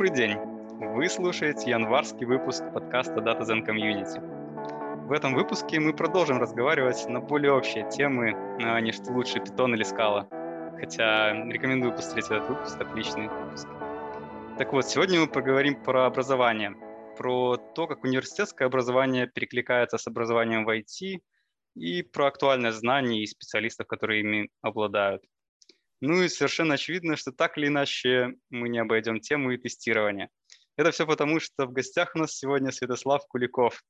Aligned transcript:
Добрый 0.00 0.16
день! 0.16 0.38
Вы 0.78 1.10
слушаете 1.10 1.72
январский 1.72 2.24
выпуск 2.24 2.64
подкаста 2.72 3.20
Data 3.20 3.42
Zen 3.42 3.66
Community. 3.66 4.18
В 5.06 5.12
этом 5.12 5.34
выпуске 5.34 5.78
мы 5.78 5.92
продолжим 5.92 6.40
разговаривать 6.40 7.06
на 7.06 7.20
более 7.20 7.52
общие 7.52 7.86
темы, 7.90 8.32
а 8.62 8.80
не 8.80 8.92
что 8.92 9.12
лучше 9.12 9.40
Python 9.40 9.74
или 9.74 9.84
Scala. 9.84 10.26
Хотя 10.80 11.34
рекомендую 11.44 11.92
посмотреть 11.92 12.30
этот 12.30 12.48
выпуск, 12.48 12.80
отличный 12.80 13.28
выпуск. 13.28 13.68
Так 14.56 14.72
вот, 14.72 14.86
сегодня 14.86 15.20
мы 15.20 15.26
поговорим 15.26 15.74
про 15.74 16.06
образование, 16.06 16.74
про 17.18 17.58
то, 17.58 17.86
как 17.86 18.02
университетское 18.02 18.68
образование 18.68 19.26
перекликается 19.26 19.98
с 19.98 20.06
образованием 20.06 20.64
в 20.64 20.70
IT, 20.70 21.20
и 21.74 22.02
про 22.02 22.28
актуальность 22.28 22.78
знаний 22.78 23.22
и 23.22 23.26
специалистов, 23.26 23.86
которые 23.86 24.20
ими 24.20 24.48
обладают. 24.62 25.22
Ну 26.00 26.22
и 26.22 26.28
совершенно 26.28 26.74
очевидно, 26.74 27.16
что 27.16 27.30
так 27.30 27.58
или 27.58 27.66
иначе 27.66 28.34
мы 28.48 28.68
не 28.68 28.78
обойдем 28.78 29.20
тему 29.20 29.50
и 29.50 29.58
тестирования. 29.58 30.30
Это 30.76 30.92
все 30.92 31.06
потому, 31.06 31.40
что 31.40 31.66
в 31.66 31.72
гостях 31.72 32.12
у 32.14 32.18
нас 32.18 32.36
сегодня 32.36 32.72
Святослав 32.72 33.26
Куликов, 33.28 33.82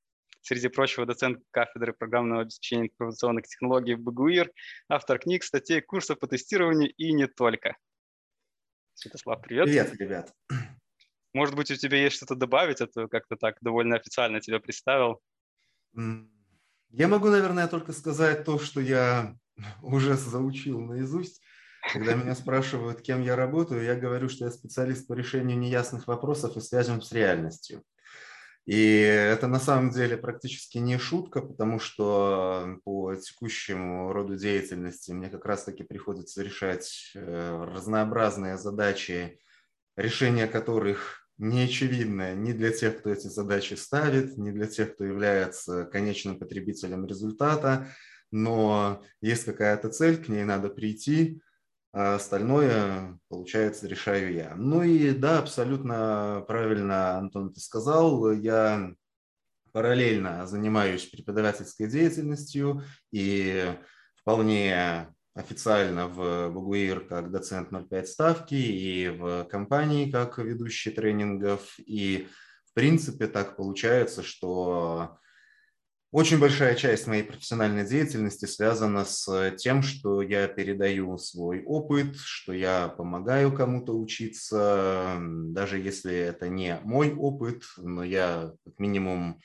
среди 0.43 0.69
прочего 0.69 1.07
доцент 1.07 1.39
кафедры 1.53 1.93
программного 1.93 2.43
обеспечения 2.43 2.89
информационных 2.89 3.47
технологий 3.47 3.95
в 3.95 4.01
БГУИР, 4.01 4.51
автор 4.89 5.19
книг, 5.19 5.45
статей, 5.45 5.81
курсов 5.81 6.19
по 6.19 6.27
тестированию 6.27 6.93
и 6.97 7.13
не 7.13 7.29
только. 7.29 7.77
Святослав, 8.95 9.41
привет. 9.43 9.67
Привет, 9.67 9.95
ребят. 10.01 10.35
Может 11.33 11.55
быть, 11.55 11.71
у 11.71 11.77
тебя 11.77 11.99
есть 11.99 12.17
что-то 12.17 12.35
добавить, 12.35 12.81
а 12.81 12.89
то 12.89 13.07
как-то 13.07 13.37
так 13.37 13.57
довольно 13.61 13.97
официально 13.97 14.41
тебя 14.41 14.59
представил. 14.59 15.21
Я 15.95 17.07
могу, 17.07 17.29
наверное, 17.29 17.69
только 17.69 17.93
сказать 17.93 18.45
то, 18.45 18.59
что 18.59 18.81
я 18.81 19.37
уже 19.83 20.15
заучил 20.15 20.81
наизусть. 20.81 21.41
Когда 21.93 22.15
меня 22.15 22.35
спрашивают, 22.35 23.01
кем 23.01 23.23
я 23.23 23.37
работаю, 23.37 23.83
я 23.83 23.95
говорю, 23.95 24.29
что 24.29 24.45
я 24.45 24.51
специалист 24.51 25.07
по 25.07 25.15
решению 25.15 25.59
неясных 25.59 26.07
вопросов 26.07 26.57
и 26.57 26.61
связям 26.61 27.01
с 27.01 27.13
реальностью. 27.13 27.83
И 28.67 29.01
это 29.01 29.49
на 29.49 29.59
самом 29.59 29.91
деле 29.91 30.17
практически 30.17 30.79
не 30.79 30.99
шутка, 30.99 31.41
потому 31.41 31.81
что 31.81 32.79
по 32.85 33.15
текущему 33.17 34.13
роду 34.13 34.37
деятельности 34.37 35.11
мне 35.13 35.29
как 35.29 35.47
раз-таки 35.47 35.83
приходится 35.83 36.43
решать 36.43 37.13
э, 37.15 37.65
разнообразные 37.65 38.59
задачи, 38.59 39.41
решение 39.97 40.47
которых 40.47 41.27
не 41.39 41.63
очевидно 41.63 42.35
ни 42.35 42.53
для 42.53 42.71
тех, 42.71 42.99
кто 42.99 43.11
эти 43.11 43.29
задачи 43.29 43.75
ставит, 43.75 44.37
ни 44.37 44.51
для 44.51 44.67
тех, 44.67 44.95
кто 44.95 45.05
является 45.05 45.85
конечным 45.87 46.39
потребителем 46.39 47.07
результата, 47.07 47.89
но 48.31 49.03
есть 49.23 49.47
какая-то 49.47 49.89
цель, 49.89 50.23
к 50.23 50.29
ней 50.29 50.45
надо 50.45 50.69
прийти, 50.69 51.43
а 51.93 52.15
остальное, 52.15 53.19
получается, 53.29 53.89
решаю 53.89 54.33
я. 54.33 54.55
Ну 54.55 54.83
и 54.83 55.13
да, 55.13 55.39
абсолютно 55.39 56.45
правильно, 56.47 57.19
Антон, 57.19 57.53
ты 57.53 57.61
сказал, 57.61 58.31
я 58.33 58.93
параллельно 59.73 60.47
занимаюсь 60.47 61.07
преподавательской 61.07 61.89
деятельностью 61.89 62.83
и 63.13 63.75
вполне 64.17 65.09
официально 65.35 66.07
в 66.07 66.51
Багуир 66.51 67.07
как 67.07 67.31
доцент 67.31 67.73
0,5 67.73 68.05
ставки 68.05 68.55
и 68.55 69.09
в 69.09 69.45
компании 69.45 70.11
как 70.11 70.39
ведущий 70.39 70.91
тренингов. 70.91 71.79
И 71.79 72.29
в 72.67 72.75
принципе 72.75 73.27
так 73.27 73.57
получается, 73.57 74.23
что 74.23 75.19
очень 76.13 76.39
большая 76.39 76.75
часть 76.75 77.07
моей 77.07 77.23
профессиональной 77.23 77.87
деятельности 77.87 78.47
связана 78.47 79.05
с 79.05 79.55
тем, 79.59 79.83
что 79.83 80.23
я 80.23 80.49
передаю 80.49 81.17
свой 81.19 81.63
опыт, 81.65 82.17
что 82.17 82.53
я 82.53 82.89
помогаю 82.89 83.53
кому-то 83.53 83.97
учиться, 83.97 85.19
даже 85.21 85.79
если 85.79 86.15
это 86.15 86.49
не 86.49 86.81
мой 86.83 87.15
опыт, 87.15 87.63
но 87.77 88.03
я 88.03 88.53
как 88.65 88.79
минимум 88.79 89.41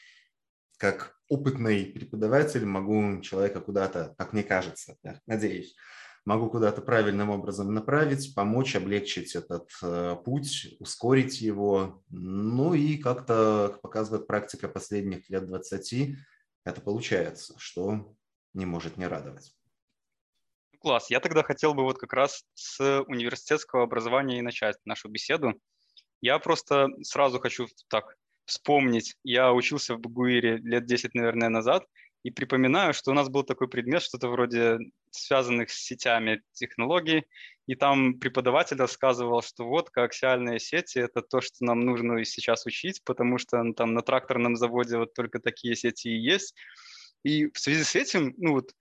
как 0.77 1.15
опытный 1.29 1.85
преподаватель 1.85 2.65
могу 2.65 3.21
человека 3.21 3.61
куда-то, 3.61 4.15
как 4.17 4.33
мне 4.33 4.43
кажется, 4.43 4.97
да, 5.03 5.21
надеюсь, 5.27 5.75
могу 6.25 6.49
куда-то 6.49 6.81
правильным 6.81 7.29
образом 7.29 7.73
направить, 7.73 8.33
помочь, 8.33 8.75
облегчить 8.75 9.35
этот 9.35 9.69
э, 9.83 10.15
путь, 10.25 10.75
ускорить 10.79 11.39
его. 11.39 12.03
Ну 12.09 12.73
и 12.73 12.97
как-то 12.97 13.77
показывает 13.81 14.27
практика 14.27 14.67
последних 14.67 15.29
лет 15.29 15.45
20, 15.45 16.17
это 16.65 16.81
получается, 16.81 17.55
что 17.57 18.15
не 18.53 18.65
может 18.65 18.97
не 18.97 19.07
радовать. 19.07 19.53
Класс. 20.79 21.09
Я 21.09 21.19
тогда 21.19 21.43
хотел 21.43 21.73
бы 21.73 21.83
вот 21.83 21.97
как 21.97 22.13
раз 22.13 22.43
с 22.53 23.01
университетского 23.07 23.83
образования 23.83 24.39
и 24.39 24.43
начать 24.43 24.77
нашу 24.85 25.09
беседу. 25.09 25.53
Я 26.21 26.37
просто 26.39 26.89
сразу 27.03 27.39
хочу 27.39 27.67
так 27.87 28.17
вспомнить. 28.45 29.15
Я 29.23 29.53
учился 29.53 29.95
в 29.95 29.99
Багуире 29.99 30.57
лет 30.57 30.85
10, 30.85 31.13
наверное, 31.15 31.49
назад, 31.49 31.85
и 32.25 32.31
припоминаю, 32.31 32.95
что 32.95 33.11
у 33.11 33.13
нас 33.13 33.29
был 33.29 33.43
такой 33.43 33.67
предмет, 33.67 34.01
что-то 34.01 34.29
вроде 34.29 34.79
связанных 35.11 35.69
с 35.69 35.77
сетями 35.85 36.41
технологий, 36.53 37.25
и 37.67 37.75
там 37.75 38.15
преподаватель 38.15 38.77
рассказывал, 38.77 39.43
что 39.43 39.63
вот 39.67 39.91
коаксиальные 39.91 40.59
сети– 40.59 40.97
это 40.99 41.21
то, 41.21 41.39
что 41.39 41.63
нам 41.63 41.81
нужно 41.81 42.25
сейчас 42.25 42.65
учить, 42.65 43.03
потому 43.03 43.37
что 43.37 43.61
ну, 43.61 43.75
там 43.75 43.93
на 43.93 44.01
тракторном 44.01 44.55
заводе 44.55 44.97
вот 44.97 45.13
только 45.13 45.39
такие 45.39 45.75
сети 45.75 46.09
и 46.09 46.19
есть. 46.19 46.55
И 47.21 47.45
в 47.51 47.59
связи 47.59 47.83
с 47.83 47.95
этим, 47.95 48.33
ну 48.37 48.53
вот, 48.53 48.71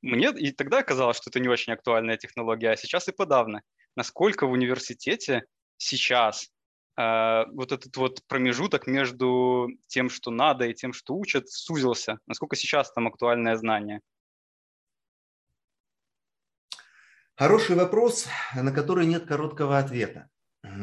мне 0.00 0.30
и 0.30 0.50
тогда 0.50 0.82
казалось, 0.82 1.18
что 1.18 1.28
это 1.28 1.40
не 1.40 1.48
очень 1.48 1.74
актуальная 1.74 2.16
технология, 2.16 2.70
а 2.70 2.76
сейчас 2.76 3.08
и 3.08 3.12
подавно. 3.12 3.60
Насколько 3.96 4.46
в 4.46 4.52
университете 4.52 5.44
сейчас 5.76 6.48
вот 6.96 7.72
этот 7.72 7.96
вот 7.96 8.22
промежуток 8.26 8.86
между 8.86 9.68
тем, 9.86 10.08
что 10.10 10.30
надо, 10.30 10.66
и 10.66 10.74
тем, 10.74 10.92
что 10.92 11.14
учат, 11.14 11.48
сузился? 11.48 12.18
Насколько 12.26 12.56
сейчас 12.56 12.92
там 12.92 13.08
актуальное 13.08 13.56
знание? 13.56 14.00
Хороший 17.36 17.74
вопрос, 17.74 18.28
на 18.54 18.70
который 18.70 19.06
нет 19.06 19.26
короткого 19.26 19.78
ответа. 19.78 20.28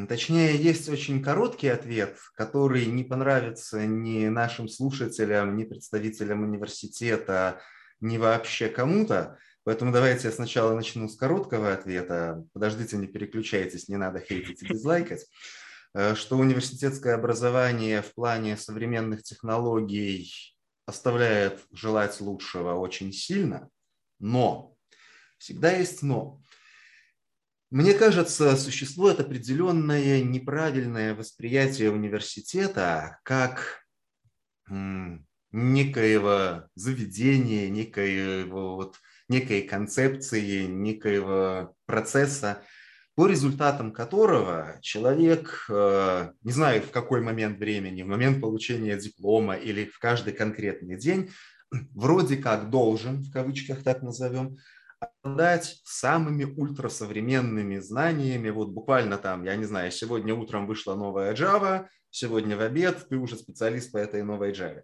Точнее, 0.09 0.55
есть 0.57 0.89
очень 0.89 1.23
короткий 1.23 1.69
ответ, 1.69 2.19
который 2.35 2.85
не 2.85 3.03
понравится 3.03 3.85
ни 3.87 4.27
нашим 4.27 4.67
слушателям, 4.67 5.55
ни 5.55 5.63
представителям 5.63 6.43
университета, 6.43 7.61
ни 7.99 8.17
вообще 8.17 8.67
кому-то. 8.67 9.39
Поэтому 9.63 9.91
давайте 9.91 10.27
я 10.27 10.33
сначала 10.33 10.75
начну 10.75 11.07
с 11.07 11.15
короткого 11.15 11.71
ответа. 11.71 12.43
Подождите, 12.53 12.97
не 12.97 13.07
переключайтесь, 13.07 13.87
не 13.87 13.95
надо 13.95 14.19
хейтить 14.19 14.61
и 14.61 14.67
дизлайкать. 14.67 15.25
Э, 15.93 16.15
что 16.15 16.37
университетское 16.37 17.15
образование 17.15 18.01
в 18.01 18.13
плане 18.13 18.55
современных 18.55 19.23
технологий 19.23 20.31
оставляет 20.85 21.65
желать 21.71 22.19
лучшего 22.21 22.73
очень 22.75 23.11
сильно, 23.11 23.69
но 24.19 24.75
всегда 25.37 25.71
есть 25.71 26.01
но. 26.01 26.41
Мне 27.69 27.93
кажется, 27.93 28.57
существует 28.57 29.19
определенное 29.19 30.21
неправильное 30.21 31.15
восприятие 31.15 31.91
университета 31.91 33.19
как 33.23 33.85
некоего 35.51 36.67
заведения, 36.75 37.69
некоего, 37.69 38.75
вот, 38.75 38.97
некой 39.29 39.63
концепции, 39.63 40.65
некоего 40.65 41.75
процесса, 41.85 42.63
по 43.15 43.27
результатам 43.27 43.91
которого 43.91 44.77
человек, 44.81 45.65
э, 45.69 46.31
не 46.43 46.51
знаю 46.51 46.81
в 46.81 46.91
какой 46.91 47.21
момент 47.21 47.59
времени, 47.59 48.03
в 48.03 48.07
момент 48.07 48.39
получения 48.39 48.97
диплома 48.97 49.55
или 49.55 49.85
в 49.85 49.99
каждый 49.99 50.33
конкретный 50.33 50.97
день, 50.97 51.31
вроде 51.93 52.37
как 52.37 52.69
должен, 52.69 53.21
в 53.21 53.31
кавычках 53.31 53.83
так 53.83 54.01
назовем, 54.01 54.57
обладать 54.99 55.81
самыми 55.83 56.45
ультрасовременными 56.45 57.79
знаниями. 57.79 58.49
Вот 58.49 58.69
буквально 58.69 59.17
там, 59.17 59.43
я 59.43 59.55
не 59.55 59.65
знаю, 59.65 59.91
сегодня 59.91 60.33
утром 60.33 60.67
вышла 60.67 60.95
новая 60.95 61.33
Java, 61.33 61.87
сегодня 62.11 62.55
в 62.55 62.61
обед 62.61 63.07
ты 63.09 63.17
уже 63.17 63.35
специалист 63.35 63.91
по 63.91 63.97
этой 63.97 64.23
новой 64.23 64.51
Java. 64.51 64.83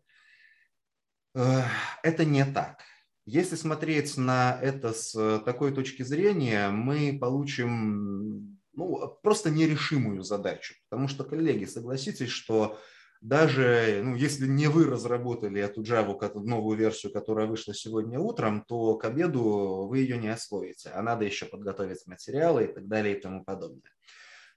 Это 2.04 2.26
не 2.26 2.46
так. 2.46 2.82
Если 3.28 3.58
смотреть 3.58 4.16
на 4.16 4.58
это 4.62 4.94
с 4.94 5.40
такой 5.44 5.74
точки 5.74 6.02
зрения, 6.02 6.70
мы 6.70 7.18
получим 7.20 8.58
ну, 8.72 9.20
просто 9.22 9.50
нерешимую 9.50 10.24
задачу. 10.24 10.76
Потому 10.88 11.10
что, 11.10 11.26
коллеги, 11.26 11.66
согласитесь, 11.66 12.30
что 12.30 12.80
даже 13.20 14.02
ну, 14.02 14.16
если 14.16 14.48
не 14.48 14.68
вы 14.68 14.86
разработали 14.86 15.62
эту 15.62 15.82
Java, 15.82 16.18
новую 16.40 16.78
версию, 16.78 17.12
которая 17.12 17.48
вышла 17.48 17.74
сегодня 17.74 18.18
утром, 18.18 18.64
то 18.66 18.96
к 18.96 19.04
обеду 19.04 19.88
вы 19.90 20.00
ее 20.00 20.18
не 20.18 20.30
освоите, 20.30 20.92
а 20.92 21.02
надо 21.02 21.26
еще 21.26 21.48
подготовить 21.48 22.08
материалы 22.08 22.64
и 22.64 22.74
так 22.74 22.88
далее 22.88 23.18
и 23.18 23.20
тому 23.20 23.44
подобное. 23.44 23.92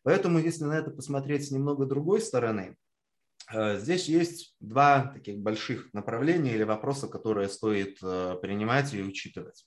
Поэтому, 0.05 0.39
если 0.39 0.63
на 0.63 0.79
это 0.79 0.93
посмотреть 0.93 1.51
немного 1.51 1.87
другой 1.87 2.21
стороны, 2.21 2.63
э, 2.63 2.90
здесь 3.53 4.09
есть 4.09 4.55
два 4.61 5.13
таких 5.15 5.39
больших 5.39 5.93
направления 5.93 6.55
или 6.55 6.63
вопроса, 6.63 7.09
которые 7.09 7.49
стоит 7.49 7.99
э, 8.03 8.37
принимать 8.41 8.95
и 8.95 9.03
учитывать. 9.03 9.67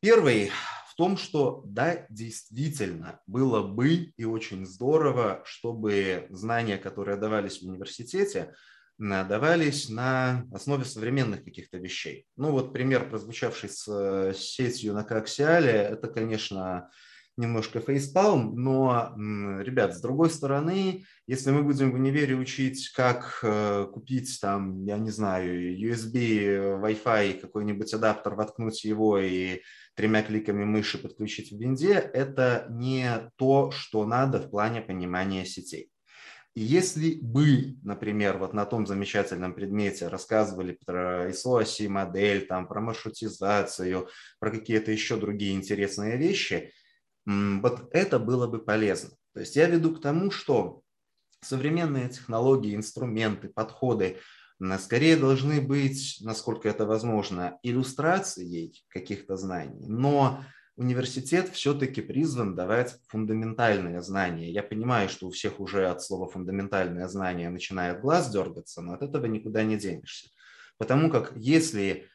Первый 0.00 0.50
в 0.92 0.94
том, 0.94 1.16
что 1.16 1.62
да, 1.64 2.04
действительно, 2.10 3.20
было 3.26 3.62
бы 3.62 4.12
и 4.16 4.24
очень 4.24 4.66
здорово, 4.66 5.42
чтобы 5.46 6.26
знания, 6.28 6.76
которые 6.76 7.16
давались 7.16 7.62
в 7.62 7.66
университете, 7.66 8.54
давались 8.98 9.88
на 9.88 10.44
основе 10.52 10.84
современных 10.84 11.44
каких-то 11.44 11.78
вещей. 11.78 12.26
Ну 12.36 12.50
вот 12.50 12.72
пример, 12.72 13.08
прозвучавший 13.08 13.70
с 13.70 13.88
э, 13.88 14.34
сетью 14.36 14.92
на 14.92 15.02
коаксиале, 15.02 15.70
это, 15.70 16.08
конечно, 16.08 16.90
немножко 17.36 17.80
фейспалм, 17.80 18.54
но, 18.56 19.14
ребят, 19.60 19.96
с 19.96 20.00
другой 20.00 20.30
стороны, 20.30 21.04
если 21.26 21.50
мы 21.50 21.62
будем 21.62 21.92
в 21.92 21.94
универе 21.94 22.34
учить, 22.36 22.90
как 22.90 23.40
э, 23.42 23.86
купить 23.92 24.38
там, 24.40 24.84
я 24.84 24.98
не 24.98 25.10
знаю, 25.10 25.78
USB, 25.78 26.80
Wi-Fi, 26.82 27.40
какой-нибудь 27.40 27.94
адаптер, 27.94 28.34
воткнуть 28.34 28.84
его 28.84 29.18
и 29.18 29.62
тремя 29.94 30.22
кликами 30.22 30.64
мыши 30.64 30.98
подключить 30.98 31.52
в 31.52 31.58
винде, 31.58 31.94
это 31.94 32.66
не 32.70 33.30
то, 33.36 33.70
что 33.70 34.04
надо 34.04 34.38
в 34.40 34.50
плане 34.50 34.82
понимания 34.82 35.44
сетей. 35.44 35.92
И 36.54 36.60
если 36.60 37.18
бы, 37.22 37.76
например, 37.82 38.36
вот 38.36 38.52
на 38.52 38.66
том 38.66 38.86
замечательном 38.86 39.54
предмете 39.54 40.08
рассказывали 40.08 40.78
про 40.84 41.30
ISO-оси 41.30 41.88
модель, 41.88 42.46
там, 42.46 42.68
про 42.68 42.82
маршрутизацию, 42.82 44.08
про 44.38 44.50
какие-то 44.50 44.92
еще 44.92 45.16
другие 45.16 45.54
интересные 45.54 46.18
вещи, 46.18 46.70
вот 47.26 47.88
это 47.92 48.18
было 48.18 48.46
бы 48.46 48.58
полезно. 48.58 49.10
То 49.34 49.40
есть 49.40 49.56
я 49.56 49.66
веду 49.66 49.94
к 49.94 50.00
тому, 50.00 50.30
что 50.30 50.82
современные 51.40 52.08
технологии, 52.08 52.74
инструменты, 52.74 53.48
подходы 53.48 54.18
скорее 54.78 55.16
должны 55.16 55.60
быть, 55.60 56.18
насколько 56.20 56.68
это 56.68 56.86
возможно, 56.86 57.58
иллюстрацией 57.62 58.84
каких-то 58.88 59.36
знаний, 59.36 59.86
но 59.88 60.44
университет 60.76 61.50
все-таки 61.50 62.00
призван 62.00 62.54
давать 62.54 62.96
фундаментальные 63.08 64.00
знания. 64.02 64.50
Я 64.50 64.62
понимаю, 64.62 65.08
что 65.08 65.26
у 65.26 65.30
всех 65.30 65.60
уже 65.60 65.88
от 65.88 66.02
слова 66.02 66.28
фундаментальное 66.28 67.08
знание 67.08 67.50
начинает 67.50 68.00
глаз 68.00 68.30
дергаться, 68.30 68.82
но 68.82 68.94
от 68.94 69.02
этого 69.02 69.26
никуда 69.26 69.64
не 69.64 69.76
денешься. 69.76 70.28
Потому 70.78 71.10
как 71.10 71.32
если, 71.36 72.08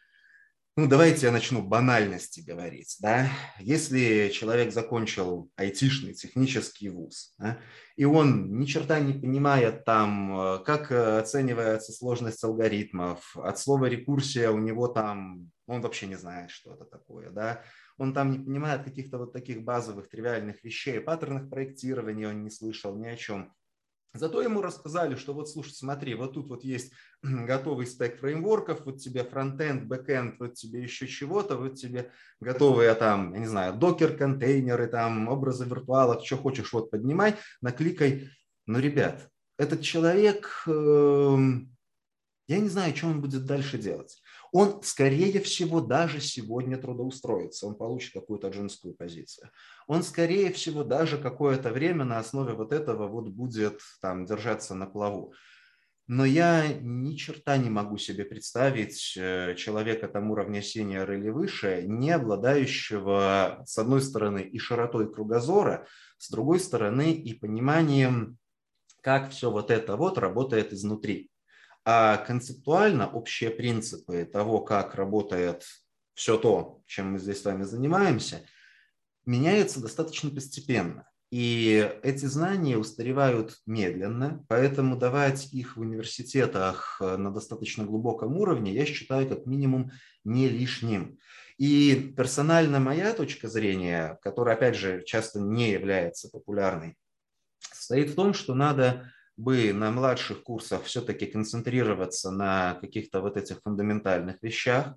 ну 0.77 0.88
давайте 0.88 1.25
я 1.25 1.31
начну 1.31 1.63
банальности 1.63 2.41
говорить, 2.41 2.97
да, 3.01 3.27
если 3.59 4.29
человек 4.29 4.71
закончил 4.71 5.51
айтишный 5.56 6.13
технический 6.13 6.89
вуз, 6.89 7.33
да, 7.39 7.57
и 7.95 8.06
он 8.06 8.59
ни 8.59 8.65
черта 8.65 9.00
не 9.00 9.13
понимает 9.13 9.85
там, 9.85 10.62
как 10.63 10.91
оценивается 10.91 11.91
сложность 11.94 12.44
алгоритмов, 12.44 13.35
от 13.35 13.57
слова 13.57 13.85
рекурсия 13.85 14.51
у 14.51 14.59
него 14.59 14.88
там, 14.88 15.50
он 15.65 15.81
вообще 15.81 16.06
не 16.06 16.15
знает, 16.15 16.51
что 16.51 16.75
это 16.75 16.85
такое, 16.85 17.31
да, 17.31 17.63
он 17.97 18.13
там 18.13 18.30
не 18.30 18.38
понимает 18.38 18.83
каких-то 18.83 19.18
вот 19.18 19.33
таких 19.33 19.63
базовых, 19.63 20.07
тривиальных 20.07 20.63
вещей, 20.63 21.00
паттернах 21.00 21.50
проектирования 21.50 22.30
он 22.30 22.44
не 22.44 22.51
слышал 22.51 22.95
ни 22.95 23.07
о 23.07 23.15
чем. 23.15 23.51
Зато 24.18 24.42
ему 24.42 24.62
рассказали, 24.62 25.16
что 25.16 25.34
вот, 25.34 25.50
слушай, 25.50 25.72
смотри, 25.72 26.16
вот 26.16 26.34
тут 26.34 26.50
вот 26.50 26.64
есть 26.64 26.92
готовый 27.24 27.86
стек 27.86 28.19
фреймворков, 28.19 28.86
вот 28.86 29.00
тебе 29.00 29.24
фронтенд, 29.24 29.86
бэкенд, 29.86 30.40
вот 30.40 30.56
тебе 30.56 30.81
еще 30.81 31.08
чего-то, 31.08 31.58
вот 31.58 31.75
тебе 31.75 32.12
готовые 32.40 32.94
там, 32.96 33.34
я 33.34 33.40
не 33.40 33.48
знаю, 33.48 33.74
докер-контейнеры, 33.74 34.88
там, 34.88 35.28
образы 35.28 35.66
виртуалок, 35.66 36.25
что 36.25 36.38
хочешь, 36.38 36.74
вот 36.74 36.92
поднимай, 36.92 37.36
накликай. 37.62 38.30
Но, 38.66 38.80
ребят, 38.80 39.30
этот 39.58 39.81
человек, 39.81 40.64
эм, 40.68 41.75
я 42.48 42.60
не 42.60 42.69
знаю, 42.69 42.96
что 42.96 43.08
он 43.08 43.22
будет 43.22 43.46
дальше 43.46 43.78
делать 43.78 44.22
он, 44.51 44.81
скорее 44.83 45.39
всего, 45.41 45.81
даже 45.81 46.21
сегодня 46.21 46.77
трудоустроится, 46.77 47.67
он 47.67 47.75
получит 47.75 48.13
какую-то 48.13 48.51
женскую 48.51 48.94
позицию. 48.94 49.51
Он, 49.88 50.03
скорее 50.03 50.51
всего, 50.51 50.83
даже 50.83 51.17
какое-то 51.17 51.71
время 51.71 52.05
на 52.05 52.19
основе 52.19 52.53
вот 52.53 52.71
этого 52.71 53.07
вот 53.07 53.29
будет 53.29 53.81
там 54.01 54.25
держаться 54.25 54.75
на 54.75 54.85
плаву. 54.85 55.33
Но 56.07 56.23
я 56.23 56.65
ни 56.81 57.15
черта 57.15 57.57
не 57.57 57.69
могу 57.69 57.97
себе 57.97 58.23
представить 58.23 59.17
э, 59.17 59.55
человека 59.55 60.07
там 60.07 60.31
уровня 60.31 60.61
сеньор 60.61 61.11
или 61.11 61.29
выше, 61.29 61.83
не 61.85 62.11
обладающего, 62.11 63.63
с 63.65 63.77
одной 63.77 64.01
стороны, 64.01 64.39
и 64.39 64.57
широтой 64.57 65.11
кругозора, 65.11 65.85
с 66.17 66.29
другой 66.31 66.61
стороны, 66.61 67.11
и 67.11 67.33
пониманием, 67.33 68.38
как 69.01 69.31
все 69.31 69.51
вот 69.51 69.69
это 69.69 69.97
вот 69.97 70.17
работает 70.17 70.71
изнутри. 70.71 71.29
А 71.89 72.18
концептуально 72.18 73.10
общие 73.10 73.50
принципы 73.50 74.25
того, 74.25 74.60
как 74.60 74.95
работает 74.95 75.63
все 76.16 76.38
то, 76.38 76.81
чем 76.86 77.13
мы 77.13 77.18
здесь 77.18 77.42
с 77.42 77.45
вами 77.45 77.63
занимаемся, 77.63 78.42
меняются 79.25 79.80
достаточно 79.80 80.30
постепенно. 80.30 81.10
И 81.31 81.89
эти 82.04 82.25
знания 82.25 82.78
устаревают 82.78 83.62
медленно, 83.66 84.45
поэтому 84.50 84.98
давать 84.98 85.54
их 85.54 85.78
в 85.78 85.80
университетах 85.80 86.98
на 87.00 87.31
достаточно 87.31 87.86
глубоком 87.86 88.36
уровне 88.36 88.74
я 88.74 88.86
считаю 88.86 89.25
как 89.30 89.45
минимум 89.45 89.92
не 90.25 90.50
лишним. 90.50 91.18
И 91.57 92.13
персонально 92.18 92.81
моя 92.81 93.13
точка 93.13 93.48
зрения, 93.48 94.19
которая, 94.24 94.57
опять 94.57 94.75
же, 94.75 95.06
часто 95.06 95.40
не 95.40 95.72
является 95.72 96.30
популярной, 96.30 96.98
состоит 97.62 98.10
в 98.10 98.16
том, 98.16 98.33
что 98.33 98.56
надо 98.56 99.10
бы 99.38 99.72
на 99.72 99.92
младших 99.92 100.44
курсах 100.44 100.84
все-таки 100.84 101.28
концентрироваться 101.28 102.31
на 102.31 102.74
каких-то 102.81 103.22
вот 103.22 103.38
этих 103.38 103.62
фундаментальных 103.62 104.42
вещах, 104.42 104.95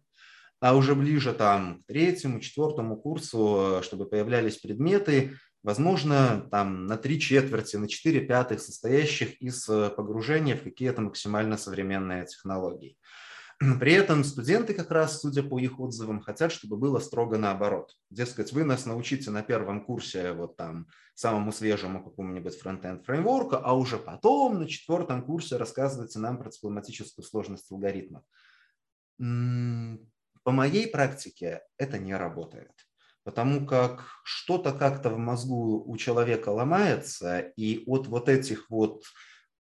а 0.61 0.75
уже 0.75 0.95
ближе 0.95 1.33
там 1.33 1.83
к 1.83 1.87
третьему, 1.87 2.41
четвертому 2.41 2.97
курсу, 2.97 3.81
чтобы 3.83 4.07
появлялись 4.07 4.57
предметы, 4.57 5.37
возможно, 5.63 6.49
там 6.51 6.87
на 6.87 6.97
три 6.97 7.21
четверти, 7.21 7.77
на 7.77 7.89
четыре 7.89 8.21
пятых 8.21 8.61
состоящих 8.61 9.41
из 9.43 9.65
погружения 9.65 10.57
в 10.57 10.63
какие-то 10.63 11.03
максимально 11.03 11.57
современные 11.57 12.27
технологии. 12.27 12.97
При 13.81 13.93
этом 13.93 14.25
студенты 14.25 14.73
как 14.73 14.91
раз, 14.91 15.21
судя 15.21 15.43
по 15.43 15.59
их 15.59 15.79
отзывам, 15.79 16.21
хотят, 16.21 16.51
чтобы 16.51 16.77
было 16.77 16.99
строго 16.99 17.37
наоборот. 17.37 17.95
Дескать, 18.09 18.53
вы 18.53 18.65
нас 18.65 18.87
научите 18.87 19.31
на 19.31 19.43
первом 19.43 19.85
курсе 19.85 20.33
вот 20.33 20.57
там 20.57 20.87
самому 21.15 21.53
свежему 21.53 22.03
какому-нибудь 22.03 22.57
фронтенд 22.59 23.05
фреймворку, 23.05 23.57
а 23.63 23.75
уже 23.75 23.99
потом 23.99 24.61
на 24.61 24.67
четвертом 24.67 25.23
курсе 25.23 25.59
рассказывайте 25.59 26.19
нам 26.19 26.39
про 26.39 26.51
цикломатическую 26.51 27.25
сложность 27.25 27.71
алгоритмов. 27.71 28.23
По 29.19 30.53
моей 30.53 30.87
практике 30.87 31.61
это 31.77 31.99
не 31.99 32.15
работает, 32.15 32.73
потому 33.25 33.67
как 33.67 34.07
что-то 34.25 34.73
как-то 34.73 35.11
в 35.11 35.19
мозгу 35.19 35.85
у 35.87 35.97
человека 35.99 36.49
ломается, 36.49 37.41
и 37.41 37.85
от 37.87 38.07
вот 38.07 38.31
этих 38.31 38.71
вот 38.71 39.03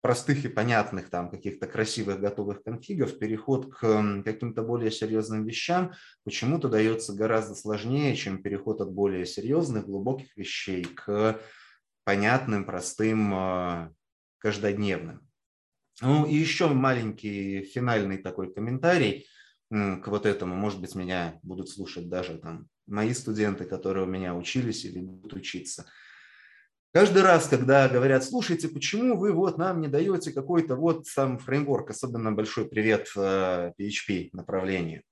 простых 0.00 0.44
и 0.44 0.48
понятных 0.48 1.10
там 1.10 1.30
каких-то 1.30 1.66
красивых 1.66 2.20
готовых 2.20 2.62
конфигов 2.62 3.18
переход 3.18 3.72
к 3.74 4.22
каким-то 4.24 4.62
более 4.62 4.90
серьезным 4.90 5.44
вещам 5.44 5.92
почему-то 6.24 6.68
дается 6.68 7.12
гораздо 7.14 7.54
сложнее, 7.54 8.14
чем 8.14 8.42
переход 8.42 8.80
от 8.80 8.92
более 8.92 9.26
серьезных, 9.26 9.86
глубоких 9.86 10.36
вещей 10.36 10.84
к 10.84 11.40
понятным, 12.04 12.64
простым, 12.64 13.34
а, 13.34 13.92
каждодневным. 14.38 15.28
Ну 16.00 16.26
и 16.26 16.34
еще 16.34 16.68
маленький 16.68 17.64
финальный 17.64 18.18
такой 18.18 18.54
комментарий 18.54 19.26
к 19.68 20.02
вот 20.06 20.26
этому. 20.26 20.54
Может 20.54 20.80
быть, 20.80 20.94
меня 20.94 21.40
будут 21.42 21.68
слушать 21.68 22.08
даже 22.08 22.38
там 22.38 22.68
мои 22.86 23.12
студенты, 23.12 23.64
которые 23.64 24.06
у 24.06 24.08
меня 24.08 24.34
учились 24.34 24.84
или 24.84 25.00
будут 25.00 25.34
учиться– 25.34 25.86
Каждый 26.94 27.22
раз, 27.22 27.46
когда 27.46 27.86
говорят, 27.86 28.24
слушайте, 28.24 28.66
почему 28.66 29.18
вы 29.18 29.32
вот 29.32 29.58
нам 29.58 29.82
не 29.82 29.88
даете 29.88 30.32
какой-то 30.32 30.74
вот 30.74 31.06
сам 31.06 31.38
фреймворк, 31.38 31.90
особенно 31.90 32.32
большой 32.32 32.66
привет 32.66 33.08
PHP 33.14 33.74
э, 34.08 34.28
направлению. 34.32 35.02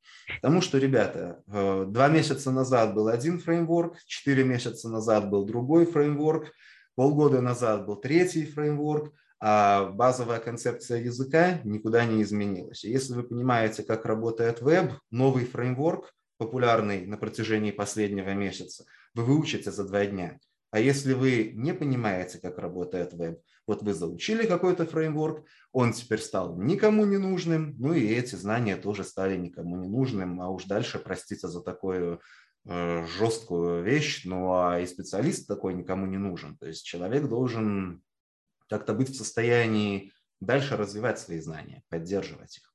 Потому 0.40 0.62
что, 0.62 0.78
ребята, 0.78 1.42
э, 1.46 1.84
два 1.86 2.08
месяца 2.08 2.50
назад 2.50 2.94
был 2.94 3.08
один 3.08 3.38
фреймворк, 3.38 3.98
четыре 4.06 4.42
месяца 4.42 4.88
назад 4.88 5.28
был 5.28 5.44
другой 5.44 5.84
фреймворк, 5.84 6.50
полгода 6.94 7.42
назад 7.42 7.84
был 7.84 7.96
третий 7.96 8.46
фреймворк, 8.46 9.12
а 9.38 9.90
базовая 9.90 10.40
концепция 10.40 11.02
языка 11.02 11.60
никуда 11.64 12.06
не 12.06 12.22
изменилась. 12.22 12.84
Если 12.84 13.12
вы 13.12 13.22
понимаете, 13.22 13.82
как 13.82 14.06
работает 14.06 14.62
веб, 14.62 14.92
новый 15.10 15.44
фреймворк, 15.44 16.10
популярный 16.38 17.06
на 17.06 17.18
протяжении 17.18 17.70
последнего 17.70 18.32
месяца, 18.32 18.86
вы 19.14 19.24
выучите 19.24 19.70
за 19.70 19.84
два 19.84 20.06
дня. 20.06 20.38
А 20.70 20.80
если 20.80 21.12
вы 21.14 21.52
не 21.54 21.72
понимаете, 21.72 22.38
как 22.38 22.58
работает 22.58 23.12
веб, 23.12 23.40
вот 23.66 23.82
вы 23.82 23.94
заучили 23.94 24.46
какой-то 24.46 24.84
фреймворк, 24.84 25.46
он 25.72 25.92
теперь 25.92 26.20
стал 26.20 26.56
никому 26.60 27.04
не 27.04 27.18
нужным, 27.18 27.74
ну 27.78 27.94
и 27.94 28.06
эти 28.06 28.34
знания 28.34 28.76
тоже 28.76 29.04
стали 29.04 29.36
никому 29.36 29.76
не 29.76 29.88
нужным, 29.88 30.40
а 30.40 30.50
уж 30.50 30.64
дальше, 30.64 30.98
простите 30.98 31.48
за 31.48 31.62
такую 31.62 32.20
э, 32.64 33.06
жесткую 33.06 33.84
вещь, 33.84 34.24
ну 34.24 34.52
а 34.52 34.80
и 34.80 34.86
специалист 34.86 35.46
такой 35.46 35.74
никому 35.74 36.06
не 36.06 36.18
нужен. 36.18 36.56
То 36.58 36.66
есть 36.66 36.84
человек 36.84 37.28
должен 37.28 38.02
как-то 38.68 38.92
быть 38.92 39.10
в 39.10 39.16
состоянии 39.16 40.12
дальше 40.40 40.76
развивать 40.76 41.18
свои 41.18 41.40
знания, 41.40 41.82
поддерживать 41.88 42.58
их. 42.58 42.74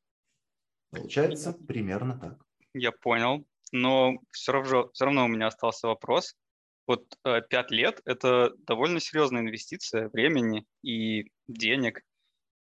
Получается 0.91 1.53
примерно 1.53 2.19
так. 2.19 2.45
Я 2.73 2.91
понял. 2.91 3.45
но 3.71 4.17
все 4.31 4.51
равно, 4.51 4.89
все 4.93 5.05
равно 5.05 5.25
у 5.25 5.27
меня 5.27 5.47
остался 5.47 5.87
вопрос. 5.87 6.35
Вот 6.87 7.05
э, 7.25 7.41
пять 7.49 7.71
лет– 7.71 8.01
это 8.05 8.53
довольно 8.65 8.99
серьезная 8.99 9.41
инвестиция 9.41 10.09
времени 10.09 10.65
и 10.83 11.25
денег. 11.47 12.01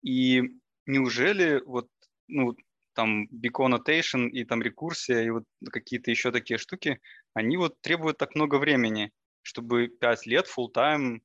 И 0.03 0.43
неужели 0.87 1.63
вот 1.65 1.89
ну, 2.27 2.57
там 2.95 3.29
Annotation 3.31 4.29
и 4.29 4.45
там 4.45 4.63
рекурсия 4.63 5.23
и 5.23 5.31
вот 5.31 5.45
какие-то 5.71 6.11
еще 6.11 6.33
такие 6.33 6.59
штуки, 6.59 7.01
они 7.35 7.57
вот 7.57 7.81
требуют 7.81 8.19
так 8.19 8.35
много 8.35 8.57
времени, 8.57 9.13
чтобы 9.43 9.89
пять 9.89 10.27
лет 10.27 10.47
full 10.47 10.73
time 10.75 11.21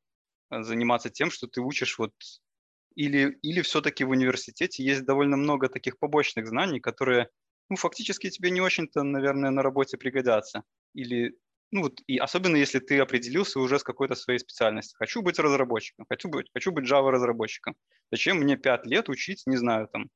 э, 0.51 0.61
заниматься 0.63 1.09
тем, 1.09 1.31
что 1.31 1.47
ты 1.47 1.61
учишь 1.61 1.97
вот 1.97 2.13
или, 2.95 3.37
или 3.41 3.61
все-таки 3.61 4.03
в 4.03 4.11
университете 4.11 4.83
есть 4.83 5.05
довольно 5.05 5.37
много 5.37 5.67
таких 5.67 5.97
побочных 5.97 6.47
знаний, 6.47 6.79
которые, 6.79 7.29
ну, 7.69 7.75
фактически 7.75 8.29
тебе 8.29 8.51
не 8.51 8.61
очень-то, 8.61 9.03
наверное, 9.03 9.49
на 9.49 9.63
работе 9.63 9.97
пригодятся. 9.97 10.63
Или, 10.93 11.35
ну, 11.73 11.81
вот, 11.81 12.01
и 12.05 12.19
особенно 12.19 12.55
если 12.55 12.77
ты 12.77 12.99
определился 12.99 13.59
уже 13.59 13.79
с 13.79 13.83
какой-то 13.83 14.13
своей 14.13 14.37
специальностью. 14.37 14.95
Хочу 14.99 15.23
быть 15.23 15.39
разработчиком, 15.39 16.05
хочу 16.07 16.29
быть, 16.29 16.47
хочу 16.53 16.71
быть 16.71 16.85
Java 16.85 17.09
разработчиком. 17.09 17.75
Зачем 18.11 18.37
мне 18.37 18.57
пять 18.57 18.85
лет 18.85 19.09
учить, 19.09 19.41
не 19.47 19.57
знаю, 19.57 19.87
там, 19.87 20.11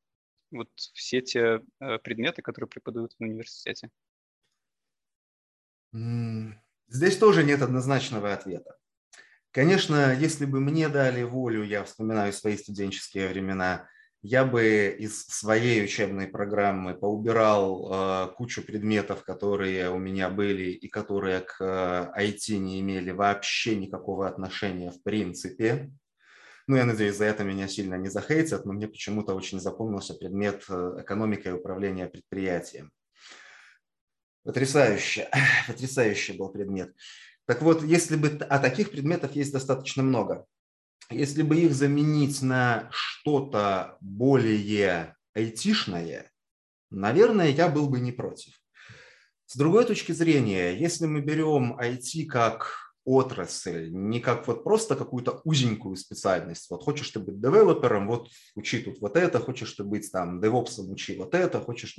вот 0.52 0.70
все 0.76 1.22
те 1.22 1.62
э, 1.80 1.98
предметы, 1.98 2.44
которые 2.44 2.70
преподают 2.70 3.14
в 3.18 3.24
университете? 3.24 3.90
Здесь 6.90 7.18
тоже 7.18 7.44
нет 7.44 7.64
однозначного 7.64 8.34
ответа. 8.34 8.78
Конечно, 9.50 10.14
если 10.14 10.46
бы 10.46 10.60
мне 10.60 10.90
дали 10.90 11.24
волю, 11.24 11.64
я 11.64 11.84
вспоминаю 11.84 12.34
свои 12.34 12.56
студенческие 12.56 13.30
времена, 13.30 13.90
я 14.22 14.46
бы 14.46 14.96
из 15.00 15.26
своей 15.28 15.84
учебной 15.84 16.28
программы 16.28 16.96
поубирал 16.96 17.90
э, 17.90 18.28
кучу 18.36 18.64
предметов, 18.64 19.24
которые 19.24 19.90
у 19.92 20.00
меня 20.00 20.30
были 20.30 20.72
и 20.72 20.88
которые 20.88 21.42
к 21.42 21.58
э, 21.62 22.24
IT 22.24 22.58
не 22.58 22.82
имели 22.82 23.12
вообще 23.12 23.76
никакого 23.76 24.28
отношения 24.28 24.92
в 24.92 25.02
принципе. 25.04 25.92
Ну, 26.68 26.76
я 26.76 26.84
надеюсь, 26.84 27.16
за 27.16 27.26
это 27.26 27.44
меня 27.44 27.68
сильно 27.68 27.96
не 27.96 28.10
захейтят, 28.10 28.66
но 28.66 28.74
мне 28.74 28.88
почему-то 28.88 29.34
очень 29.36 29.60
запомнился 29.60 30.14
предмет 30.14 30.66
э, 30.68 30.98
экономика 31.00 31.50
и 31.50 31.54
управление 31.54 32.08
предприятием. 32.08 32.92
Потрясающе, 34.44 35.30
потрясающий 35.68 36.34
был 36.34 36.50
предмет. 36.50 36.94
Так 37.46 37.62
вот, 37.62 37.84
если 37.84 38.18
бы, 38.18 38.30
а 38.50 38.60
таких 38.60 38.92
предметов 38.92 39.34
есть 39.34 39.54
достаточно 39.54 40.04
много. 40.04 40.46
Если 41.10 41.42
бы 41.42 41.58
их 41.58 41.74
заменить 41.74 42.42
на 42.42 42.90
что-то 42.92 43.98
более 44.02 45.16
айтишное, 45.34 46.32
наверное, 46.90 47.50
я 47.50 47.70
был 47.70 47.90
бы 47.90 48.00
не 48.00 48.12
против. 48.12 48.54
С 49.46 49.56
другой 49.56 49.86
точки 49.86 50.12
зрения, 50.12 50.78
если 50.78 51.06
мы 51.06 51.22
берем 51.22 51.80
IT 51.80 52.26
как 52.26 52.94
отрасль, 53.06 53.90
не 53.90 54.20
как 54.20 54.46
вот 54.48 54.66
просто 54.66 54.98
какую-то 54.98 55.40
узенькую 55.46 55.96
специальность. 55.96 56.70
Вот 56.70 56.84
хочешь 56.84 57.10
ты 57.10 57.20
быть 57.20 57.40
девелопером, 57.40 58.08
вот 58.08 58.30
учи 58.56 58.80
тут 58.80 59.00
вот 59.00 59.16
это, 59.16 59.40
хочешь 59.40 59.72
ты 59.72 59.86
быть 59.86 60.12
там 60.12 60.42
девопсом, 60.42 60.92
учи 60.92 61.16
вот 61.16 61.34
это, 61.34 61.62
хочешь... 61.62 61.96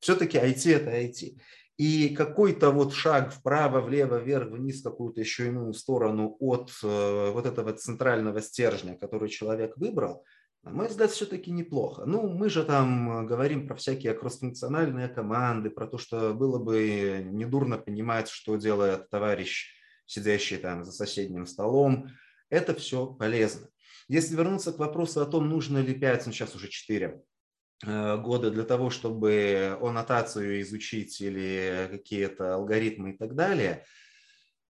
Все-таки 0.00 0.36
IT– 0.36 0.72
это 0.74 0.90
IT 0.90 1.38
и 1.76 2.14
какой-то 2.14 2.70
вот 2.70 2.92
шаг 2.92 3.32
вправо, 3.32 3.80
влево, 3.80 4.20
вверх, 4.20 4.50
вниз, 4.50 4.82
какую-то 4.82 5.20
еще 5.20 5.46
иную 5.46 5.72
сторону 5.72 6.36
от 6.38 6.70
э, 6.82 7.30
вот 7.32 7.46
этого 7.46 7.72
центрального 7.72 8.40
стержня, 8.40 8.96
который 8.96 9.28
человек 9.28 9.76
выбрал, 9.76 10.24
на 10.62 10.70
мой 10.70 10.88
взгляд, 10.88 11.10
все-таки 11.10 11.50
неплохо. 11.50 12.04
Ну, 12.06 12.28
мы 12.28 12.48
же 12.48 12.64
там 12.64 13.26
говорим 13.26 13.66
про 13.66 13.74
всякие 13.74 14.14
кроссфункциональные 14.14 15.08
команды, 15.08 15.68
про 15.68 15.86
то, 15.86 15.98
что 15.98 16.32
было 16.32 16.58
бы 16.58 17.22
недурно 17.24 17.76
понимать, 17.76 18.28
что 18.28 18.56
делает 18.56 19.10
товарищ, 19.10 19.74
сидящий 20.06 20.56
там 20.56 20.84
за 20.84 20.92
соседним 20.92 21.46
столом. 21.46 22.08
Это 22.50 22.74
все 22.74 23.06
полезно. 23.06 23.68
Если 24.08 24.36
вернуться 24.36 24.72
к 24.72 24.78
вопросу 24.78 25.20
о 25.20 25.26
том, 25.26 25.48
нужно 25.48 25.78
ли 25.78 25.92
5, 25.92 26.26
ну 26.26 26.32
сейчас 26.32 26.54
уже 26.54 26.68
4 26.68 27.08
Э, 27.08 27.33
года 27.84 28.50
для 28.50 28.64
того, 28.64 28.90
чтобы 28.90 29.78
аннотацию 29.80 30.60
изучить 30.62 31.20
или 31.20 31.88
какие-то 31.90 32.54
алгоритмы 32.54 33.10
и 33.10 33.16
так 33.16 33.34
далее. 33.34 33.84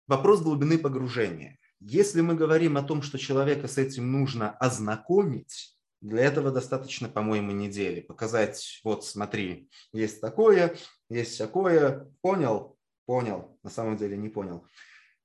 Вопрос 0.06 0.40
глубины 0.40 0.78
погружения. 0.78 1.58
Если 1.80 2.20
мы 2.20 2.34
говорим 2.34 2.76
о 2.76 2.82
том, 2.82 3.02
что 3.02 3.18
человека 3.18 3.68
с 3.68 3.78
этим 3.78 4.10
нужно 4.10 4.50
ознакомить, 4.50 5.76
для 6.00 6.22
этого 6.22 6.50
достаточно, 6.50 7.08
по-моему, 7.08 7.52
недели. 7.52 8.00
Показать, 8.00 8.80
вот 8.84 9.04
смотри, 9.04 9.68
есть 9.92 10.20
такое, 10.20 10.76
есть 11.10 11.32
всякое, 11.32 12.08
понял, 12.20 12.78
понял, 13.04 13.58
на 13.62 13.70
самом 13.70 13.96
деле 13.96 14.16
не 14.16 14.28
понял 14.28 14.64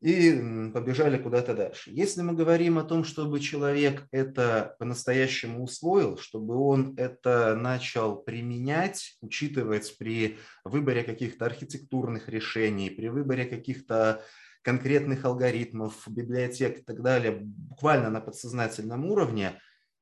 и 0.04 0.70
побежали 0.74 1.18
куда-то 1.18 1.54
дальше. 1.54 1.90
Если 1.90 2.22
мы 2.24 2.34
говорим 2.34 2.78
о 2.78 2.84
том, 2.84 3.06
чтобы 3.06 3.40
человек 3.40 4.06
это 4.12 4.76
по-настоящему 4.78 5.64
усвоил, 5.64 6.18
чтобы 6.18 6.58
он 6.58 6.94
это 6.98 7.56
начал 7.56 8.18
применять, 8.18 9.18
учитывать 9.22 9.98
при 9.98 10.38
выборе 10.66 11.04
каких-то 11.04 11.46
архитектурных 11.46 12.28
решений, 12.28 12.90
при 12.90 13.08
выборе 13.08 13.46
каких-то 13.46 14.22
конкретных 14.62 15.24
алгоритмов, 15.24 16.04
библиотек 16.10 16.80
и 16.80 16.82
так 16.82 17.02
далее, 17.02 17.40
буквально 17.42 18.10
на 18.10 18.20
подсознательном 18.20 19.06
уровне, 19.06 19.58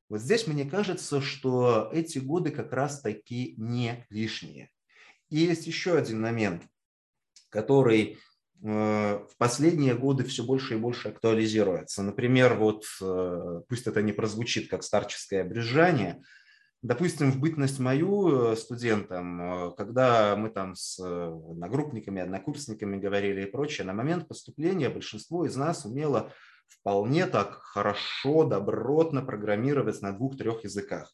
вот 0.09 0.19
здесь 0.19 0.47
мне 0.47 0.65
кажется, 0.65 1.21
что 1.21 1.91
эти 1.93 2.17
годы 2.17 2.49
как 2.49 2.73
раз 2.73 3.01
таки 3.01 3.53
не 3.57 4.07
лишние. 4.09 4.71
И 5.29 5.37
есть 5.37 5.67
еще 5.67 5.95
один 5.95 6.21
момент, 6.21 6.63
который 7.49 8.17
в 8.61 9.31
последние 9.39 9.95
годы 9.95 10.23
все 10.23 10.43
больше 10.43 10.75
и 10.75 10.77
больше 10.77 11.09
актуализируется. 11.09 12.03
Например, 12.03 12.53
вот 12.53 12.85
э, 13.01 13.61
пусть 13.67 13.87
это 13.87 14.03
не 14.03 14.11
прозвучит 14.11 14.69
как 14.69 14.83
старческое 14.83 15.43
брюзжание, 15.43 16.21
допустим, 16.83 17.31
в 17.31 17.39
бытность 17.39 17.79
мою 17.79 18.51
э, 18.51 18.55
студентам, 18.55 19.73
когда 19.75 20.35
мы 20.35 20.49
там 20.49 20.75
с 20.75 20.99
одногруппниками, 20.99 22.21
однокурсниками 22.21 22.97
говорили 22.97 23.41
и 23.41 23.51
прочее, 23.51 23.87
на 23.87 23.93
момент 23.93 24.27
поступления 24.27 24.89
большинство 24.89 25.43
из 25.45 25.55
нас 25.55 25.85
умело 25.85 26.31
вполне 26.67 27.25
так 27.25 27.61
хорошо, 27.63 28.43
добротно 28.43 29.23
программировать 29.23 30.01
на 30.01 30.11
двух-трех 30.11 30.63
языках. 30.63 31.11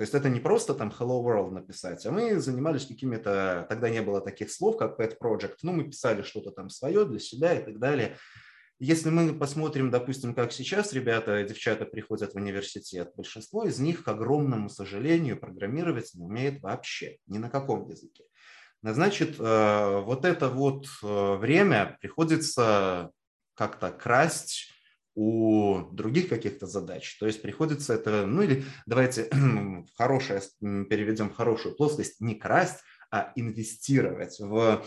То 0.00 0.02
есть 0.02 0.14
это 0.14 0.30
не 0.30 0.40
просто 0.40 0.72
там 0.72 0.88
Hello 0.98 1.22
World 1.22 1.50
написать, 1.50 2.06
а 2.06 2.10
мы 2.10 2.40
занимались 2.40 2.86
какими-то, 2.86 3.66
тогда 3.68 3.90
не 3.90 4.00
было 4.00 4.22
таких 4.22 4.50
слов, 4.50 4.78
как 4.78 4.98
Pet 4.98 5.18
Project, 5.22 5.56
ну, 5.60 5.72
мы 5.72 5.84
писали 5.84 6.22
что-то 6.22 6.52
там 6.52 6.70
свое 6.70 7.04
для 7.04 7.18
себя 7.18 7.52
и 7.52 7.62
так 7.62 7.78
далее. 7.78 8.16
Если 8.78 9.10
мы 9.10 9.34
посмотрим, 9.34 9.90
допустим, 9.90 10.34
как 10.34 10.52
сейчас 10.52 10.94
ребята, 10.94 11.44
девчата 11.44 11.84
приходят 11.84 12.32
в 12.32 12.36
университет, 12.36 13.12
большинство 13.14 13.64
из 13.66 13.78
них, 13.78 14.02
к 14.02 14.08
огромному 14.08 14.70
сожалению, 14.70 15.38
программировать 15.38 16.14
не 16.14 16.24
умеет 16.24 16.62
вообще, 16.62 17.18
ни 17.26 17.36
на 17.36 17.50
каком 17.50 17.86
языке. 17.86 18.24
Значит, 18.82 19.38
э, 19.38 20.00
вот 20.00 20.24
это 20.24 20.48
вот 20.48 20.86
э, 21.02 21.36
время 21.36 21.98
приходится 22.00 23.10
как-то 23.52 23.90
красть 23.90 24.70
у 25.22 25.82
других 25.92 26.30
каких-то 26.30 26.66
задач. 26.66 27.18
То 27.18 27.26
есть 27.26 27.42
приходится 27.42 27.92
это, 27.92 28.24
ну 28.24 28.40
или 28.40 28.64
давайте 28.86 29.28
хорошее, 29.94 30.40
переведем 30.60 31.30
хорошую 31.30 31.76
плоскость, 31.76 32.22
не 32.22 32.34
красть, 32.34 32.78
а 33.12 33.30
инвестировать 33.36 34.40
в 34.40 34.82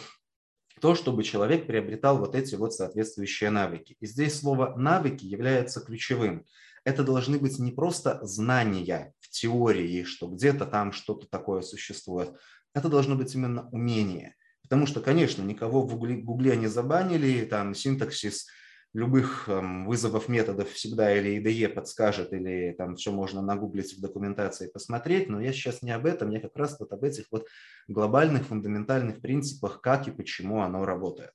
то, 0.82 0.96
чтобы 0.96 1.24
человек 1.24 1.68
приобретал 1.68 2.18
вот 2.18 2.34
эти 2.34 2.56
вот 2.56 2.74
соответствующие 2.74 3.52
навыки. 3.52 3.96
И 4.00 4.08
здесь 4.08 4.40
слово 4.40 4.76
«навыки» 4.76 5.24
является 5.24 5.82
ключевым. 5.82 6.48
Это 6.84 7.04
должны 7.04 7.38
быть 7.38 7.60
не 7.60 7.72
просто 7.72 8.20
знания 8.24 9.14
в 9.20 9.30
теории, 9.30 10.04
что 10.04 10.28
где-то 10.28 10.66
там 10.66 10.94
что-то 10.94 11.28
такое 11.28 11.62
существует. 11.62 12.34
Это 12.74 12.90
должно 12.90 13.16
быть 13.16 13.36
именно 13.36 13.70
умение. 13.70 14.36
Потому 14.64 14.88
что, 14.88 15.00
конечно, 15.00 15.44
никого 15.44 15.84
в 15.84 15.92
Гугле, 15.92 16.16
Гугле 16.16 16.56
не 16.56 16.68
забанили, 16.68 17.46
там 17.46 17.76
синтаксис– 17.76 18.48
любых 18.94 19.50
эм, 19.50 19.86
вызовов 19.88 20.30
методов 20.30 20.70
всегда 20.70 21.16
или 21.16 21.40
IDE 21.40 21.68
подскажет, 21.70 22.32
или 22.32 22.74
там 22.78 22.96
все 22.96 23.12
можно 23.12 23.42
нагуглить 23.42 23.98
в 23.98 24.02
документации 24.02 24.68
посмотреть, 24.68 25.30
но 25.30 25.42
я 25.42 25.52
сейчас 25.52 25.82
не 25.82 25.92
об 25.92 26.06
этом, 26.06 26.30
я 26.30 26.40
как 26.40 26.56
раз 26.56 26.80
вот 26.80 26.92
об 26.94 27.04
этих 27.04 27.26
вот 27.32 27.48
глобальных 27.88 28.46
фундаментальных 28.46 29.20
принципах, 29.20 29.82
как 29.82 30.08
и 30.08 30.12
почему 30.12 30.62
оно 30.62 30.86
работает. 30.86 31.32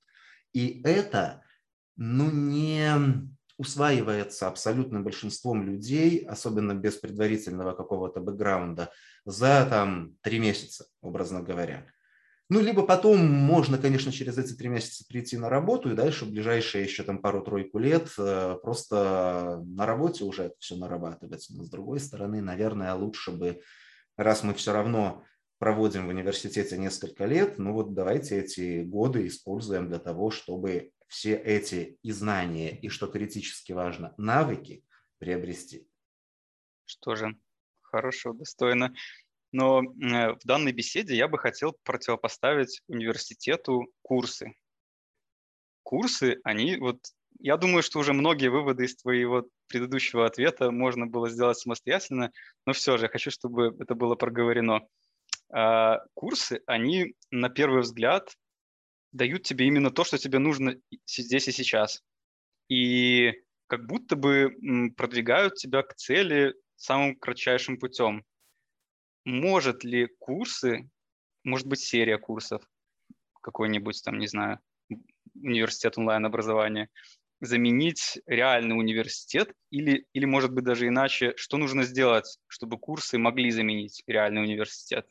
И 0.53 0.81
это, 0.85 1.43
ну, 1.97 2.31
не 2.31 3.29
усваивается 3.59 4.47
абсолютным 4.47 5.03
большинством 5.03 5.65
людей, 5.65 6.25
особенно 6.25 6.75
без 6.75 6.95
предварительного 6.95 7.75
какого-то 7.75 8.21
бэкграунда, 8.21 8.93
за 9.25 9.67
там 9.69 10.17
три 10.23 10.39
месяца, 10.39 10.87
образно 11.01 11.43
говоря. 11.43 11.87
Ну, 12.51 12.61
либо 12.61 12.83
потом 12.83 13.27
можно, 13.27 13.77
конечно, 13.77 14.11
через 14.11 14.39
эти 14.39 14.55
три 14.55 14.69
месяца 14.69 15.05
прийти 15.07 15.37
на 15.37 15.51
работу 15.51 15.91
и 15.91 15.95
дальше 15.95 16.25
в 16.25 16.31
ближайшие 16.31 16.85
еще 16.85 17.03
там 17.03 17.19
пару-тройку 17.19 17.79
лет 17.79 18.09
э, 18.17 18.57
просто 18.63 19.63
на 19.67 19.85
работе 19.85 20.25
уже 20.25 20.45
это 20.45 20.55
все 20.59 20.77
нарабатывать. 20.77 21.47
Но 21.51 21.65
с 21.65 21.71
другой 21.71 22.01
стороны, 22.01 22.41
наверное, 22.41 22.95
лучше 22.95 23.33
бы, 23.33 23.61
раз 24.17 24.45
мы 24.45 24.55
все 24.55 24.73
равно 24.73 25.25
проводим 25.59 26.07
в 26.07 26.11
университете 26.11 26.79
несколько 26.79 27.27
лет, 27.27 27.59
ну 27.59 27.73
вот 27.73 27.93
давайте 27.93 28.39
эти 28.39 28.83
годы 28.83 29.27
используем 29.27 29.89
для 29.89 29.99
того, 29.99 30.31
чтобы 30.31 30.93
все 31.09 31.35
эти 31.35 31.99
и 32.03 32.13
знания, 32.13 32.79
и, 32.79 32.89
что 32.89 33.09
критически 33.09 33.73
важно, 33.73 34.15
навыки 34.17 34.85
приобрести. 35.19 35.89
Что 36.85 37.15
же, 37.17 37.37
хорошо, 37.83 38.33
достойно. 38.33 38.95
Но 39.53 39.83
э, 39.83 40.33
в 40.33 40.41
данной 40.45 40.73
беседе 40.73 41.17
я 41.17 41.29
бы 41.29 41.39
хотел 41.39 41.77
противопоставить 41.85 42.83
университету 42.87 43.87
курсы. 44.03 44.53
Курсы, 45.83 46.39
они 46.45 46.77
вот, 46.77 46.99
я 47.39 47.57
думаю, 47.57 47.83
что 47.83 47.99
уже 47.99 48.13
многие 48.13 48.49
выводы 48.49 48.85
из 48.85 48.97
твоего 48.97 49.49
предыдущего 49.69 50.27
ответа 50.27 50.71
можно 50.71 51.07
было 51.07 51.31
сделать 51.31 51.59
самостоятельно, 51.59 52.31
но 52.67 52.73
все 52.73 52.97
же 52.99 53.05
я 53.05 53.09
хочу, 53.09 53.31
чтобы 53.31 53.75
это 53.79 53.95
было 53.95 54.15
проговорено. 54.15 54.81
А, 55.51 56.01
курсы, 56.15 56.61
они 56.67 57.15
на 57.31 57.49
первый 57.49 57.83
взгляд 57.83 58.35
дают 59.13 59.45
тебе 59.45 59.67
именно 59.67 59.91
то, 59.91 60.05
что 60.05 60.19
тебе 60.19 60.39
нужно 60.39 60.77
здесь 61.07 61.49
и 61.49 61.53
сейчас. 61.53 62.03
И 62.69 63.33
как 63.67 63.87
будто 63.87 64.17
бы 64.17 64.55
продвигают 64.97 65.55
тебя 65.55 65.83
к 65.83 65.95
цели 65.95 66.55
самым 66.77 67.17
кратчайшим 67.17 67.79
путем. 67.79 68.25
Может 69.29 69.85
ли 69.85 70.07
курсы, 70.19 70.89
может 71.45 71.67
быть, 71.67 71.81
серия 71.81 72.17
курсов, 72.17 72.63
какой-нибудь 73.43 74.03
там, 74.03 74.19
не 74.19 74.27
знаю, 74.27 74.59
университет 75.35 75.99
онлайн-образования, 75.99 76.89
заменить 77.43 78.21
реальный 78.25 78.75
университет 78.75 79.53
или, 79.69 80.07
или, 80.15 80.25
может 80.25 80.55
быть, 80.55 80.65
даже 80.65 80.89
иначе, 80.89 81.35
что 81.37 81.59
нужно 81.59 81.83
сделать, 81.85 82.39
чтобы 82.47 82.79
курсы 82.79 83.19
могли 83.19 83.51
заменить 83.51 84.03
реальный 84.07 84.41
университет? 84.41 85.07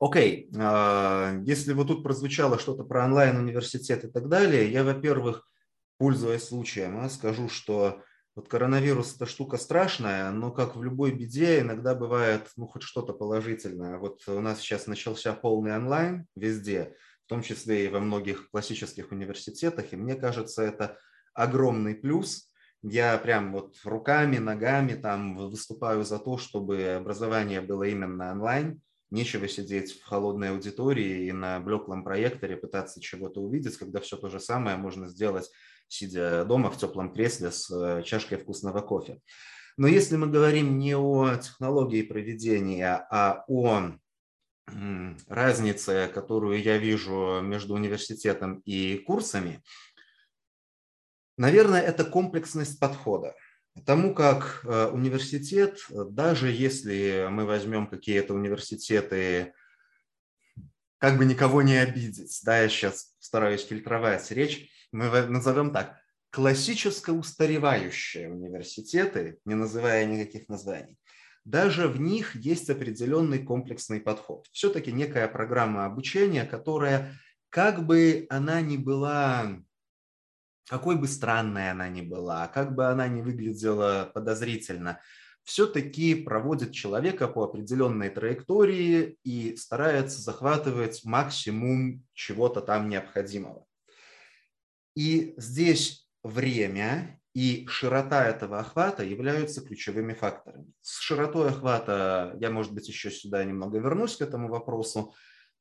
Окей, 0.00 0.50
okay. 0.50 0.56
А, 0.58 1.36
если 1.44 1.72
вот 1.72 1.86
тут 1.86 2.02
прозвучало 2.02 2.58
что-то 2.58 2.82
про 2.82 3.04
онлайн-университет 3.04 4.02
и 4.02 4.08
так 4.08 4.28
далее, 4.28 4.68
я, 4.72 4.82
во-первых, 4.82 5.48
пользуясь 5.98 6.48
случаем, 6.48 6.98
а, 6.98 7.08
скажу, 7.08 7.48
что 7.48 8.02
вот 8.34 8.48
коронавирус– 8.48 9.14
это 9.16 9.26
штука 9.26 9.58
страшная, 9.58 10.30
но 10.30 10.50
как 10.50 10.76
в 10.76 10.82
любой 10.82 11.12
беде 11.12 11.60
иногда 11.60 11.94
бывает 11.94 12.50
ну, 12.56 12.66
хоть 12.66 12.82
что-то 12.82 13.12
положительное. 13.12 13.98
Вот 13.98 14.26
у 14.26 14.40
нас 14.40 14.60
сейчас 14.60 14.86
начался 14.86 15.34
полный 15.34 15.76
онлайн 15.76 16.26
везде, 16.34 16.96
в 17.26 17.28
том 17.28 17.42
числе 17.42 17.86
и 17.86 17.88
во 17.88 18.00
многих 18.00 18.50
классических 18.50 19.12
университетах, 19.12 19.92
и 19.92 19.96
мне 19.96 20.14
кажется, 20.14 20.62
это 20.62 20.98
огромный 21.34 21.94
плюс. 21.94 22.48
Я 22.82 23.16
прям 23.18 23.52
вот 23.52 23.76
руками, 23.84 24.38
ногами 24.38 24.94
там 24.94 25.36
выступаю 25.36 26.04
за 26.04 26.18
то, 26.18 26.36
чтобы 26.38 26.94
образование 26.94 27.60
было 27.60 27.84
именно 27.84 28.32
онлайн, 28.32 28.80
Нечего 29.12 29.46
сидеть 29.46 29.92
в 29.92 30.04
холодной 30.04 30.52
аудитории 30.52 31.26
и 31.26 31.32
на 31.32 31.60
блеклом 31.60 32.02
проекторе 32.02 32.56
пытаться 32.56 32.98
чего-то 32.98 33.42
увидеть, 33.42 33.76
когда 33.76 34.00
все 34.00 34.16
то 34.16 34.30
же 34.30 34.40
самое 34.40 34.78
можно 34.78 35.06
сделать, 35.06 35.50
сидя 35.88 36.44
дома 36.44 36.70
в 36.70 36.78
теплом 36.78 37.12
кресле 37.12 37.50
с 37.50 37.70
э, 37.70 38.02
чашкой 38.02 38.38
вкусного 38.38 38.80
кофе. 38.80 39.20
Но 39.76 39.86
если 39.86 40.16
мы 40.16 40.26
говорим 40.26 40.78
не 40.78 40.94
о 40.94 41.36
технологии 41.36 42.02
проведения, 42.02 43.06
а 43.10 43.44
о 43.48 43.92
разнице, 45.28 46.10
которую 46.12 46.62
я 46.62 46.78
вижу 46.78 47.40
между 47.42 47.74
университетом 47.74 48.60
и 48.64 48.98
курсами, 48.98 49.62
наверное, 51.36 51.80
это 51.80 52.04
комплексность 52.04 52.78
подхода. 52.78 53.34
Потому 53.74 54.14
как 54.14 54.60
э, 54.64 54.86
университет, 54.88 55.78
даже 55.88 56.50
если 56.50 57.28
мы 57.30 57.46
возьмем 57.46 57.86
какие-то 57.86 58.34
университеты, 58.34 59.54
как 60.98 61.16
бы 61.16 61.24
никого 61.24 61.62
не 61.62 61.78
обидеть, 61.78 62.38
да, 62.44 62.60
я 62.60 62.68
сейчас 62.68 63.14
стараюсь 63.18 63.64
фильтровать 63.64 64.30
речь, 64.30 64.68
мы 64.92 65.26
назовем 65.26 65.72
так, 65.72 65.96
классически 66.30 67.10
устаревающие 67.10 68.30
университеты, 68.30 69.38
не 69.44 69.54
называя 69.54 70.04
никаких 70.04 70.48
названий, 70.48 70.98
даже 71.44 71.88
в 71.88 72.00
них 72.00 72.36
есть 72.36 72.70
определенный 72.70 73.40
комплексный 73.42 74.00
подход. 74.00 74.46
Все-таки 74.52 74.92
некая 74.92 75.26
программа 75.28 75.86
обучения, 75.86 76.44
которая, 76.44 77.18
как 77.50 77.84
бы 77.84 78.26
она 78.30 78.60
ни 78.60 78.76
была 78.76 79.58
какой 80.68 80.96
бы 80.96 81.08
странной 81.08 81.70
она 81.70 81.88
ни 81.88 82.02
была, 82.02 82.46
как 82.48 82.74
бы 82.74 82.86
она 82.86 83.08
ни 83.08 83.20
выглядела 83.20 84.10
подозрительно, 84.14 85.00
все-таки 85.44 86.14
проводит 86.14 86.72
человека 86.72 87.26
по 87.26 87.44
определенной 87.44 88.10
траектории 88.10 89.18
и 89.24 89.56
старается 89.56 90.20
захватывать 90.20 91.04
максимум 91.04 92.04
чего-то 92.14 92.60
там 92.60 92.88
необходимого. 92.88 93.66
И 94.94 95.34
здесь 95.36 96.08
время 96.22 97.20
и 97.34 97.66
широта 97.66 98.26
этого 98.28 98.58
охвата 98.60 99.04
являются 99.04 99.64
ключевыми 99.64 100.12
факторами. 100.12 100.72
С 100.82 101.00
широтой 101.00 101.50
охвата 101.50 102.36
я, 102.40 102.50
может 102.50 102.72
быть, 102.74 102.88
еще 102.88 103.10
сюда 103.10 103.42
немного 103.44 103.78
вернусь 103.78 104.16
к 104.16 104.22
этому 104.22 104.48
вопросу. 104.48 105.14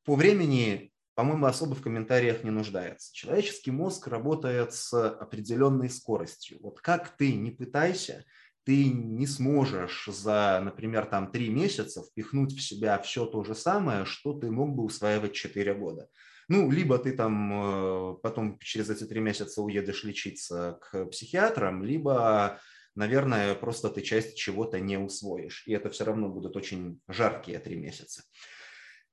По 0.03 0.15
времени 0.15 0.91
по-моему, 1.13 1.45
особо 1.45 1.75
в 1.75 1.81
комментариях 1.81 2.43
не 2.43 2.51
нуждается. 2.51 3.13
Человеческий 3.13 3.71
мозг 3.71 4.07
работает 4.07 4.73
с 4.73 4.93
определенной 4.93 5.89
скоростью. 5.89 6.57
Вот 6.61 6.79
как 6.79 7.09
ты 7.17 7.35
не 7.35 7.51
пытайся, 7.51 8.25
ты 8.63 8.85
не 8.85 9.27
сможешь 9.27 10.05
за, 10.07 10.61
например, 10.63 11.05
там 11.05 11.31
три 11.31 11.49
месяца 11.49 12.01
впихнуть 12.03 12.53
в 12.53 12.61
себя 12.61 12.97
все 12.99 13.25
то 13.25 13.43
же 13.43 13.55
самое, 13.55 14.05
что 14.05 14.33
ты 14.33 14.49
мог 14.49 14.73
бы 14.73 14.83
усваивать 14.83 15.33
четыре 15.33 15.73
года. 15.73 16.07
Ну, 16.51 16.69
либо 16.69 16.97
ты 16.97 17.13
там 17.13 17.53
э, 17.53 18.15
потом 18.21 18.59
через 18.59 18.89
эти 18.89 19.05
три 19.05 19.21
месяца 19.21 19.61
уедешь 19.61 20.03
лечиться 20.03 20.79
к 20.81 21.05
психиатрам, 21.05 21.81
либо, 21.81 22.59
наверное, 22.93 23.55
просто 23.55 23.87
ты 23.89 24.01
часть 24.01 24.35
чего-то 24.35 24.77
не 24.77 24.97
усвоишь. 24.97 25.63
И 25.65 25.71
это 25.71 25.89
все 25.89 26.03
равно 26.03 26.27
будут 26.27 26.57
очень 26.57 26.99
жаркие 27.07 27.57
три 27.59 27.77
месяца. 27.77 28.23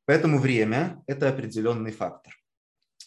Поэтому 0.05 0.41
время– 0.41 1.01
это 1.07 1.29
определенный 1.29 1.93
фактор. 1.93 2.35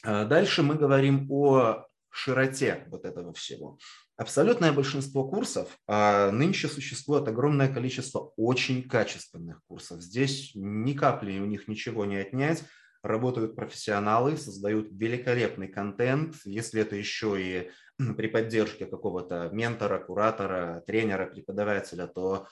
А 0.02 0.24
дальше 0.24 0.64
мы 0.64 0.76
говорим 0.76 1.30
о 1.30 1.86
широте 2.10 2.86
вот 2.88 3.04
этого 3.04 3.34
всего. 3.34 3.80
Абсолютное 4.16 4.72
большинство 4.72 5.28
курсов, 5.28 5.78
а 5.88 6.32
нынче 6.32 6.70
существует 6.70 7.28
огромное 7.28 7.68
количество 7.68 8.32
очень 8.38 8.88
качественных 8.88 9.62
курсов. 9.68 10.02
Здесь 10.02 10.52
ни 10.56 10.94
капли 10.94 11.38
у 11.40 11.46
них 11.46 11.68
ничего 11.68 12.06
не 12.06 12.16
отнять. 12.16 12.64
Работают 13.04 13.56
профессионалы, 13.56 14.38
создают 14.38 14.90
великолепный 14.92 15.68
контент. 15.68 16.36
Если 16.46 16.82
это 16.82 16.96
еще 16.96 17.42
и 17.42 17.72
при 18.18 18.28
поддержке 18.28 18.86
какого-то 18.86 19.50
ментора, 19.52 20.00
куратора, 20.00 20.84
тренера, 20.86 21.26
преподавателя, 21.26 22.08
то 22.08 22.48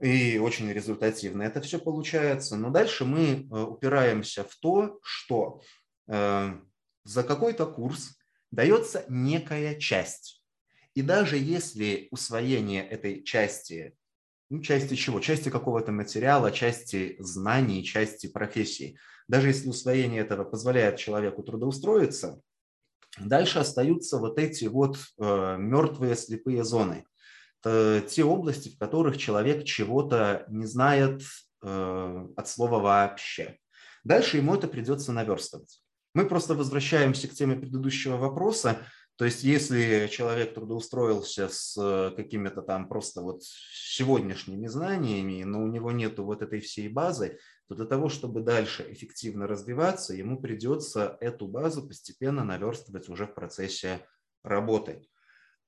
и 0.00 0.38
очень 0.38 0.72
результативно 0.72 1.42
это 1.42 1.60
все 1.60 1.78
получается. 1.78 2.56
Но 2.56 2.70
дальше 2.70 3.04
мы 3.04 3.46
э, 3.50 3.62
упираемся 3.62 4.44
в 4.44 4.56
то, 4.56 4.98
что 5.02 5.60
э, 6.08 6.52
за 7.04 7.22
какой-то 7.22 7.66
курс 7.66 8.18
дается 8.50 9.04
некая 9.08 9.78
часть. 9.78 10.42
И 10.94 11.02
даже 11.02 11.36
если 11.36 12.08
усвоение 12.10 12.86
этой 12.86 13.22
части, 13.22 13.96
ну, 14.50 14.60
части 14.60 14.94
чего? 14.94 15.20
Части 15.20 15.48
какого-то 15.48 15.92
материала, 15.92 16.52
части 16.52 17.16
знаний, 17.18 17.84
части 17.84 18.26
профессии, 18.26 18.98
даже 19.28 19.48
если 19.48 19.68
усвоение 19.68 20.20
этого 20.20 20.44
позволяет 20.44 20.98
человеку 20.98 21.42
трудоустроиться, 21.42 22.40
дальше 23.18 23.60
остаются 23.60 24.18
вот 24.18 24.38
эти 24.38 24.66
вот 24.66 24.98
э, 25.18 25.56
мертвые 25.58 26.16
слепые 26.16 26.64
зоны– 26.64 27.04
Э, 27.64 28.00
те 28.08 28.24
области, 28.24 28.70
в 28.70 28.78
которых 28.78 29.18
человек 29.18 29.64
чего-то 29.64 30.46
не 30.48 30.66
знает 30.66 31.22
э, 31.62 32.26
от 32.36 32.48
слова 32.48 32.80
вообще. 32.80 33.58
Дальше 34.02 34.38
ему 34.38 34.54
это 34.54 34.66
придется 34.66 35.12
наверстывать. 35.12 35.82
Мы 36.14 36.26
просто 36.26 36.54
возвращаемся 36.54 37.28
к 37.28 37.32
теме 37.32 37.56
предыдущего 37.56 38.16
вопроса. 38.16 38.78
То 39.20 39.26
есть 39.26 39.42
если 39.42 40.08
человек 40.10 40.54
трудоустроился 40.54 41.50
с 41.50 41.76
э, 41.76 42.10
какими-то 42.16 42.62
там 42.62 42.88
просто 42.88 43.20
вот 43.20 43.42
сегодняшними 43.42 44.66
знаниями, 44.66 45.42
но 45.42 45.62
у 45.62 45.66
него 45.66 45.92
нет 45.92 46.18
вот 46.18 46.40
этой 46.40 46.60
всей 46.60 46.88
базы, 46.88 47.38
то 47.68 47.74
для 47.74 47.84
того, 47.84 48.08
чтобы 48.08 48.40
дальше 48.40 48.86
эффективно 48.90 49.46
развиваться, 49.46 50.14
ему 50.14 50.40
придется 50.40 51.18
эту 51.20 51.48
базу 51.48 51.86
постепенно 51.86 52.44
наверстывать 52.44 53.10
уже 53.10 53.26
в 53.26 53.34
процессе 53.34 54.06
работы. 54.42 55.06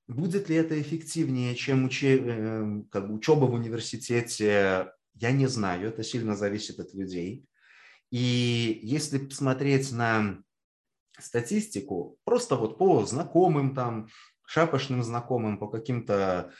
Будет 0.07 0.49
ли 0.49 0.55
это 0.55 0.81
эффективнее, 0.81 1.53
чем 1.53 1.85
уче, 1.85 2.17
э, 2.17 2.63
бы 2.63 3.13
учеба 3.13 3.45
в 3.45 3.53
университете, 3.53 4.93
я 5.13 5.31
не 5.31 5.45
знаю, 5.45 5.89
это 5.89 6.01
сильно 6.01 6.35
зависит 6.35 6.79
от 6.79 6.91
людей. 6.95 7.45
И 8.09 8.79
если 8.81 9.19
посмотреть 9.19 9.91
на 9.91 10.41
статистику, 11.19 12.17
просто 12.23 12.55
вот 12.55 12.77
по 12.77 13.05
знакомым 13.05 13.75
там, 13.75 14.07
шапошным 14.45 15.03
знакомым, 15.03 15.57
по 15.57 15.67
каким-то 15.67 16.51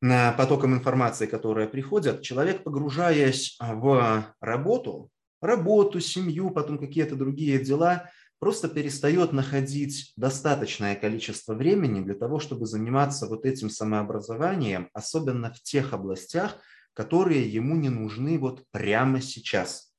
потоком 0.00 0.74
информации, 0.74 1.26
которая 1.26 1.68
приходит, 1.68 2.22
человек, 2.22 2.64
погружаясь 2.64 3.58
в 3.60 4.34
работу, 4.40 5.10
работу, 5.42 6.00
семью, 6.00 6.50
потом 6.50 6.78
какие-то 6.78 7.16
другие 7.16 7.58
дела, 7.58 8.10
просто 8.38 8.68
перестает 8.68 9.32
находить 9.32 10.14
достаточное 10.16 10.96
количество 10.96 11.54
времени 11.54 12.00
для 12.02 12.14
того, 12.14 12.40
чтобы 12.40 12.64
заниматься 12.64 13.26
вот 13.26 13.44
этим 13.44 13.68
самообразованием, 13.68 14.88
особенно 14.94 15.52
в 15.52 15.62
тех 15.62 15.92
областях, 15.92 16.56
которые 16.94 17.46
ему 17.48 17.76
не 17.76 17.90
нужны 17.90 18.38
вот 18.38 18.64
прямо 18.70 19.20
сейчас. 19.20 19.89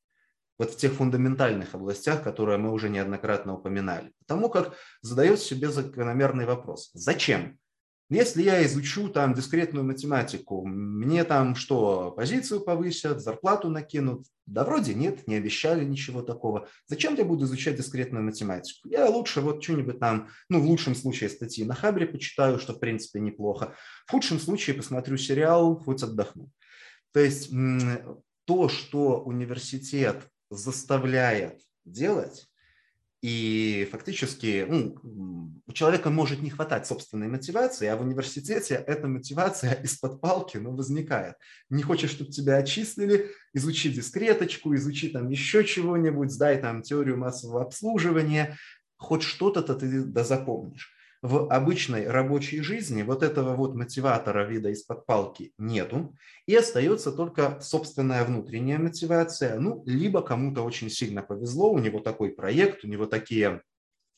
Вот 0.57 0.71
в 0.71 0.77
тех 0.77 0.93
фундаментальных 0.93 1.73
областях, 1.73 2.23
которые 2.23 2.57
мы 2.57 2.71
уже 2.71 2.89
неоднократно 2.89 3.55
упоминали. 3.55 4.11
Потому 4.19 4.49
как 4.49 4.75
задает 5.01 5.39
себе 5.39 5.69
закономерный 5.69 6.45
вопрос. 6.45 6.91
Зачем? 6.93 7.57
Если 8.11 8.43
я 8.43 8.61
изучу 8.65 9.07
там 9.07 9.33
дискретную 9.33 9.85
математику, 9.85 10.65
мне 10.67 11.23
там 11.23 11.55
что, 11.55 12.11
позицию 12.11 12.59
повысят, 12.59 13.21
зарплату 13.21 13.69
накинут? 13.69 14.25
Да 14.45 14.65
вроде 14.65 14.93
нет, 14.93 15.25
не 15.29 15.35
обещали 15.35 15.85
ничего 15.85 16.21
такого. 16.21 16.67
Зачем 16.87 17.15
я 17.15 17.23
буду 17.23 17.45
изучать 17.45 17.77
дискретную 17.77 18.25
математику? 18.25 18.89
Я 18.89 19.07
лучше 19.09 19.39
вот 19.39 19.63
что-нибудь 19.63 19.99
там, 19.99 20.27
ну 20.49 20.59
в 20.59 20.65
лучшем 20.65 20.93
случае 20.93 21.29
статьи 21.29 21.63
на 21.63 21.73
Хабре 21.73 22.05
почитаю, 22.05 22.59
что 22.59 22.73
в 22.73 22.79
принципе 22.81 23.21
неплохо. 23.21 23.75
В 24.05 24.11
худшем 24.11 24.41
случае 24.41 24.75
посмотрю 24.75 25.15
сериал, 25.15 25.77
хоть 25.77 26.03
отдохну. 26.03 26.49
То 27.13 27.21
есть 27.21 27.49
то, 28.43 28.67
что 28.67 29.21
университет 29.21 30.27
заставляет 30.51 31.59
делать, 31.85 32.47
и 33.21 33.87
фактически 33.91 34.65
ну, 34.67 34.95
у 35.67 35.73
человека 35.73 36.09
может 36.09 36.41
не 36.41 36.49
хватать 36.49 36.87
собственной 36.87 37.27
мотивации, 37.27 37.87
а 37.87 37.95
в 37.95 38.01
университете 38.01 38.75
эта 38.75 39.07
мотивация 39.07 39.73
из-под 39.83 40.21
палки 40.21 40.57
ну, 40.57 40.75
возникает. 40.75 41.35
Не 41.69 41.83
хочешь, 41.83 42.11
чтобы 42.11 42.31
тебя 42.31 42.57
отчислили, 42.57 43.31
изучи 43.53 43.91
дискреточку, 43.91 44.75
изучи 44.75 45.09
там 45.09 45.29
еще 45.29 45.63
чего-нибудь, 45.63 46.31
сдай 46.31 46.59
там 46.59 46.81
теорию 46.81 47.17
массового 47.17 47.61
обслуживания, 47.61 48.57
хоть 48.97 49.23
что-то-то 49.23 49.75
ты 49.75 50.03
да 50.03 50.23
запомнишь 50.23 50.91
в 51.21 51.51
обычной 51.51 52.07
рабочей 52.07 52.61
жизни 52.61 53.03
вот 53.03 53.21
этого 53.21 53.55
вот 53.55 53.75
мотиватора 53.75 54.45
вида 54.47 54.69
из-под 54.69 55.05
палки 55.05 55.53
нету, 55.57 56.15
и 56.47 56.55
остается 56.55 57.11
только 57.11 57.59
собственная 57.61 58.25
внутренняя 58.25 58.79
мотивация, 58.79 59.59
ну, 59.59 59.83
либо 59.85 60.21
кому-то 60.21 60.63
очень 60.63 60.89
сильно 60.89 61.21
повезло, 61.21 61.71
у 61.71 61.79
него 61.79 61.99
такой 61.99 62.31
проект, 62.31 62.83
у 62.83 62.87
него 62.87 63.05
такие 63.05 63.61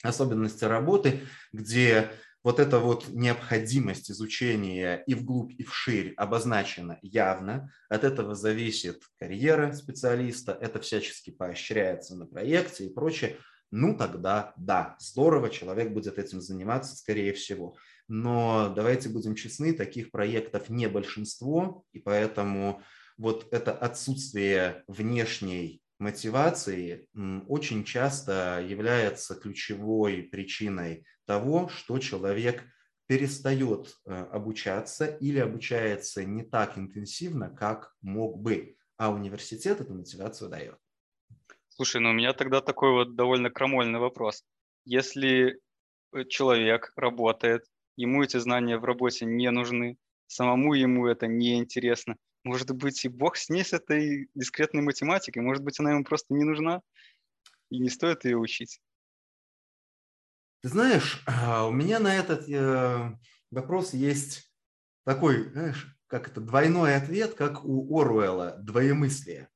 особенности 0.01 0.63
работы, 0.63 1.21
где 1.51 2.09
вот 2.43 2.59
эта 2.59 2.79
вот 2.79 3.07
необходимость 3.07 4.11
изучения 4.11 5.03
и 5.07 5.13
вглубь, 5.13 5.53
и 5.57 5.63
вширь 5.63 6.13
обозначена 6.17 6.99
явно. 7.01 7.71
От 7.89 8.03
этого 8.03 8.35
зависит 8.35 9.01
карьера 9.17 9.71
специалиста, 9.71 10.57
это 10.59 10.79
всячески 10.81 11.31
поощряется 11.31 12.15
на 12.15 12.25
проекте 12.25 12.85
и 12.85 12.93
прочее 12.93 13.37
ну 13.75 13.97
тогда 13.97 14.53
да, 14.55 14.95
здорово, 14.99 15.49
человек 15.49 15.91
будет 15.91 16.19
этим 16.19 16.41
заниматься, 16.41 16.95
скорее 16.95 17.33
всего. 17.33 17.75
Но 18.07 18.71
давайте 18.75 19.09
будем 19.09 19.33
честны, 19.33 19.73
таких 19.73 20.11
проектов 20.11 20.69
не 20.69 20.87
большинство, 20.87 21.83
и 21.91 21.97
поэтому 21.97 22.83
вот 23.17 23.47
это 23.51 23.71
отсутствие 23.71 24.83
внешней 24.87 25.81
мотивации 25.97 27.07
очень 27.47 27.83
часто 27.83 28.63
является 28.63 29.33
ключевой 29.33 30.21
причиной 30.21 31.07
того, 31.25 31.67
что 31.67 31.97
человек 31.97 32.63
перестает 33.07 33.95
э, 34.05 34.13
обучаться 34.13 35.05
или 35.05 35.39
обучается 35.39 36.23
не 36.23 36.43
так 36.43 36.77
интенсивно, 36.77 37.49
как 37.49 37.95
мог 38.01 38.39
бы, 38.39 38.75
а 38.97 39.11
университет 39.11 39.81
эту 39.81 39.95
мотивацию 39.95 40.49
дает. 40.49 40.77
Слушай, 41.75 42.01
ну 42.01 42.11
у 42.11 42.13
меня 42.13 42.33
тогда 42.33 42.61
такой 42.61 42.91
вот 42.91 43.15
довольно 43.15 43.49
крамольный 43.49 43.99
вопрос. 43.99 44.43
Если 44.85 45.59
э, 46.13 46.23
человек 46.25 46.93
работает, 46.95 47.65
ему 47.95 48.23
эти 48.23 48.37
знания 48.37 48.77
в 48.77 48.83
работе 48.83 49.25
не 49.25 49.49
нужны, 49.49 49.97
самому 50.27 50.75
ему 50.75 51.07
это 51.07 51.25
не 51.25 51.57
интересно, 51.57 52.17
может 52.43 52.71
быть, 52.71 53.03
и 53.05 53.09
бог 53.09 53.37
с 53.37 53.49
ней 53.49 53.63
с 53.63 53.73
этой 53.73 54.29
дискретной 54.35 54.83
математикой, 54.83 55.41
может 55.41 55.63
быть, 55.63 55.79
она 55.79 55.93
ему 55.93 56.03
просто 56.03 56.35
не 56.35 56.43
нужна, 56.43 56.81
и 57.71 57.79
не 57.79 57.89
стоит 57.89 58.23
ее 58.23 58.37
учить. 58.37 58.79
Ты 60.61 60.69
знаешь, 60.69 61.23
а, 61.25 61.65
у 61.67 61.71
меня 61.71 61.99
на 61.99 62.15
этот 62.15 62.47
э, 62.47 63.17
вопрос 63.49 63.93
есть 63.93 64.53
такой, 65.05 65.49
знаешь, 65.49 65.97
как 66.05 66.27
это, 66.27 66.39
двойной 66.39 66.95
ответ, 66.95 67.33
как 67.33 67.65
у 67.65 67.99
Оруэлла, 67.99 68.57
двоемыслие. 68.59 69.49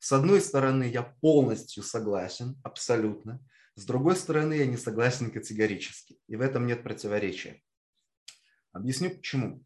С 0.00 0.12
одной 0.12 0.40
стороны, 0.40 0.84
я 0.84 1.02
полностью 1.02 1.82
согласен, 1.82 2.58
абсолютно. 2.64 3.38
С 3.74 3.84
другой 3.84 4.16
стороны, 4.16 4.54
я 4.54 4.66
не 4.66 4.78
согласен 4.78 5.30
категорически. 5.30 6.18
И 6.26 6.36
в 6.36 6.40
этом 6.40 6.66
нет 6.66 6.82
противоречия. 6.82 7.62
Объясню 8.72 9.10
почему. 9.10 9.62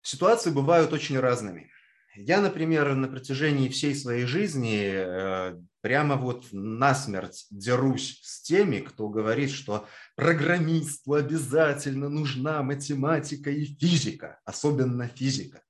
Ситуации 0.00 0.50
бывают 0.50 0.94
очень 0.94 1.20
разными. 1.20 1.70
Я, 2.14 2.40
например, 2.40 2.94
на 2.94 3.06
протяжении 3.06 3.68
всей 3.68 3.94
своей 3.94 4.24
жизни 4.24 4.90
э, 4.94 5.60
прямо 5.82 6.16
вот 6.16 6.48
насмерть 6.52 7.46
дерусь 7.50 8.18
с 8.22 8.40
теми, 8.42 8.78
кто 8.78 9.10
говорит, 9.10 9.50
что 9.50 9.86
программисту 10.16 11.14
обязательно 11.14 12.08
нужна 12.08 12.62
математика 12.62 13.50
и 13.50 13.64
физика, 13.64 14.40
особенно 14.44 15.08
физика. 15.08 15.62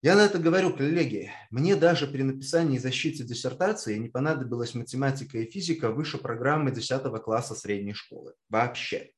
Я 0.00 0.14
на 0.14 0.20
это 0.20 0.38
говорю, 0.38 0.76
коллеги, 0.76 1.32
мне 1.50 1.74
даже 1.74 2.06
при 2.06 2.22
написании 2.22 2.76
и 2.76 2.80
защите 2.80 3.24
диссертации 3.24 3.98
не 3.98 4.08
понадобилась 4.08 4.74
математика 4.74 5.38
и 5.38 5.50
физика 5.50 5.90
выше 5.90 6.18
программы 6.18 6.70
10 6.70 7.02
класса 7.20 7.56
средней 7.56 7.94
школы. 7.94 8.34
Вообще. 8.48 9.10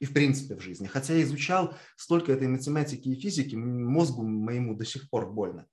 И 0.00 0.06
в 0.06 0.14
принципе 0.14 0.56
в 0.56 0.60
жизни. 0.60 0.86
Хотя 0.86 1.12
я 1.12 1.22
изучал 1.22 1.76
столько 1.96 2.32
этой 2.32 2.48
математики 2.48 3.08
и 3.08 3.20
физики, 3.20 3.54
мозгу 3.54 4.22
моему 4.22 4.74
до 4.74 4.86
сих 4.86 5.10
пор 5.10 5.30
больно. 5.30 5.66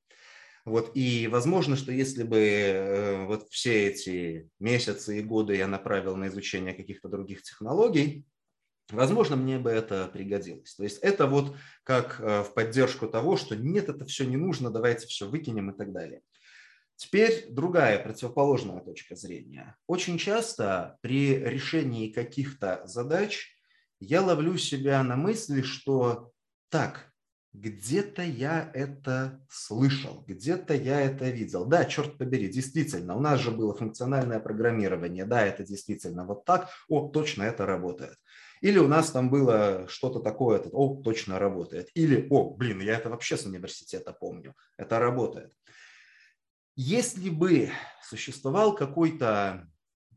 Вот, 0.65 0.91
и 0.95 1.27
возможно, 1.27 1.75
что 1.75 1.91
если 1.91 2.23
бы 2.23 2.37
э, 2.37 3.25
вот 3.25 3.47
все 3.49 3.87
эти 3.87 4.49
месяцы 4.59 5.19
и 5.19 5.23
годы 5.23 5.55
я 5.55 5.67
направил 5.67 6.15
на 6.17 6.27
изучение 6.27 6.73
каких-то 6.73 7.09
других 7.09 7.41
технологий, 7.41 8.25
Возможно, 8.91 9.35
мне 9.35 9.57
бы 9.57 9.69
это 9.69 10.07
пригодилось. 10.07 10.75
То 10.75 10.83
есть 10.83 10.99
это 10.99 11.27
вот 11.27 11.55
как 11.83 12.19
э, 12.19 12.43
в 12.43 12.53
поддержку 12.53 13.07
того, 13.07 13.37
что 13.37 13.55
нет, 13.55 13.89
это 13.89 14.05
все 14.05 14.25
не 14.25 14.37
нужно, 14.37 14.69
давайте 14.69 15.07
все 15.07 15.27
выкинем 15.27 15.71
и 15.71 15.77
так 15.77 15.91
далее. 15.91 16.21
Теперь 16.95 17.47
другая 17.49 17.97
противоположная 17.97 18.79
точка 18.79 19.15
зрения. 19.15 19.75
Очень 19.87 20.17
часто 20.17 20.97
при 21.01 21.35
решении 21.35 22.11
каких-то 22.11 22.81
задач 22.85 23.55
я 23.99 24.21
ловлю 24.21 24.57
себя 24.57 25.01
на 25.03 25.15
мысли, 25.15 25.61
что 25.63 26.31
так, 26.69 27.11
где-то 27.53 28.21
я 28.23 28.71
это 28.73 29.45
слышал, 29.49 30.23
где-то 30.27 30.73
я 30.73 31.01
это 31.01 31.29
видел. 31.29 31.65
Да, 31.65 31.85
черт 31.85 32.17
побери, 32.17 32.47
действительно, 32.47 33.15
у 33.15 33.19
нас 33.19 33.39
же 33.39 33.51
было 33.51 33.75
функциональное 33.75 34.39
программирование, 34.39 35.25
да, 35.25 35.45
это 35.45 35.63
действительно 35.63 36.25
вот 36.25 36.45
так, 36.45 36.69
о, 36.87 37.09
точно 37.09 37.43
это 37.43 37.65
работает. 37.65 38.15
Или 38.61 38.77
у 38.77 38.87
нас 38.87 39.11
там 39.11 39.29
было 39.29 39.87
что-то 39.87 40.19
такое, 40.19 40.61
о, 40.71 41.01
точно 41.01 41.39
работает. 41.39 41.89
Или, 41.95 42.27
о, 42.29 42.53
блин, 42.53 42.79
я 42.79 42.97
это 42.97 43.09
вообще 43.09 43.35
с 43.35 43.45
университета 43.45 44.13
помню, 44.13 44.55
это 44.77 44.99
работает. 44.99 45.53
Если 46.75 47.29
бы 47.29 47.69
существовал 48.03 48.75
какой-то 48.75 49.67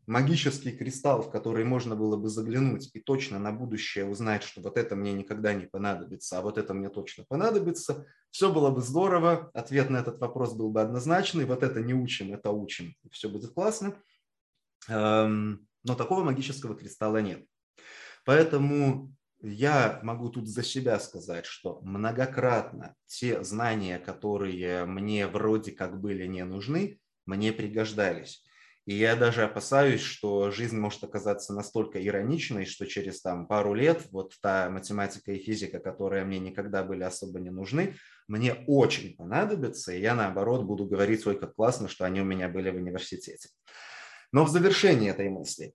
магический 0.06 0.72
кристалл, 0.72 1.22
в 1.22 1.30
который 1.30 1.64
можно 1.64 1.96
было 1.96 2.16
бы 2.16 2.28
заглянуть 2.28 2.90
и 2.94 3.00
точно 3.00 3.38
на 3.38 3.52
будущее 3.52 4.04
узнать, 4.04 4.42
что 4.42 4.60
вот 4.60 4.76
это 4.76 4.94
мне 4.96 5.12
никогда 5.12 5.54
не 5.54 5.66
понадобится, 5.66 6.38
а 6.38 6.42
вот 6.42 6.58
это 6.58 6.74
мне 6.74 6.90
точно 6.90 7.24
понадобится, 7.26 8.06
все 8.30 8.52
было 8.52 8.70
бы 8.70 8.82
здорово, 8.82 9.50
ответ 9.54 9.90
на 9.90 9.98
этот 9.98 10.20
вопрос 10.20 10.54
был 10.54 10.70
бы 10.70 10.82
однозначный, 10.82 11.46
вот 11.46 11.62
это 11.62 11.80
не 11.80 11.94
учим, 11.94 12.34
это 12.34 12.50
учим, 12.50 12.94
все 13.10 13.28
будет 13.28 13.54
классно. 13.54 13.96
Эм, 14.88 15.66
но 15.82 15.94
такого 15.94 16.22
магического 16.22 16.76
кристалла 16.76 17.18
нет. 17.18 17.46
Поэтому 18.24 19.14
я 19.42 20.00
могу 20.02 20.30
тут 20.30 20.48
за 20.48 20.62
себя 20.62 20.98
сказать, 20.98 21.44
что 21.44 21.80
многократно 21.82 22.94
те 23.06 23.44
знания, 23.44 23.98
которые 23.98 24.86
мне 24.86 25.26
вроде 25.26 25.72
как 25.72 26.00
были 26.00 26.26
не 26.26 26.44
нужны, 26.44 26.98
мне 27.26 27.52
пригождались. 27.52 28.42
И 28.86 28.94
я 28.94 29.16
даже 29.16 29.44
опасаюсь, 29.44 30.02
что 30.02 30.50
жизнь 30.50 30.78
может 30.78 31.04
оказаться 31.04 31.54
настолько 31.54 32.04
ироничной, 32.04 32.66
что 32.66 32.86
через 32.86 33.22
там, 33.22 33.46
пару 33.46 33.72
лет 33.72 34.06
вот 34.10 34.34
та 34.42 34.68
математика 34.68 35.32
и 35.32 35.42
физика, 35.42 35.78
которые 35.78 36.24
мне 36.24 36.38
никогда 36.38 36.84
были 36.84 37.02
особо 37.02 37.40
не 37.40 37.50
нужны, 37.50 37.96
мне 38.28 38.54
очень 38.66 39.16
понадобятся, 39.16 39.92
и 39.92 40.00
я 40.00 40.14
наоборот 40.14 40.64
буду 40.64 40.84
говорить, 40.84 41.26
ой, 41.26 41.38
как 41.38 41.54
классно, 41.54 41.88
что 41.88 42.04
они 42.04 42.20
у 42.20 42.24
меня 42.24 42.48
были 42.48 42.70
в 42.70 42.76
университете. 42.76 43.48
Но 44.32 44.44
в 44.44 44.50
завершении 44.50 45.10
этой 45.10 45.30
мысли, 45.30 45.72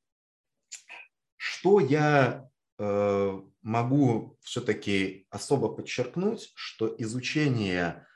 что 1.59 1.81
я 1.81 2.49
э, 2.77 3.41
могу 3.61 4.37
все-таки 4.41 5.27
особо 5.29 5.67
подчеркнуть, 5.67 6.53
что 6.55 6.95
изучение 6.99 8.07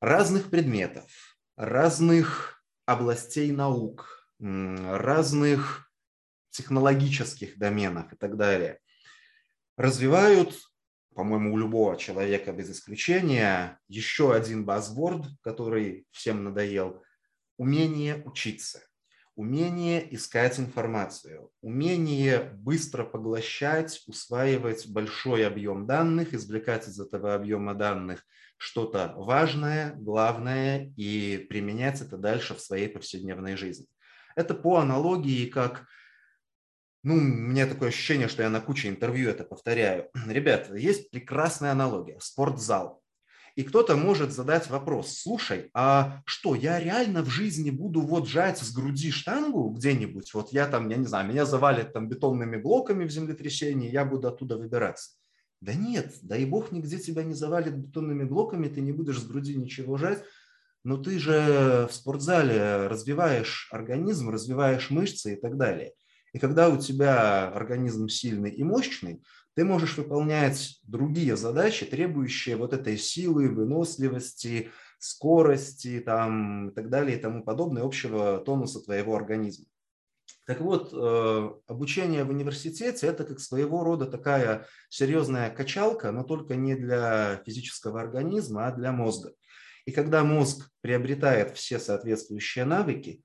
разных 0.00 0.48
предметов, 0.48 1.36
разных 1.56 2.64
областей 2.86 3.52
наук, 3.52 4.26
разных 4.38 5.92
технологических 6.48 7.58
доменов 7.58 8.10
и 8.14 8.16
так 8.16 8.38
далее 8.38 8.80
развивают, 9.76 10.58
по-моему, 11.14 11.52
у 11.52 11.58
любого 11.58 11.98
человека 11.98 12.52
без 12.52 12.70
исключения, 12.70 13.78
еще 13.88 14.34
один 14.34 14.64
базворд, 14.64 15.26
который 15.42 16.06
всем 16.12 16.44
надоел– 16.44 17.02
умение 17.58 18.22
учиться 18.24 18.80
умение 19.34 20.14
искать 20.14 20.58
информацию, 20.58 21.50
умение 21.60 22.52
быстро 22.54 23.04
поглощать, 23.04 24.02
усваивать 24.06 24.88
большой 24.88 25.46
объем 25.46 25.86
данных, 25.86 26.34
извлекать 26.34 26.88
из 26.88 27.00
этого 27.00 27.34
объема 27.34 27.74
данных 27.74 28.24
что-то 28.58 29.12
важное, 29.16 29.94
главное 29.96 30.92
и 30.96 31.46
применять 31.48 32.00
это 32.00 32.16
дальше 32.16 32.54
в 32.54 32.60
своей 32.60 32.88
повседневной 32.88 33.56
жизни. 33.56 33.86
Это 34.36 34.54
по 34.54 34.76
аналогии, 34.76 35.46
как 35.46 35.86
ну, 37.02 37.14
у 37.14 37.20
меня 37.20 37.66
такое 37.66 37.88
ощущение, 37.88 38.28
что 38.28 38.42
я 38.42 38.50
на 38.50 38.60
куче 38.60 38.88
интервью 38.88 39.28
это 39.28 39.42
повторяю. 39.42 40.08
Ребята, 40.26 40.76
есть 40.76 41.10
прекрасная 41.10 41.72
аналогия. 41.72 42.18
Спортзал 42.20 43.01
и 43.54 43.62
кто-то 43.62 43.96
может 43.96 44.32
задать 44.32 44.70
вопрос, 44.70 45.18
слушай, 45.18 45.70
а 45.74 46.22
что, 46.24 46.54
я 46.54 46.80
реально 46.80 47.22
в 47.22 47.28
жизни 47.28 47.70
буду 47.70 48.00
вот 48.00 48.28
жать 48.28 48.58
с 48.58 48.72
груди 48.72 49.10
штангу 49.10 49.68
где-нибудь, 49.70 50.32
вот 50.34 50.52
я 50.52 50.66
там, 50.66 50.88
я 50.88 50.96
не 50.96 51.06
знаю, 51.06 51.28
меня 51.28 51.44
завалят 51.44 51.92
там 51.92 52.08
бетонными 52.08 52.56
блоками 52.56 53.04
в 53.04 53.10
землетрясении, 53.10 53.90
я 53.90 54.04
буду 54.04 54.28
оттуда 54.28 54.56
выбираться. 54.56 55.12
Да 55.60 55.74
нет, 55.74 56.12
дай 56.22 56.44
бог 56.44 56.72
нигде 56.72 56.98
тебя 56.98 57.22
не 57.22 57.34
завалит 57.34 57.76
бетонными 57.76 58.24
блоками, 58.24 58.68
ты 58.68 58.80
не 58.80 58.92
будешь 58.92 59.20
с 59.20 59.26
груди 59.26 59.54
ничего 59.54 59.96
жать, 59.96 60.24
но 60.84 60.96
ты 60.96 61.18
же 61.18 61.86
в 61.88 61.94
спортзале 61.94 62.88
развиваешь 62.88 63.68
организм, 63.70 64.30
развиваешь 64.30 64.90
мышцы 64.90 65.34
и 65.34 65.36
так 65.36 65.56
далее. 65.56 65.92
И 66.32 66.38
когда 66.38 66.68
у 66.70 66.78
тебя 66.78 67.48
организм 67.48 68.08
сильный 68.08 68.50
и 68.50 68.64
мощный, 68.64 69.22
ты 69.54 69.64
можешь 69.64 69.96
выполнять 69.96 70.80
другие 70.84 71.36
задачи, 71.36 71.86
требующие 71.86 72.56
вот 72.56 72.72
этой 72.72 72.96
силы, 72.96 73.48
выносливости, 73.48 74.70
скорости 74.98 76.00
там, 76.00 76.70
и 76.70 76.74
так 76.74 76.88
далее 76.88 77.18
и 77.18 77.20
тому 77.20 77.44
подобное, 77.44 77.82
общего 77.82 78.38
тонуса 78.38 78.80
твоего 78.80 79.14
организма. 79.16 79.66
Так 80.46 80.60
вот, 80.60 80.92
э, 80.92 81.50
обучение 81.66 82.24
в 82.24 82.30
университете– 82.30 83.06
это 83.08 83.24
как 83.24 83.38
своего 83.38 83.84
рода 83.84 84.06
такая 84.06 84.66
серьезная 84.88 85.50
качалка, 85.50 86.10
но 86.10 86.24
только 86.24 86.56
не 86.56 86.74
для 86.74 87.40
физического 87.46 88.00
организма, 88.00 88.66
а 88.66 88.72
для 88.72 88.90
мозга. 88.90 89.32
И 89.84 89.92
когда 89.92 90.24
мозг 90.24 90.68
приобретает 90.80 91.56
все 91.56 91.78
соответствующие 91.78 92.64
навыки, 92.64 93.22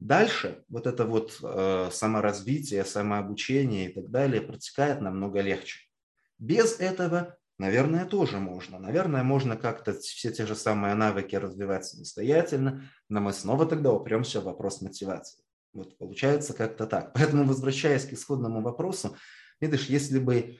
Дальше 0.00 0.64
вот 0.70 0.86
это 0.86 1.04
вот 1.04 1.38
э, 1.42 1.90
саморазвитие, 1.92 2.86
самообучение 2.86 3.90
и 3.90 3.92
так 3.92 4.10
далее 4.10 4.40
протекает 4.40 5.02
намного 5.02 5.42
легче. 5.42 5.80
Без 6.38 6.80
этого, 6.80 7.36
наверное, 7.58 8.06
тоже 8.06 8.38
можно. 8.38 8.78
Наверное, 8.78 9.22
можно 9.22 9.58
как-то 9.58 9.92
все 9.92 10.30
те 10.32 10.46
же 10.46 10.54
самые 10.54 10.94
навыки 10.94 11.36
развивать 11.36 11.84
самостоятельно, 11.84 12.90
но 13.10 13.20
мы 13.20 13.34
снова 13.34 13.66
тогда 13.66 13.92
упремся 13.92 14.40
в 14.40 14.44
вопрос 14.44 14.80
мотивации. 14.80 15.44
Вот 15.74 15.98
получается 15.98 16.54
как-то 16.54 16.86
так. 16.86 17.12
Поэтому, 17.12 17.44
возвращаясь 17.44 18.06
к 18.06 18.14
исходному 18.14 18.62
вопросу, 18.62 19.18
видишь, 19.60 19.84
если 19.86 20.18
бы 20.18 20.58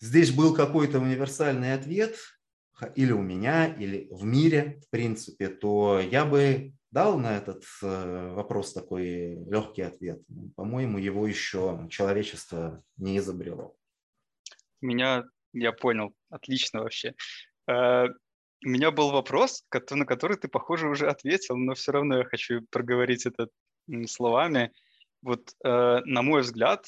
здесь 0.00 0.30
был 0.30 0.54
какой-то 0.54 1.00
универсальный 1.00 1.74
ответ, 1.74 2.16
или 2.86 3.12
у 3.12 3.22
меня, 3.22 3.66
или 3.66 4.08
в 4.10 4.24
мире, 4.24 4.80
в 4.86 4.90
принципе, 4.90 5.48
то 5.48 6.00
я 6.00 6.24
бы 6.24 6.72
дал 6.90 7.18
на 7.18 7.36
этот 7.36 7.64
э, 7.82 8.32
вопрос 8.34 8.72
такой 8.72 9.34
легкий 9.46 9.82
ответ. 9.82 10.22
Ну, 10.28 10.50
по-моему, 10.56 10.98
его 10.98 11.26
еще 11.26 11.86
человечество 11.90 12.82
не 12.96 13.18
изобрело. 13.18 13.76
Меня, 14.80 15.24
я 15.52 15.72
понял, 15.72 16.14
отлично 16.30 16.82
вообще. 16.82 17.14
Э, 17.66 18.06
у 18.64 18.68
меня 18.68 18.90
был 18.90 19.10
вопрос, 19.10 19.64
на 19.90 20.06
который 20.06 20.36
ты, 20.36 20.48
похоже, 20.48 20.88
уже 20.88 21.08
ответил, 21.08 21.56
но 21.56 21.74
все 21.74 21.92
равно 21.92 22.18
я 22.18 22.24
хочу 22.24 22.62
проговорить 22.70 23.26
это 23.26 23.48
словами. 24.06 24.72
Вот, 25.22 25.52
э, 25.64 26.00
на 26.04 26.22
мой 26.22 26.42
взгляд, 26.42 26.86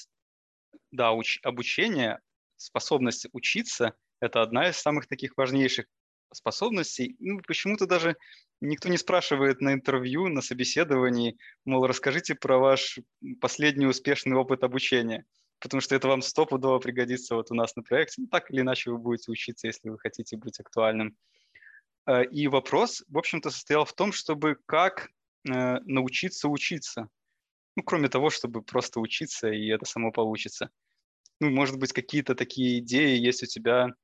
да, 0.93 1.13
уч- 1.13 1.41
обучение, 1.43 2.21
способность 2.57 3.27
учиться– 3.33 3.95
это 4.21 4.43
одна 4.43 4.69
из 4.69 4.77
самых 4.77 5.07
таких 5.07 5.37
важнейших 5.37 5.87
способностей. 6.33 7.17
Ну, 7.19 7.41
почему-то 7.47 7.87
даже 7.87 8.17
никто 8.61 8.89
не 8.89 8.99
спрашивает 8.99 9.61
на 9.61 9.73
интервью, 9.73 10.29
на 10.29 10.43
собеседовании, 10.43 11.37
мол, 11.65 11.87
расскажите 11.87 12.35
про 12.35 12.59
ваш 12.59 12.99
последний 13.41 13.87
успешный 13.87 14.37
опыт 14.37 14.63
обучения, 14.63 15.25
потому 15.61 15.81
что 15.81 15.95
это 15.95 16.09
вам 16.09 16.23
стопудово 16.23 16.79
пригодится 16.79 17.35
вот 17.35 17.51
у 17.51 17.55
нас 17.55 17.75
на 17.77 17.83
проекте. 17.83 18.23
Ну, 18.23 18.29
так 18.29 18.51
или 18.51 18.61
иначе 18.61 18.91
вы 18.91 18.99
будете 18.99 19.31
учиться, 19.31 19.67
если 19.67 19.89
вы 19.89 19.99
хотите 19.99 20.37
быть 20.37 20.61
актуальным. 20.61 21.17
Э, 22.07 22.25
и 22.25 22.47
вопрос, 22.49 23.03
в 23.09 23.19
общем-то, 23.19 23.51
состоял 23.51 23.85
в 23.85 23.93
том, 23.93 24.13
чтобы 24.13 24.57
как 24.67 25.11
э, 25.49 25.79
научиться 25.81 26.49
учиться. 26.49 27.09
Ну, 27.77 27.83
кроме 27.83 28.09
того, 28.09 28.31
чтобы 28.31 28.63
просто 28.63 29.01
учиться, 29.01 29.49
и 29.49 29.69
это 29.69 29.85
само 29.85 30.13
получится. 30.13 30.71
Ну, 31.41 31.51
может 31.51 31.79
быть, 31.79 31.93
какие-то 31.93 32.35
такие 32.35 32.81
идеи 32.81 33.17
есть 33.17 33.43
у 33.43 33.47
тебя, 33.47 33.95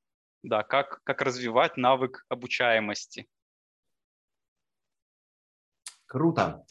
да, 0.43 0.63
как, 0.63 1.03
как 1.05 1.23
развивать 1.23 1.77
навык 1.77 2.25
обучаемости. 2.29 3.27
Круто. 6.07 6.65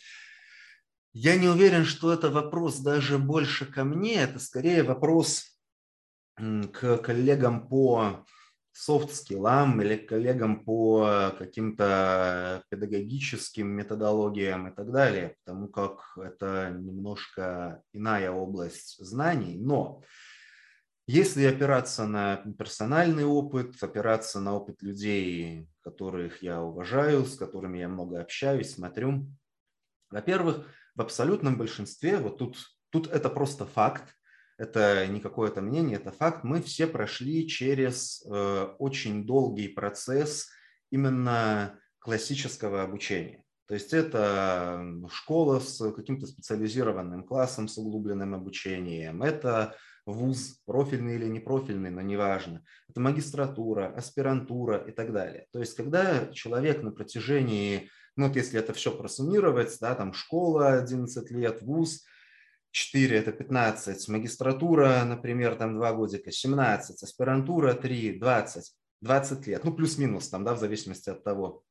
Я 1.13 1.37
не 1.37 1.47
уверен, 1.47 1.85
что 1.85 2.11
это 2.11 2.29
вопрос 2.29 2.79
даже 2.79 3.17
больше 3.17 3.65
ко 3.65 3.83
мне, 3.83 4.15
это 4.15 4.39
скорее 4.39 4.83
вопрос 4.83 5.57
к 6.35 6.97
коллегам 6.97 7.67
по 7.69 8.25
софт-скиллам 8.73 9.81
или 9.81 9.95
коллегам 9.95 10.65
по 10.65 11.31
каким-то 11.37 12.61
педагогическим 12.69 13.67
методологиям 13.67 14.67
и 14.67 14.75
так 14.75 14.91
далее, 14.91 15.37
потому 15.45 15.69
как 15.69 16.17
это 16.17 16.71
немножко 16.71 17.81
иная 17.93 18.31
область 18.31 18.97
знаний. 18.99 19.57
Но 19.57 20.03
если 21.07 21.45
опираться 21.45 22.07
на 22.07 22.37
персональный 22.57 23.25
опыт, 23.25 23.81
опираться 23.81 24.39
на 24.39 24.55
опыт 24.55 24.81
людей, 24.81 25.69
которых 25.81 26.41
я 26.41 26.61
уважаю, 26.61 27.25
с 27.25 27.37
которыми 27.37 27.77
я 27.77 27.87
много 27.87 28.19
общаюсь, 28.19 28.73
смотрю, 28.73 29.27
во-первых, 30.09 30.67
в 30.95 31.01
абсолютном 31.01 31.57
большинстве, 31.57 32.17
вот 32.17 32.39
тут, 32.39 32.57
тут 32.89 33.07
это 33.07 33.29
просто 33.29 33.65
факт, 33.65 34.15
это 34.57 35.05
не 35.07 35.19
какое-то 35.19 35.61
мнение, 35.61 35.97
это 35.97 36.11
факт, 36.11 36.43
мы 36.43 36.61
все 36.61 36.87
прошли 36.87 37.47
через 37.47 38.25
э, 38.25 38.63
очень 38.79 39.25
долгий 39.25 39.67
процесс 39.67 40.47
именно 40.89 41.77
классического 41.99 42.81
обучения. 42.81 43.43
То 43.67 43.73
есть 43.73 43.93
это 43.93 44.83
школа 45.11 45.59
с 45.59 45.91
каким-то 45.91 46.27
специализированным 46.27 47.23
классом, 47.23 47.67
с 47.67 47.77
углубленным 47.77 48.33
обучением, 48.33 49.23
это 49.23 49.75
вуз, 50.05 50.61
профильный 50.65 51.15
или 51.15 51.25
непрофильный, 51.25 51.89
но 51.89 52.01
неважно. 52.01 52.63
Это 52.89 52.99
магистратура, 52.99 53.93
аспирантура 53.95 54.77
и 54.77 54.91
так 54.91 55.11
далее. 55.11 55.47
То 55.51 55.59
есть, 55.59 55.75
когда 55.75 56.27
человек 56.31 56.83
на 56.83 56.91
протяжении, 56.91 57.89
ну 58.15 58.27
вот 58.27 58.35
если 58.35 58.59
это 58.59 58.73
все 58.73 58.95
просуммировать, 58.95 59.77
да, 59.81 59.95
там 59.95 60.13
школа 60.13 60.73
11 60.73 61.31
лет, 61.31 61.61
вуз 61.61 62.05
4– 62.71 63.17
это 63.19 63.31
15, 63.31 64.09
магистратура, 64.09 65.03
например, 65.05 65.55
там 65.55 65.75
2 65.75 65.93
годика, 65.93 66.31
17, 66.31 67.01
аспирантура 67.01 67.73
3, 67.73 68.19
20, 68.19 68.75
20 69.01 69.47
лет, 69.47 69.63
ну 69.63 69.73
плюс-минус 69.73 70.29
там, 70.29 70.43
да, 70.43 70.53
в 70.53 70.59
зависимости 70.59 71.09
от 71.09 71.23
того, 71.23 71.63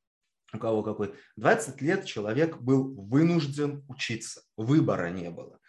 у 0.53 0.57
кого 0.57 0.83
какой. 0.83 1.13
20 1.37 1.81
лет 1.81 2.05
человек 2.05 2.57
был 2.57 2.95
вынужден 2.95 3.85
учиться, 3.87 4.41
выбора 4.57 5.09
не 5.11 5.29
было. 5.29 5.59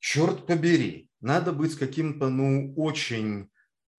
Черт 0.00 0.46
побери, 0.46 1.10
надо 1.20 1.52
быть 1.52 1.76
каким-то, 1.76 2.28
ну, 2.30 2.74
очень 2.74 3.50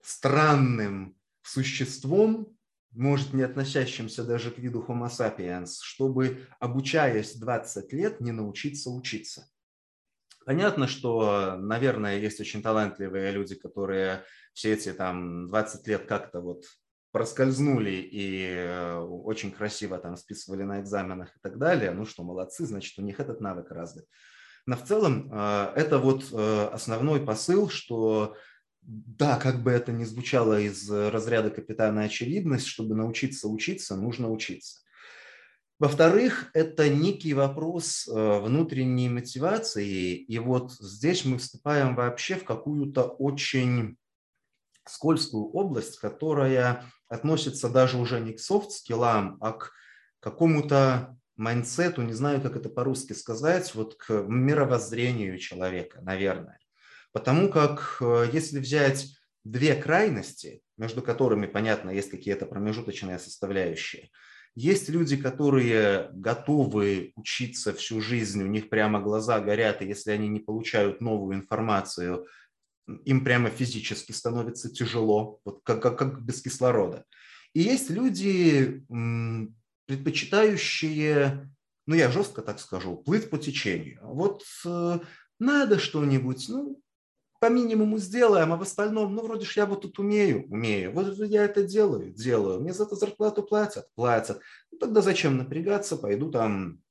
странным 0.01 1.15
существом, 1.43 2.57
может, 2.91 3.33
не 3.33 3.43
относящимся 3.43 4.23
даже 4.23 4.51
к 4.51 4.57
виду 4.57 4.83
Homo 4.87 5.09
sapiens, 5.09 5.77
чтобы, 5.81 6.47
обучаясь 6.59 7.35
20 7.35 7.93
лет, 7.93 8.19
не 8.19 8.31
научиться 8.31 8.89
учиться. 8.89 9.47
Понятно, 10.43 10.87
что, 10.87 11.55
наверное, 11.57 12.17
есть 12.17 12.39
очень 12.39 12.63
талантливые 12.63 13.31
люди, 13.31 13.55
которые 13.55 14.23
все 14.53 14.73
эти 14.73 14.91
там 14.91 15.47
20 15.47 15.87
лет 15.87 16.05
как-то 16.07 16.41
вот 16.41 16.65
проскользнули 17.11 17.91
и 17.91 18.47
э, 18.47 18.97
очень 18.99 19.51
красиво 19.51 19.97
там 19.99 20.15
списывали 20.15 20.63
на 20.63 20.81
экзаменах 20.81 21.29
и 21.35 21.39
так 21.41 21.57
далее. 21.59 21.91
Ну 21.91 22.05
что, 22.05 22.23
молодцы, 22.23 22.65
значит, 22.65 22.97
у 22.97 23.01
них 23.01 23.19
этот 23.19 23.39
навык 23.39 23.69
развит. 23.69 24.05
Но 24.71 24.77
в 24.77 24.84
целом 24.84 25.29
э, 25.29 25.73
это 25.75 25.97
вот 25.97 26.29
э, 26.31 26.69
основной 26.71 27.19
посыл, 27.19 27.69
что 27.69 28.38
да, 28.81 29.36
как 29.36 29.63
бы 29.63 29.69
это 29.69 29.91
ни 29.91 30.05
звучало 30.05 30.62
из 30.62 30.89
разряда 30.89 31.49
капитана 31.49 32.03
очевидность, 32.03 32.67
чтобы 32.67 32.95
научиться 32.95 33.49
учиться, 33.49 33.97
нужно 33.97 34.31
учиться. 34.31 34.79
Во-вторых, 35.77 36.51
это 36.53 36.88
некий 36.88 37.34
вопрос 37.34 38.07
э, 38.07 38.39
внутренней 38.39 39.10
мотивации, 39.10 40.15
и 40.15 40.39
вот 40.39 40.71
здесь 40.79 41.25
мы 41.25 41.39
вступаем 41.39 41.93
вообще 41.93 42.36
в 42.36 42.45
какую-то 42.45 43.03
очень 43.03 43.97
скользкую 44.88 45.51
область, 45.51 45.99
которая 45.99 46.86
относится 47.10 47.67
даже 47.67 47.97
уже 47.97 48.21
не 48.21 48.31
к 48.31 48.39
софт-скиллам, 48.39 49.38
а 49.41 49.51
к 49.51 49.73
какому-то 50.21 51.17
mindset 51.38 51.87
у, 51.87 52.01
не 52.02 52.13
знаю, 52.13 52.41
как 52.41 52.56
это 52.56 52.70
по-русски 52.70 53.13
сказать, 53.13 53.74
вот 53.76 53.96
к 53.96 54.24
мировоззрению 54.28 55.38
человека, 55.38 56.02
наверное. 56.02 56.60
Потому 57.12 57.50
как 57.50 57.98
э, 58.02 58.30
если 58.32 58.60
взять 58.60 59.08
две 59.44 59.76
крайности, 59.76 60.62
между 60.78 61.02
которыми, 61.02 61.48
понятно, 61.48 61.89
есть 61.89 62.10
какие-то 62.10 62.46
промежуточные 62.46 63.20
составляющие– 63.20 64.10
есть 64.56 64.89
люди, 64.89 65.15
которые 65.15 66.10
готовы 66.13 67.13
учиться 67.15 67.74
всю 67.74 68.02
жизнь, 68.02 68.44
у 68.44 68.48
них 68.48 68.70
прямо 68.70 69.00
глаза 69.00 69.39
горят, 69.39 69.82
и 69.82 69.88
если 69.88 70.12
они 70.12 70.28
не 70.28 70.39
получают 70.39 71.00
новую 71.00 71.38
информацию, 71.38 72.28
им 73.06 73.24
прямо 73.24 73.50
физически 73.50 74.12
становится 74.12 74.70
тяжело, 74.70 75.39
вот 75.46 75.62
как, 75.63 75.82
как, 75.82 75.98
как 75.98 76.22
без 76.22 76.41
кислорода. 76.41 77.06
И 77.54 77.62
есть 77.62 77.89
люди, 77.89 78.84
предпочитающие, 79.91 81.49
ну 81.86 81.95
я 81.95 82.10
жестко 82.10 82.41
так 82.41 82.60
скажу, 82.60 82.95
плыть 82.95 83.30
по 83.30 83.38
течению. 83.38 83.99
Вот 84.01 84.43
э, 84.65 84.99
надо 85.39 85.80
что-нибудь, 85.80 86.45
ну 86.47 86.82
по 87.41 87.49
минимуму 87.49 87.97
сделаем, 87.97 88.54
а 88.54 88.58
в 88.58 88.62
остальном, 88.62 89.15
ну, 89.15 89.23
вроде 89.23 89.45
ж 89.45 89.58
я 89.58 89.65
вот 89.65 89.82
тут 89.82 89.97
умею, 89.97 90.45
умею. 90.49 90.93
Вот 90.93 91.17
я 91.17 91.43
это 91.43 91.63
делаю, 91.63 92.13
делаю. 92.13 92.62
Мне 92.62 92.71
за 92.71 92.84
это 92.84 92.95
зарплату 92.95 93.41
платят, 93.41 93.88
платят. 93.95 94.39
Ну, 94.71 94.77
тогда 94.77 95.01
зачем 95.01 95.38
напрягаться, 95.38 95.97
пойду 95.97 96.30
там 96.30 96.82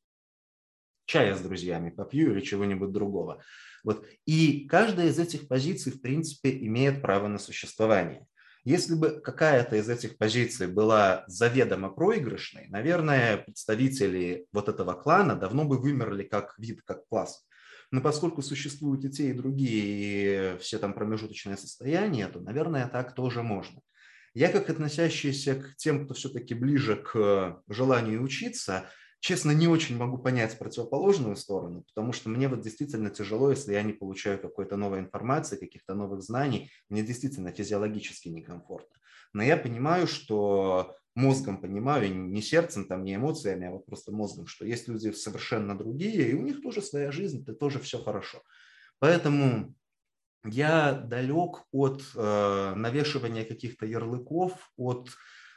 чая 1.06 1.36
с 1.36 1.40
друзьями 1.40 1.90
попью 1.90 2.32
или 2.32 2.40
чего-нибудь 2.40 2.90
другого. 2.90 3.44
Вот. 3.84 4.04
И 4.26 4.66
каждая 4.66 5.06
из 5.06 5.20
этих 5.20 5.46
позиций, 5.46 5.92
в 5.92 6.00
принципе, 6.00 6.50
имеет 6.66 7.00
право 7.00 7.28
на 7.28 7.38
существование. 7.38 8.26
Если 8.70 8.94
бы 8.94 9.20
какая-то 9.20 9.74
из 9.74 9.88
этих 9.88 10.16
позиций 10.16 10.68
была 10.68 11.24
заведомо 11.26 11.90
проигрышной, 11.90 12.68
наверное, 12.68 13.38
представители 13.38 14.46
вот 14.52 14.68
этого 14.68 14.92
клана 14.92 15.34
давно 15.34 15.64
бы 15.64 15.76
вымерли 15.76 16.22
как 16.22 16.54
вид, 16.56 16.82
как 16.84 17.04
класс. 17.08 17.44
Но 17.90 18.00
поскольку 18.00 18.42
существуют 18.42 19.04
и 19.04 19.10
те, 19.10 19.30
и 19.30 19.32
другие, 19.32 20.54
и 20.54 20.58
все 20.58 20.78
там 20.78 20.94
промежуточные 20.94 21.56
состояния, 21.56 22.28
то, 22.28 22.38
наверное, 22.38 22.86
так 22.86 23.12
тоже 23.16 23.42
можно. 23.42 23.80
Я, 24.34 24.52
как 24.52 24.70
относящийся 24.70 25.56
к 25.56 25.74
тем, 25.74 26.04
кто 26.04 26.14
все-таки 26.14 26.54
ближе 26.54 26.94
к 26.94 27.60
желанию 27.66 28.22
учиться, 28.22 28.88
честно, 29.20 29.52
не 29.52 29.68
очень 29.68 29.96
могу 29.96 30.18
понять 30.18 30.58
противоположную 30.58 31.36
сторону, 31.36 31.82
потому 31.82 32.12
что 32.12 32.28
мне 32.30 32.48
вот 32.48 32.62
действительно 32.62 33.10
тяжело, 33.10 33.50
если 33.50 33.74
я 33.74 33.82
не 33.82 33.92
получаю 33.92 34.40
какой-то 34.40 34.76
новой 34.76 35.00
информации, 35.00 35.56
каких-то 35.56 35.94
новых 35.94 36.22
знаний, 36.22 36.70
мне 36.88 37.02
действительно 37.02 37.52
физиологически 37.52 38.28
некомфортно. 38.28 38.96
Но 39.32 39.42
я 39.42 39.56
понимаю, 39.56 40.06
что 40.06 40.96
мозгом 41.14 41.60
понимаю, 41.60 42.12
не 42.14 42.42
сердцем, 42.42 42.86
там, 42.86 43.04
не 43.04 43.16
эмоциями, 43.16 43.66
а 43.66 43.72
вот 43.72 43.86
просто 43.86 44.10
мозгом, 44.10 44.46
что 44.46 44.64
есть 44.64 44.88
люди 44.88 45.12
совершенно 45.12 45.76
другие, 45.76 46.30
и 46.30 46.34
у 46.34 46.42
них 46.42 46.62
тоже 46.62 46.82
своя 46.82 47.12
жизнь, 47.12 47.42
это 47.42 47.54
тоже 47.54 47.78
все 47.78 48.02
хорошо. 48.02 48.42
Поэтому 48.98 49.74
я 50.44 50.92
далек 50.92 51.64
от 51.72 52.02
э, 52.14 52.74
навешивания 52.74 53.44
каких-то 53.44 53.86
ярлыков, 53.86 54.72
от 54.76 55.10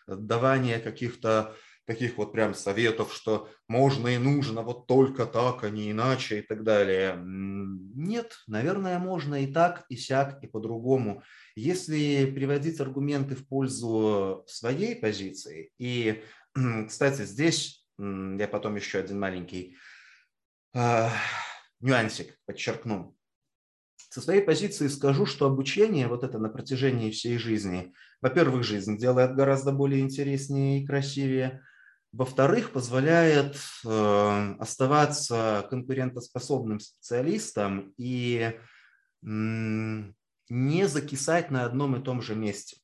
давания 0.07 0.79
каких-то 0.79 1.55
таких 1.85 2.17
вот 2.17 2.31
прям 2.31 2.53
советов, 2.53 3.13
что 3.13 3.49
можно 3.67 4.07
и 4.07 4.17
нужно 4.17 4.61
вот 4.61 4.87
только 4.87 5.25
так, 5.25 5.63
а 5.63 5.69
не 5.69 5.91
иначе 5.91 6.39
и 6.39 6.41
так 6.41 6.63
далее. 6.63 7.19
Нет, 7.23 8.37
наверное, 8.47 8.99
можно 8.99 9.43
и 9.43 9.51
так, 9.51 9.85
и 9.89 9.97
сяк, 9.97 10.43
и 10.43 10.47
по-другому. 10.47 11.23
Если 11.55 12.25
приводить 12.25 12.79
аргументы 12.79 13.35
в 13.35 13.47
пользу 13.47 14.43
своей 14.47 14.95
позиции, 14.95 15.71
и, 15.77 16.23
кстати, 16.87 17.23
здесь 17.23 17.85
я 17.97 18.47
потом 18.47 18.75
еще 18.75 18.99
один 18.99 19.19
маленький 19.19 19.77
э, 20.73 21.09
нюансик 21.79 22.39
подчеркну. 22.45 23.15
Со 24.09 24.21
своей 24.21 24.41
позиции 24.41 24.87
скажу, 24.87 25.25
что 25.25 25.47
обучение 25.47 26.07
вот 26.07 26.23
это 26.23 26.37
на 26.37 26.49
протяжении 26.49 27.11
всей 27.11 27.37
жизни, 27.37 27.93
во-первых, 28.21 28.63
жизнь 28.63 28.97
делает 28.97 29.35
гораздо 29.35 29.71
более 29.71 30.01
интереснее 30.01 30.81
и 30.81 30.85
красивее, 30.85 31.61
во-вторых, 32.13 32.71
позволяет 32.71 33.57
э, 33.83 34.55
оставаться 34.59 35.67
конкурентоспособным 35.69 36.79
специалистом 36.79 37.93
и 37.97 38.57
не 40.49 40.87
закисать 40.87 41.49
на 41.49 41.65
одном 41.65 41.95
и 41.95 42.03
том 42.03 42.21
же 42.21 42.35
месте. 42.35 42.77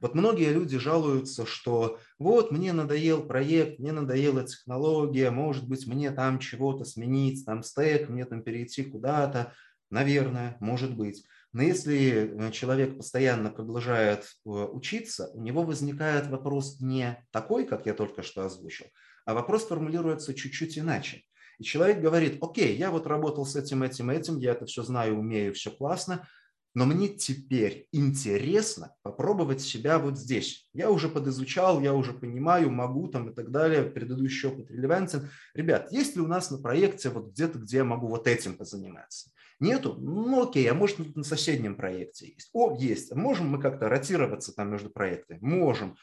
Вот 0.00 0.14
многие 0.14 0.52
люди 0.52 0.78
жалуются, 0.78 1.46
что 1.46 1.98
вот 2.18 2.50
мне 2.50 2.72
надоел 2.72 3.24
проект, 3.24 3.78
мне 3.78 3.92
надоела 3.92 4.44
технология, 4.44 5.30
может 5.30 5.68
быть, 5.68 5.86
мне 5.86 6.10
там 6.10 6.38
чего-то 6.38 6.84
сменить, 6.84 7.44
там 7.44 7.62
стек, 7.62 8.08
мне 8.08 8.24
там 8.24 8.42
перейти 8.42 8.82
куда-то. 8.84 9.52
Наверное, 9.90 10.56
может 10.60 10.96
быть. 10.96 11.24
Но 11.52 11.62
если 11.62 12.48
э, 12.48 12.50
человек 12.50 12.96
постоянно 12.96 13.50
продолжает 13.50 14.24
э, 14.24 14.48
учиться, 14.48 15.30
у 15.34 15.42
него 15.42 15.62
возникает 15.62 16.28
вопрос 16.28 16.80
не 16.80 17.22
такой, 17.30 17.66
как 17.66 17.86
я 17.86 17.94
только 17.94 18.22
что 18.22 18.44
озвучил, 18.44 18.86
а 19.26 19.34
вопрос 19.34 19.66
формулируется 19.66 20.34
чуть-чуть 20.34 20.78
иначе. 20.78 21.22
И 21.58 21.64
человек 21.64 22.00
говорит, 22.00 22.42
окей, 22.42 22.74
я 22.76 22.90
вот 22.90 23.06
работал 23.06 23.44
с 23.44 23.54
этим, 23.54 23.82
этим, 23.82 24.10
этим, 24.10 24.38
я 24.38 24.52
это 24.52 24.64
все 24.64 24.82
знаю, 24.82 25.18
умею, 25.18 25.52
все 25.52 25.70
классно, 25.70 26.26
но 26.74 26.86
мне 26.86 27.08
теперь 27.08 27.86
интересно 27.92 28.94
попробовать 29.02 29.60
себя 29.60 29.98
вот 29.98 30.18
здесь. 30.18 30.70
Я 30.72 30.90
уже 30.90 31.10
подизучал, 31.10 31.82
я 31.82 31.92
уже 31.92 32.14
понимаю, 32.14 32.70
могу 32.70 33.08
там 33.08 33.28
и 33.28 33.34
так 33.34 33.50
далее, 33.50 33.82
предыдущий 33.82 34.48
опыт 34.48 34.70
релевантен. 34.70 35.28
Ребят, 35.54 35.92
есть 35.92 36.16
ли 36.16 36.22
у 36.22 36.26
нас 36.26 36.50
на 36.50 36.58
проекте 36.58 37.10
вот 37.10 37.32
где-то, 37.32 37.58
где 37.58 37.78
я 37.78 37.84
могу 37.84 38.08
вот 38.08 38.26
этим 38.26 38.56
позаниматься? 38.56 39.30
Нету? 39.62 39.94
Ну 40.00 40.48
окей, 40.48 40.68
а 40.68 40.74
может 40.74 41.14
на 41.14 41.22
соседнем 41.22 41.76
проекте 41.76 42.32
есть? 42.34 42.50
О, 42.52 42.76
есть. 42.76 43.14
Можем 43.14 43.48
мы 43.48 43.60
как-то 43.60 43.88
ротироваться 43.88 44.52
там 44.52 44.70
между 44.70 44.90
проектами? 44.90 45.38
Можем. 45.40 45.96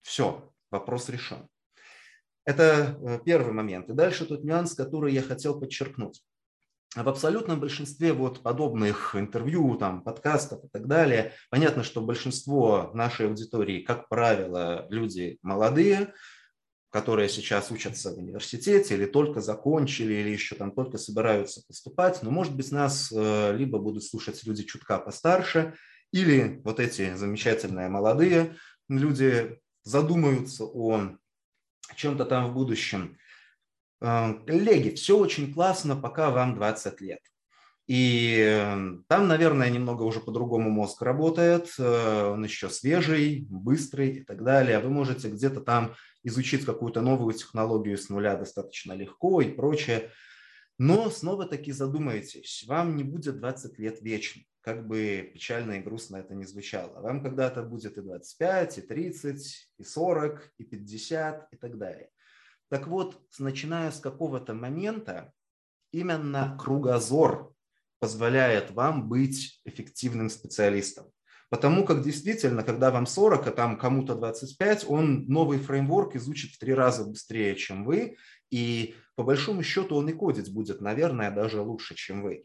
Все, 0.00 0.50
вопрос 0.70 1.10
решен. 1.10 1.48
Это 2.46 2.98
э, 2.98 3.18
первый 3.26 3.52
момент. 3.52 3.90
И 3.90 3.92
дальше 3.92 4.24
тот 4.24 4.42
нюанс, 4.42 4.74
который 4.74 5.12
я 5.12 5.20
хотел 5.20 5.60
подчеркнуть. 5.60 6.22
В 6.96 7.06
абсолютном 7.06 7.60
большинстве 7.60 8.14
вот 8.14 8.42
подобных 8.42 9.14
интервью, 9.14 9.76
там, 9.76 10.02
подкастов 10.02 10.64
и 10.64 10.68
так 10.68 10.86
далее, 10.86 11.34
понятно, 11.50 11.82
что 11.82 12.00
большинство 12.00 12.90
нашей 12.94 13.26
аудитории, 13.26 13.82
как 13.82 14.08
правило, 14.08 14.86
люди 14.88 15.38
молодые, 15.42 16.14
которые 16.90 17.28
сейчас 17.28 17.70
учатся 17.70 18.10
в 18.14 18.18
университете 18.18 18.94
или 18.94 19.04
только 19.04 19.40
закончили, 19.40 20.14
или 20.14 20.30
еще 20.30 20.54
там 20.54 20.72
только 20.72 20.96
собираются 20.96 21.62
поступать. 21.66 22.22
Но, 22.22 22.30
может 22.30 22.56
быть, 22.56 22.72
нас 22.72 23.12
э, 23.12 23.56
либо 23.56 23.78
будут 23.78 24.04
слушать 24.04 24.44
люди 24.44 24.62
чутка 24.62 24.98
постарше, 24.98 25.74
или 26.12 26.60
вот 26.64 26.80
эти 26.80 27.14
замечательные 27.14 27.88
молодые 27.88 28.56
люди 28.88 29.60
задумаются 29.82 30.64
о 30.64 31.16
чем-то 31.94 32.24
там 32.24 32.50
в 32.50 32.54
будущем. 32.54 33.18
Э, 34.00 34.34
коллеги, 34.46 34.94
все 34.94 35.18
очень 35.18 35.52
классно, 35.52 35.94
пока 35.94 36.30
вам 36.30 36.54
20 36.54 37.00
лет. 37.02 37.20
И 37.88 38.36
эм, 38.38 39.04
там, 39.08 39.28
наверное, 39.28 39.70
немного 39.70 40.02
уже 40.02 40.20
по-другому 40.20 40.68
мозг 40.68 41.00
работает, 41.00 41.70
э, 41.78 42.30
он 42.30 42.44
еще 42.44 42.68
свежий, 42.68 43.46
быстрый 43.48 44.10
и 44.10 44.24
так 44.24 44.44
далее. 44.44 44.78
Вы 44.78 44.90
можете 44.90 45.30
где-то 45.30 45.62
там 45.62 45.94
изучить 46.22 46.64
какую-то 46.64 47.00
новую 47.00 47.34
технологию 47.34 47.96
с 47.96 48.08
нуля 48.08 48.36
достаточно 48.36 48.92
легко 48.92 49.40
и 49.40 49.50
прочее. 49.50 50.10
Но 50.78 51.10
снова-таки 51.10 51.72
задумайтесь, 51.72 52.64
вам 52.68 52.96
не 52.96 53.02
будет 53.02 53.38
20 53.40 53.78
лет 53.78 54.00
вечно, 54.00 54.42
как 54.60 54.86
бы 54.86 55.30
печально 55.32 55.72
и 55.72 55.80
грустно 55.80 56.18
это 56.18 56.34
не 56.34 56.44
звучало. 56.44 57.00
Вам 57.00 57.22
когда-то 57.22 57.62
будет 57.62 57.98
и 57.98 58.02
25, 58.02 58.78
и 58.78 58.80
30, 58.82 59.70
и 59.78 59.82
40, 59.82 60.52
и 60.58 60.64
50 60.64 61.48
и 61.52 61.56
так 61.56 61.78
далее. 61.78 62.10
Так 62.68 62.86
вот, 62.86 63.20
начиная 63.38 63.90
с 63.90 63.98
какого-то 63.98 64.54
момента, 64.54 65.32
именно 65.90 66.56
кругозор 66.60 67.54
позволяет 67.98 68.70
вам 68.70 69.08
быть 69.08 69.60
эффективным 69.64 70.28
специалистом. 70.28 71.10
Потому 71.50 71.84
как 71.84 72.02
действительно, 72.02 72.62
когда 72.62 72.90
вам 72.90 73.06
40, 73.06 73.46
а 73.46 73.50
там 73.50 73.78
кому-то 73.78 74.14
25, 74.14 74.84
он 74.88 75.24
новый 75.28 75.58
фреймворк 75.58 76.16
изучит 76.16 76.52
в 76.52 76.58
три 76.58 76.74
раза 76.74 77.04
быстрее, 77.04 77.56
чем 77.56 77.84
вы, 77.84 78.16
И 78.50 78.94
по 79.14 79.24
большому 79.24 79.62
счету 79.62 79.96
он 79.96 80.08
и 80.08 80.12
кодить 80.12 80.52
будет, 80.52 80.80
наверное, 80.80 81.30
даже 81.30 81.60
лучше, 81.60 81.94
чем 81.94 82.22
вы. 82.22 82.44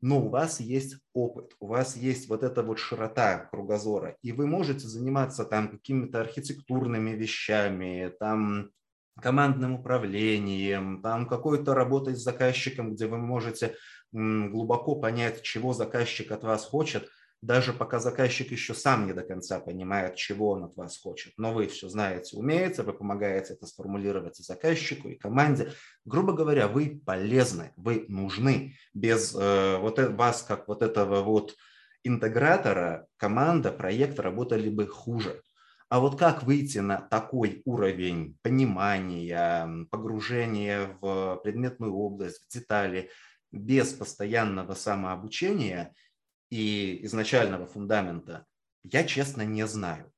Но 0.00 0.20
у 0.20 0.28
вас 0.28 0.60
есть 0.60 0.96
опыт, 1.14 1.52
у 1.60 1.66
вас 1.66 1.96
есть 1.96 2.28
вот 2.28 2.42
эта 2.42 2.62
вот 2.62 2.78
широта 2.78 3.48
кругозора, 3.50 4.16
и 4.22 4.32
вы 4.32 4.46
можете 4.46 4.86
заниматься 4.86 5.44
там 5.44 5.68
какими-то 5.68 6.20
архитектурными 6.20 7.10
вещами, 7.12 8.12
там 8.20 8.70
командным 9.20 9.74
управлением, 9.74 11.00
там 11.02 11.26
какой-то 11.26 11.74
работой 11.74 12.16
с 12.16 12.22
заказчиком, 12.22 12.94
где 12.94 13.06
вы 13.06 13.18
можете 13.18 13.76
глубоко 14.12 14.96
понять, 14.96 15.42
чего 15.42 15.72
заказчик 15.72 16.30
от 16.32 16.44
вас 16.44 16.64
хочет, 16.64 17.08
даже 17.44 17.74
пока 17.74 17.98
заказчик 17.98 18.50
еще 18.50 18.72
сам 18.72 19.06
не 19.06 19.12
до 19.12 19.22
конца 19.22 19.60
понимает, 19.60 20.16
чего 20.16 20.52
он 20.52 20.64
от 20.64 20.76
вас 20.76 20.98
хочет. 20.98 21.34
Но 21.36 21.52
вы 21.52 21.66
все 21.66 21.88
знаете, 21.90 22.36
умеете, 22.36 22.82
вы 22.82 22.94
помогаете 22.94 23.52
это 23.52 23.66
сформулировать 23.66 24.40
и 24.40 24.42
заказчику, 24.42 25.08
и 25.08 25.14
команде. 25.14 25.72
Грубо 26.06 26.32
говоря, 26.32 26.68
вы 26.68 27.02
полезны, 27.04 27.72
вы 27.76 28.06
нужны. 28.08 28.76
Без 28.94 29.34
э, 29.34 29.76
вот 29.78 29.98
э, 29.98 30.08
вас, 30.08 30.42
как 30.42 30.68
вот 30.68 30.82
этого 30.82 31.20
вот 31.20 31.54
интегратора, 32.02 33.06
команда, 33.18 33.72
проект 33.72 34.18
работали 34.18 34.70
бы 34.70 34.86
хуже. 34.86 35.42
А 35.90 36.00
вот 36.00 36.18
как 36.18 36.44
выйти 36.44 36.78
на 36.78 36.96
такой 36.96 37.60
уровень 37.66 38.38
понимания, 38.40 39.86
погружения 39.90 40.96
в 41.02 41.40
предметную 41.44 41.94
область, 41.94 42.42
в 42.46 42.52
детали, 42.52 43.10
без 43.52 43.92
постоянного 43.92 44.72
самообучения 44.72 45.94
и 46.50 47.04
изначального 47.04 47.66
фундамента, 47.66 48.46
я 48.82 49.04
честно 49.04 49.42
не 49.42 49.66
знаю. 49.66 50.12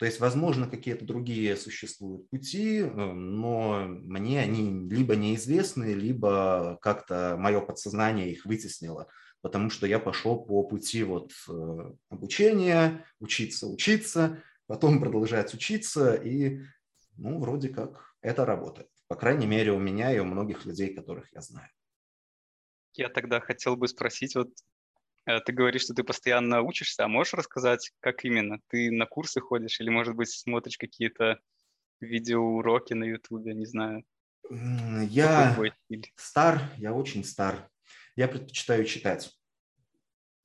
То 0.00 0.06
есть, 0.06 0.18
возможно, 0.18 0.66
какие-то 0.66 1.04
другие 1.04 1.56
существуют 1.56 2.28
пути, 2.30 2.78
э, 2.78 2.86
но 2.86 3.84
мне 3.86 4.40
они 4.40 4.88
либо 4.88 5.14
неизвестны, 5.14 5.92
либо 5.92 6.78
как-то 6.80 7.36
мое 7.38 7.60
подсознание 7.60 8.32
их 8.32 8.46
вытеснило, 8.46 9.08
потому 9.42 9.68
что 9.68 9.86
я 9.86 9.98
пошел 9.98 10.42
по 10.42 10.62
пути 10.62 11.02
вот 11.02 11.32
э, 11.48 11.92
обучения, 12.08 13.04
учиться, 13.18 13.66
учиться, 13.66 14.42
потом 14.66 15.00
продолжать 15.00 15.52
учиться, 15.52 16.14
и, 16.14 16.60
ну, 17.18 17.38
вроде 17.38 17.68
как 17.68 18.14
это 18.22 18.46
работает. 18.46 18.88
По 19.06 19.16
крайней 19.16 19.46
мере, 19.46 19.72
у 19.72 19.78
меня 19.78 20.14
и 20.14 20.18
у 20.18 20.24
многих 20.24 20.64
людей, 20.64 20.94
которых 20.94 21.30
я 21.34 21.42
знаю. 21.42 21.68
Я 22.94 23.10
тогда 23.10 23.40
хотел 23.40 23.76
бы 23.76 23.86
спросить, 23.86 24.34
вот 24.34 24.48
ты 25.38 25.52
говоришь, 25.52 25.82
что 25.82 25.94
ты 25.94 26.02
постоянно 26.02 26.62
учишься, 26.62 27.04
а 27.04 27.08
можешь 27.08 27.34
рассказать, 27.34 27.92
как 28.00 28.24
именно? 28.24 28.58
Ты 28.68 28.90
на 28.90 29.06
курсы 29.06 29.40
ходишь 29.40 29.80
или, 29.80 29.90
может 29.90 30.16
быть, 30.16 30.30
смотришь 30.30 30.76
какие-то 30.76 31.38
видеоуроки 32.00 32.94
на 32.94 33.04
Ютубе, 33.04 33.54
не 33.54 33.66
знаю? 33.66 34.04
Я 34.50 35.56
стар, 36.16 36.62
я 36.78 36.92
очень 36.92 37.22
стар. 37.22 37.70
Я 38.16 38.26
предпочитаю 38.26 38.84
читать. 38.84 39.30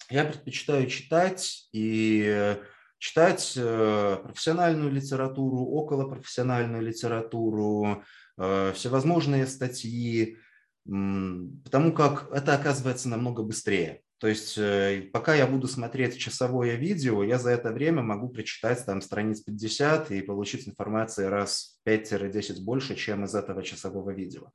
Я 0.10 0.26
предпочитаю 0.26 0.88
читать, 0.88 1.68
и 1.74 2.56
читать 3.00 3.54
э, 3.58 4.18
профессиональную 4.24 4.92
литературу, 4.92 5.58
околопрофессиональную 5.58 6.84
литературу, 6.84 8.04
э, 8.38 8.72
всевозможные 8.74 9.48
статьи, 9.48 10.38
потому 10.86 11.94
как 11.94 12.32
это 12.32 12.54
оказывается 12.54 13.10
намного 13.10 13.42
быстрее. 13.42 14.02
То 14.20 14.28
есть 14.28 14.58
э, 14.58 15.10
пока 15.12 15.36
я 15.36 15.46
буду 15.46 15.68
смотреть 15.68 16.18
часовое 16.18 16.76
видео, 16.76 17.24
я 17.24 17.38
за 17.38 17.52
это 17.52 17.72
время 17.72 18.02
могу 18.02 18.30
прочитать 18.30 18.86
там 18.86 19.02
страниц 19.02 19.42
50 19.42 20.12
и 20.12 20.22
получить 20.22 20.68
информации 20.68 21.26
раз 21.26 21.80
5-10 21.86 22.62
больше, 22.62 22.96
чем 22.96 23.26
из 23.26 23.36
этого 23.36 23.62
часового 23.62 24.12
видео. 24.12 24.52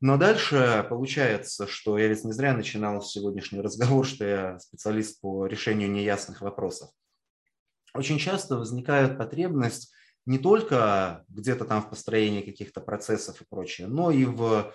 Но 0.00 0.18
дальше 0.18 0.86
получается, 0.88 1.66
что 1.66 1.96
я 1.98 2.08
ведь 2.08 2.24
не 2.24 2.32
зря 2.32 2.54
начинал 2.54 3.00
сегодняшний 3.02 3.60
разговор, 3.60 4.06
что 4.06 4.24
я 4.24 4.58
специалист 4.58 5.20
по 5.20 5.46
решению 5.46 5.90
неясных 5.90 6.42
вопросов 6.42 6.90
очень 7.94 8.18
часто 8.18 8.56
возникает 8.56 9.16
потребность 9.16 9.94
не 10.26 10.38
только 10.38 11.24
где-то 11.28 11.64
там 11.64 11.82
в 11.82 11.90
построении 11.90 12.42
каких-то 12.42 12.80
процессов 12.80 13.40
и 13.40 13.44
прочее, 13.48 13.86
но 13.86 14.10
и 14.10 14.24
в 14.24 14.74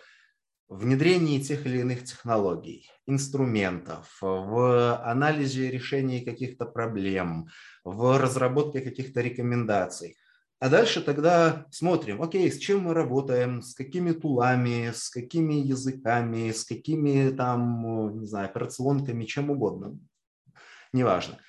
внедрении 0.70 1.42
тех 1.42 1.66
или 1.66 1.80
иных 1.80 2.06
технологий, 2.06 2.90
инструментов, 3.08 4.18
в 4.22 4.98
анализе 5.04 5.72
решения 5.72 6.24
каких-то 6.24 6.66
проблем, 6.66 7.50
в 7.84 8.18
разработке 8.20 8.80
каких-то 8.80 9.22
рекомендаций. 9.22 10.16
А 10.60 10.70
дальше 10.70 11.02
тогда 11.02 11.66
смотрим, 11.72 12.22
окей, 12.22 12.52
с 12.52 12.58
чем 12.58 12.82
мы 12.82 12.94
работаем, 12.94 13.62
с 13.62 13.74
какими 13.74 14.12
тулами, 14.12 14.92
с 14.94 15.10
какими 15.10 15.56
языками, 15.56 16.52
с 16.52 16.64
какими 16.66 17.30
там, 17.32 18.20
не 18.20 18.28
знаю, 18.28 18.46
операционками, 18.50 19.24
чем 19.24 19.50
угодно, 19.50 19.98
неважно. 20.94 21.40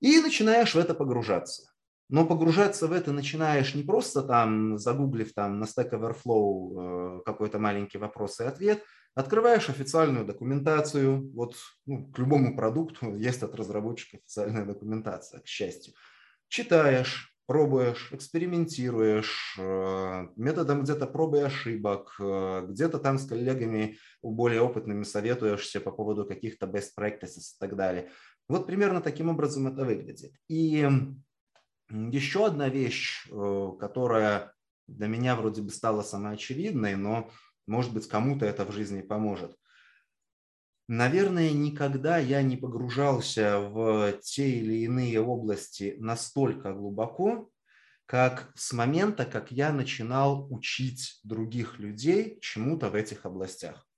И 0.00 0.20
начинаешь 0.20 0.74
в 0.74 0.78
это 0.78 0.94
погружаться. 0.94 1.73
Но 2.10 2.26
погружаться 2.26 2.86
в 2.86 2.92
это 2.92 3.12
начинаешь 3.12 3.74
не 3.74 3.82
просто 3.82 4.22
там, 4.22 4.78
загуглив 4.78 5.32
там 5.32 5.58
на 5.58 5.64
Stack 5.64 5.90
Overflow 5.92 7.18
э, 7.18 7.22
какой-то 7.24 7.58
маленький 7.58 7.98
вопрос 7.98 8.40
и 8.40 8.44
ответ, 8.44 8.82
открываешь 9.14 9.70
официальную 9.70 10.26
документацию. 10.26 11.30
Вот 11.32 11.56
ну, 11.86 12.10
к 12.12 12.18
любому 12.18 12.56
продукту 12.56 13.14
есть 13.16 13.42
от 13.42 13.54
разработчика 13.54 14.18
официальная 14.18 14.66
документация, 14.66 15.40
к 15.40 15.46
счастью. 15.46 15.94
Читаешь, 16.48 17.34
пробуешь, 17.46 18.10
экспериментируешь, 18.12 19.56
э, 19.58 20.26
методом 20.36 20.82
где-то 20.82 21.06
пробы 21.06 21.38
и 21.38 21.42
ошибок, 21.42 22.14
э, 22.20 22.66
где-то 22.68 22.98
там 22.98 23.18
с 23.18 23.26
коллегами 23.26 23.98
более 24.22 24.60
опытными 24.60 25.04
советуешься 25.04 25.80
по 25.80 25.90
поводу 25.90 26.26
каких-то 26.26 26.66
best 26.66 26.90
practices 26.98 27.54
и 27.56 27.58
так 27.60 27.76
далее. 27.76 28.10
Вот 28.48 28.66
примерно 28.66 29.00
таким 29.00 29.30
образом 29.30 29.66
это 29.66 29.84
выглядит. 29.84 30.32
И 30.48 30.86
еще 31.90 32.46
одна 32.46 32.68
вещь, 32.68 33.26
э, 33.30 33.72
которая 33.78 34.52
для 34.86 35.06
меня 35.06 35.36
вроде 35.36 35.62
бы 35.62 35.70
стала 35.70 36.02
самоочевидной, 36.02 36.96
но, 36.96 37.30
может 37.66 37.92
быть, 37.92 38.08
кому-то 38.08 38.46
это 38.46 38.64
в 38.64 38.72
жизни 38.72 39.02
поможет. 39.02 39.56
Наверное, 40.86 41.50
никогда 41.52 42.18
я 42.18 42.42
не 42.42 42.58
погружался 42.58 43.58
в 43.58 44.12
те 44.22 44.50
или 44.50 44.84
иные 44.84 45.20
области 45.20 45.96
настолько 45.98 46.74
глубоко, 46.74 47.50
как 48.04 48.52
с 48.54 48.74
момента, 48.74 49.24
как 49.24 49.50
я 49.50 49.72
начинал 49.72 50.46
учить 50.52 51.20
других 51.24 51.78
людей 51.78 52.38
чему-то 52.42 52.90
в 52.90 52.94
этих 52.94 53.24
областях. 53.24 53.88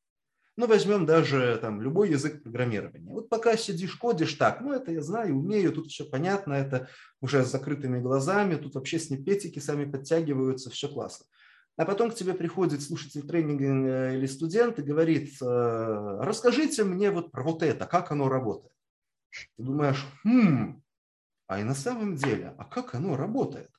Ну, 0.56 0.66
возьмем 0.66 1.04
даже 1.04 1.58
там 1.60 1.82
любой 1.82 2.10
язык 2.10 2.42
программирования. 2.42 3.10
Вот 3.10 3.28
пока 3.28 3.56
сидишь, 3.58 3.94
кодишь 3.96 4.34
так, 4.34 4.62
ну, 4.62 4.72
это 4.72 4.90
я 4.90 5.02
знаю, 5.02 5.36
умею, 5.36 5.70
тут 5.72 5.88
все 5.88 6.04
понятно, 6.04 6.54
это 6.54 6.88
уже 7.20 7.44
с 7.44 7.50
закрытыми 7.50 8.00
глазами, 8.00 8.56
тут 8.56 8.74
вообще 8.74 8.98
снипетики 8.98 9.58
сами 9.58 9.84
подтягиваются, 9.84 10.70
все 10.70 10.88
классно. 10.88 11.26
А 11.76 11.84
потом 11.84 12.10
к 12.10 12.14
тебе 12.14 12.32
приходит 12.32 12.80
слушатель 12.80 13.26
тренинга 13.26 13.64
э, 13.64 14.16
или 14.16 14.24
студент 14.24 14.78
и 14.78 14.82
говорит, 14.82 15.34
«Э, 15.42 16.18
расскажите 16.22 16.84
мне 16.84 17.10
вот 17.10 17.30
про 17.32 17.42
вот 17.42 17.62
это, 17.62 17.84
как 17.84 18.10
оно 18.10 18.30
работает. 18.30 18.72
Ты 19.58 19.62
думаешь, 19.62 20.06
хм, 20.24 20.82
а 21.48 21.60
и 21.60 21.64
на 21.64 21.74
самом 21.74 22.16
деле, 22.16 22.54
а 22.56 22.64
как 22.64 22.94
оно 22.94 23.14
работает? 23.14 23.70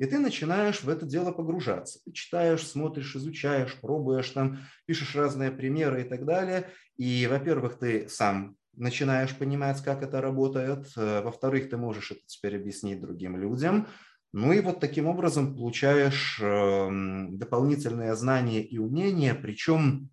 И 0.00 0.06
ты 0.06 0.18
начинаешь 0.18 0.82
в 0.82 0.88
это 0.88 1.04
дело 1.04 1.30
погружаться. 1.30 2.00
Ты 2.06 2.12
читаешь, 2.12 2.66
смотришь, 2.66 3.14
изучаешь, 3.16 3.78
пробуешь, 3.82 4.30
там, 4.30 4.60
пишешь 4.86 5.14
разные 5.14 5.50
примеры 5.50 6.00
и 6.00 6.08
так 6.08 6.24
далее. 6.24 6.70
И, 6.96 7.26
во-первых, 7.30 7.78
ты 7.78 8.08
сам 8.08 8.56
начинаешь 8.74 9.36
понимать, 9.36 9.82
как 9.84 10.02
это 10.02 10.22
работает. 10.22 10.90
Э, 10.96 11.20
во-вторых, 11.20 11.68
ты 11.68 11.76
можешь 11.76 12.12
это 12.12 12.20
теперь 12.24 12.56
объяснить 12.56 13.02
другим 13.02 13.36
людям. 13.36 13.88
Ну 14.32 14.54
и 14.54 14.60
вот 14.62 14.80
таким 14.80 15.06
образом 15.06 15.54
получаешь 15.54 16.40
эм, 16.40 17.36
дополнительные 17.36 18.14
знания 18.14 18.62
и 18.62 18.78
умения, 18.78 19.34
причем 19.34 20.08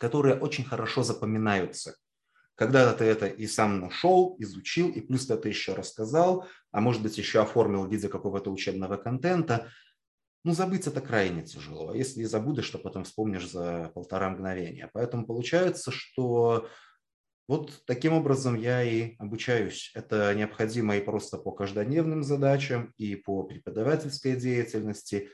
которые 0.00 0.34
очень 0.34 0.64
хорошо 0.64 1.04
запоминаются. 1.04 1.94
Когда 2.60 2.92
ты 2.92 3.06
это 3.06 3.24
и 3.24 3.46
сам 3.46 3.80
нашел, 3.80 4.36
изучил, 4.38 4.90
и 4.90 5.00
плюс 5.00 5.26
ты 5.26 5.32
это 5.32 5.48
еще 5.48 5.72
рассказал, 5.72 6.46
а 6.72 6.82
может 6.82 7.02
быть 7.02 7.16
еще 7.16 7.40
оформил 7.40 7.86
в 7.86 7.90
виде 7.90 8.06
какого-то 8.06 8.50
учебного 8.50 8.98
контента, 8.98 9.70
ну, 10.44 10.52
забыть 10.52 10.86
это 10.86 11.00
крайне 11.00 11.42
тяжело. 11.42 11.88
А 11.88 11.96
если 11.96 12.22
забудешь, 12.24 12.68
то 12.68 12.78
потом 12.78 13.04
вспомнишь 13.04 13.50
за 13.50 13.90
полтора 13.94 14.28
мгновения. 14.28 14.90
Поэтому 14.92 15.24
получается, 15.24 15.90
что 15.90 16.68
вот 17.48 17.82
таким 17.86 18.12
образом 18.12 18.56
я 18.56 18.82
и 18.82 19.16
обучаюсь. 19.16 19.90
Это 19.94 20.34
необходимо 20.34 20.98
и 20.98 21.00
просто 21.00 21.38
по 21.38 21.52
каждодневным 21.52 22.22
задачам, 22.22 22.92
и 22.98 23.16
по 23.16 23.42
преподавательской 23.42 24.36
деятельности. 24.36 25.30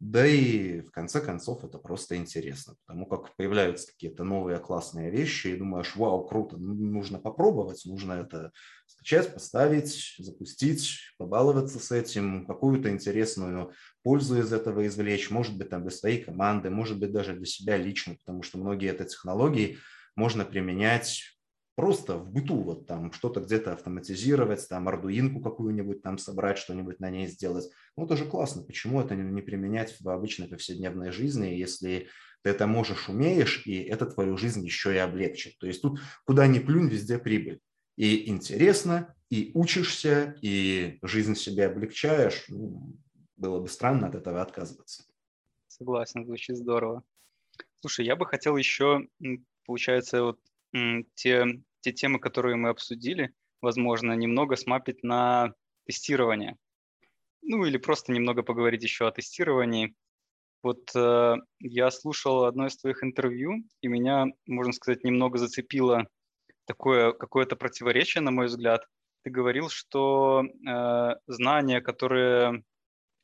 Да 0.00 0.26
и 0.26 0.80
в 0.80 0.90
конце 0.92 1.20
концов 1.20 1.62
это 1.62 1.76
просто 1.76 2.16
интересно, 2.16 2.74
потому 2.86 3.04
как 3.04 3.36
появляются 3.36 3.92
какие-то 3.92 4.24
новые 4.24 4.58
классные 4.58 5.10
вещи, 5.10 5.48
и 5.48 5.56
думаешь, 5.56 5.94
вау, 5.94 6.26
круто, 6.26 6.56
нужно 6.56 7.18
попробовать, 7.18 7.84
нужно 7.84 8.14
это 8.14 8.50
скачать, 8.86 9.34
поставить, 9.34 10.14
запустить, 10.18 11.00
побаловаться 11.18 11.78
с 11.78 11.92
этим, 11.92 12.46
какую-то 12.46 12.88
интересную 12.88 13.72
пользу 14.02 14.38
из 14.38 14.54
этого 14.54 14.86
извлечь, 14.86 15.30
может 15.30 15.58
быть, 15.58 15.68
там 15.68 15.82
для 15.82 15.90
своей 15.90 16.24
команды, 16.24 16.70
может 16.70 16.98
быть, 16.98 17.12
даже 17.12 17.34
для 17.34 17.44
себя 17.44 17.76
лично, 17.76 18.14
потому 18.14 18.42
что 18.42 18.56
многие 18.56 18.88
это 18.88 19.04
технологии 19.04 19.76
можно 20.16 20.46
применять 20.46 21.36
просто 21.74 22.16
в 22.16 22.30
быту, 22.30 22.62
вот 22.62 22.86
там 22.86 23.12
что-то 23.12 23.40
где-то 23.40 23.74
автоматизировать, 23.74 24.66
там 24.66 24.88
ардуинку 24.88 25.42
какую-нибудь 25.42 26.02
там 26.02 26.16
собрать, 26.16 26.56
что-нибудь 26.56 27.00
на 27.00 27.10
ней 27.10 27.26
сделать. 27.26 27.70
Ну, 27.96 28.04
это 28.04 28.16
же 28.16 28.24
классно. 28.24 28.62
Почему 28.62 29.00
это 29.00 29.14
не 29.14 29.42
применять 29.42 30.00
в 30.00 30.08
обычной 30.08 30.48
повседневной 30.48 31.10
жизни, 31.10 31.48
если 31.48 32.08
ты 32.42 32.50
это 32.50 32.66
можешь, 32.66 33.08
умеешь, 33.08 33.66
и 33.66 33.82
это 33.82 34.06
твою 34.06 34.36
жизнь 34.36 34.64
еще 34.64 34.94
и 34.94 34.98
облегчит. 34.98 35.58
То 35.58 35.66
есть 35.66 35.82
тут 35.82 36.00
куда 36.24 36.46
ни 36.46 36.58
плюнь, 36.58 36.88
везде 36.88 37.18
прибыль. 37.18 37.60
И 37.96 38.30
интересно, 38.30 39.14
и 39.28 39.50
учишься, 39.54 40.36
и 40.40 40.98
жизнь 41.02 41.34
себе 41.34 41.66
облегчаешь. 41.66 42.44
Ну, 42.48 42.96
было 43.36 43.60
бы 43.60 43.68
странно 43.68 44.08
от 44.08 44.14
этого 44.14 44.40
отказываться. 44.40 45.04
Согласен, 45.68 46.24
звучит 46.24 46.56
здорово. 46.56 47.02
Слушай, 47.80 48.06
я 48.06 48.16
бы 48.16 48.26
хотел 48.26 48.56
еще, 48.56 49.06
получается, 49.66 50.22
вот 50.22 50.40
те 51.14 51.62
те 51.80 51.92
темы, 51.92 52.18
которые 52.18 52.56
мы 52.56 52.68
обсудили, 52.68 53.34
возможно, 53.60 54.12
немного 54.12 54.56
смапить 54.56 55.02
на 55.02 55.54
тестирование. 55.86 56.56
Ну 57.42 57.64
или 57.64 57.78
просто 57.78 58.12
немного 58.12 58.42
поговорить 58.42 58.82
еще 58.82 59.06
о 59.06 59.12
тестировании. 59.12 59.94
Вот 60.62 60.90
э, 60.94 61.36
я 61.60 61.90
слушал 61.90 62.44
одно 62.44 62.66
из 62.66 62.76
твоих 62.76 63.02
интервью, 63.02 63.64
и 63.80 63.88
меня, 63.88 64.26
можно 64.46 64.72
сказать, 64.72 65.04
немного 65.04 65.38
зацепило 65.38 66.06
такое 66.66 67.12
какое-то 67.12 67.56
противоречие, 67.56 68.20
на 68.20 68.30
мой 68.30 68.46
взгляд. 68.46 68.82
Ты 69.22 69.30
говорил, 69.30 69.68
что 69.70 70.42
э, 70.44 71.14
знания, 71.26 71.80
которые 71.80 72.62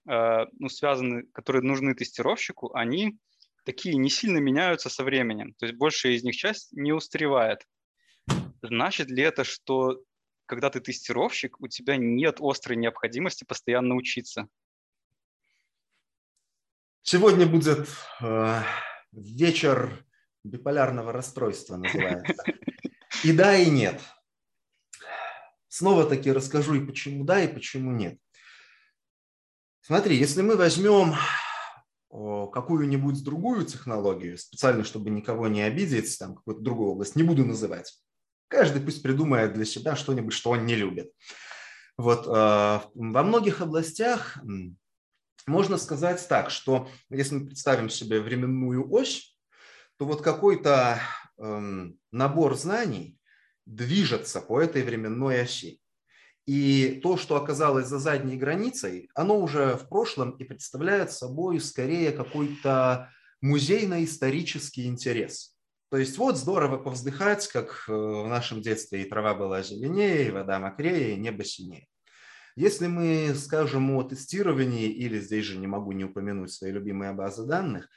э, 0.09 0.45
ну, 0.59 0.69
связаны, 0.69 1.25
которые 1.33 1.63
нужны 1.63 1.95
тестировщику, 1.95 2.75
они 2.75 3.19
такие 3.65 3.97
не 3.97 4.09
сильно 4.09 4.39
меняются 4.39 4.89
со 4.89 5.05
временем. 5.05 5.53
То 5.59 5.67
есть 5.67 5.79
большая 5.79 6.13
из 6.13 6.25
них 6.25 6.37
часть 6.37 6.73
не 6.73 6.93
устаревает. 6.93 7.67
Значит 8.63 9.09
ли 9.09 9.23
это, 9.23 9.45
что 9.45 10.01
когда 10.47 10.71
ты 10.71 10.81
тестировщик, 10.81 11.61
у 11.61 11.69
тебя 11.69 11.97
нет 11.97 12.39
острой 12.41 12.77
необходимости 12.77 13.45
постоянно 13.45 13.95
учиться? 13.95 14.49
Сегодня 17.03 17.47
будет 17.47 17.89
э, 18.21 18.63
вечер 19.13 20.05
биполярного 20.43 21.13
расстройства, 21.13 21.77
называется. 21.77 22.35
И 23.25 23.33
да, 23.33 23.57
и 23.57 23.71
нет. 23.71 24.01
Снова 25.69 26.07
таки 26.07 26.33
расскажу 26.33 26.75
и 26.75 26.85
почему 26.85 27.25
да, 27.25 27.43
и 27.43 27.53
почему 27.53 27.93
нет. 27.93 28.19
Смотри, 29.81 30.17
если 30.17 30.43
мы 30.43 30.57
возьмем 30.57 31.15
какую-нибудь 32.09 33.23
другую 33.23 33.67
технологию, 33.67 34.39
специально, 34.39 34.85
чтобы 34.85 35.11
никого 35.11 35.49
не 35.49 35.63
обидеть, 35.63 36.19
там 36.19 36.35
какую-то 36.35 36.63
другую 36.63 36.91
область, 36.91 37.15
не 37.15 37.23
буду 37.23 37.45
называть, 37.45 38.01
Каждый 38.49 38.81
пусть 38.81 39.03
придумает 39.03 39.55
для 39.55 39.65
себя 39.65 39.97
что-нибудь, 39.97 40.33
что 40.33 40.51
он 40.51 40.67
не 40.67 40.77
любит. 40.77 41.13
Вот, 41.97 42.27
э, 42.27 42.31
во 42.31 43.23
многих 43.23 43.61
областях 43.61 44.39
можно 45.47 45.79
сказать 45.79 46.25
так, 46.29 46.51
что 46.51 46.89
если 47.09 47.37
мы 47.37 47.47
представим 47.47 47.89
себе 47.89 48.21
временную 48.21 48.91
ось, 48.91 49.37
то 49.99 50.05
вот 50.05 50.23
какой-то 50.23 51.01
э, 51.39 51.87
набор 52.13 52.57
знаний 52.57 53.19
движется 53.65 54.41
по 54.41 54.61
этой 54.61 54.83
временной 54.83 55.41
оси. 55.43 55.81
И 56.45 57.01
то, 57.03 57.17
что 57.17 57.35
оказалось 57.35 57.89
за 57.89 57.99
задней 57.99 58.37
границей, 58.37 59.11
оно 59.15 59.41
уже 59.41 59.77
в 59.77 59.89
прошлом 59.89 60.31
и 60.33 60.45
представляет 60.45 61.11
собой 61.11 61.59
скорее 61.59 62.13
какой-то 62.13 63.11
музейно-исторический 63.41 64.87
интерес– 64.87 65.55
то 65.91 65.99
есть 65.99 66.19
вот 66.19 66.37
здорово 66.37 66.79
повздыхать, 66.79 67.47
как 67.49 67.85
э, 67.89 67.93
в 67.93 68.27
нашем 68.27 68.61
детстве 68.61 69.03
и 69.03 69.09
трава 69.09 69.35
была 69.35 69.63
зеленее, 69.63 70.27
и 70.27 70.31
вода 70.31 70.59
мокрее, 70.59 71.15
и 71.15 71.21
небо 71.21 71.45
синее. 71.45 71.87
Если 72.57 72.87
мы 72.87 73.35
скажем 73.35 73.95
о 73.95 74.03
тестировании, 74.03 74.89
или 74.89 75.21
здесь 75.21 75.45
же 75.45 75.59
не 75.59 75.67
могу 75.67 75.93
не 75.93 76.05
упомянуть 76.05 76.53
свои 76.53 76.73
любимые 76.73 77.13
базы 77.13 77.45
данных, 77.45 77.89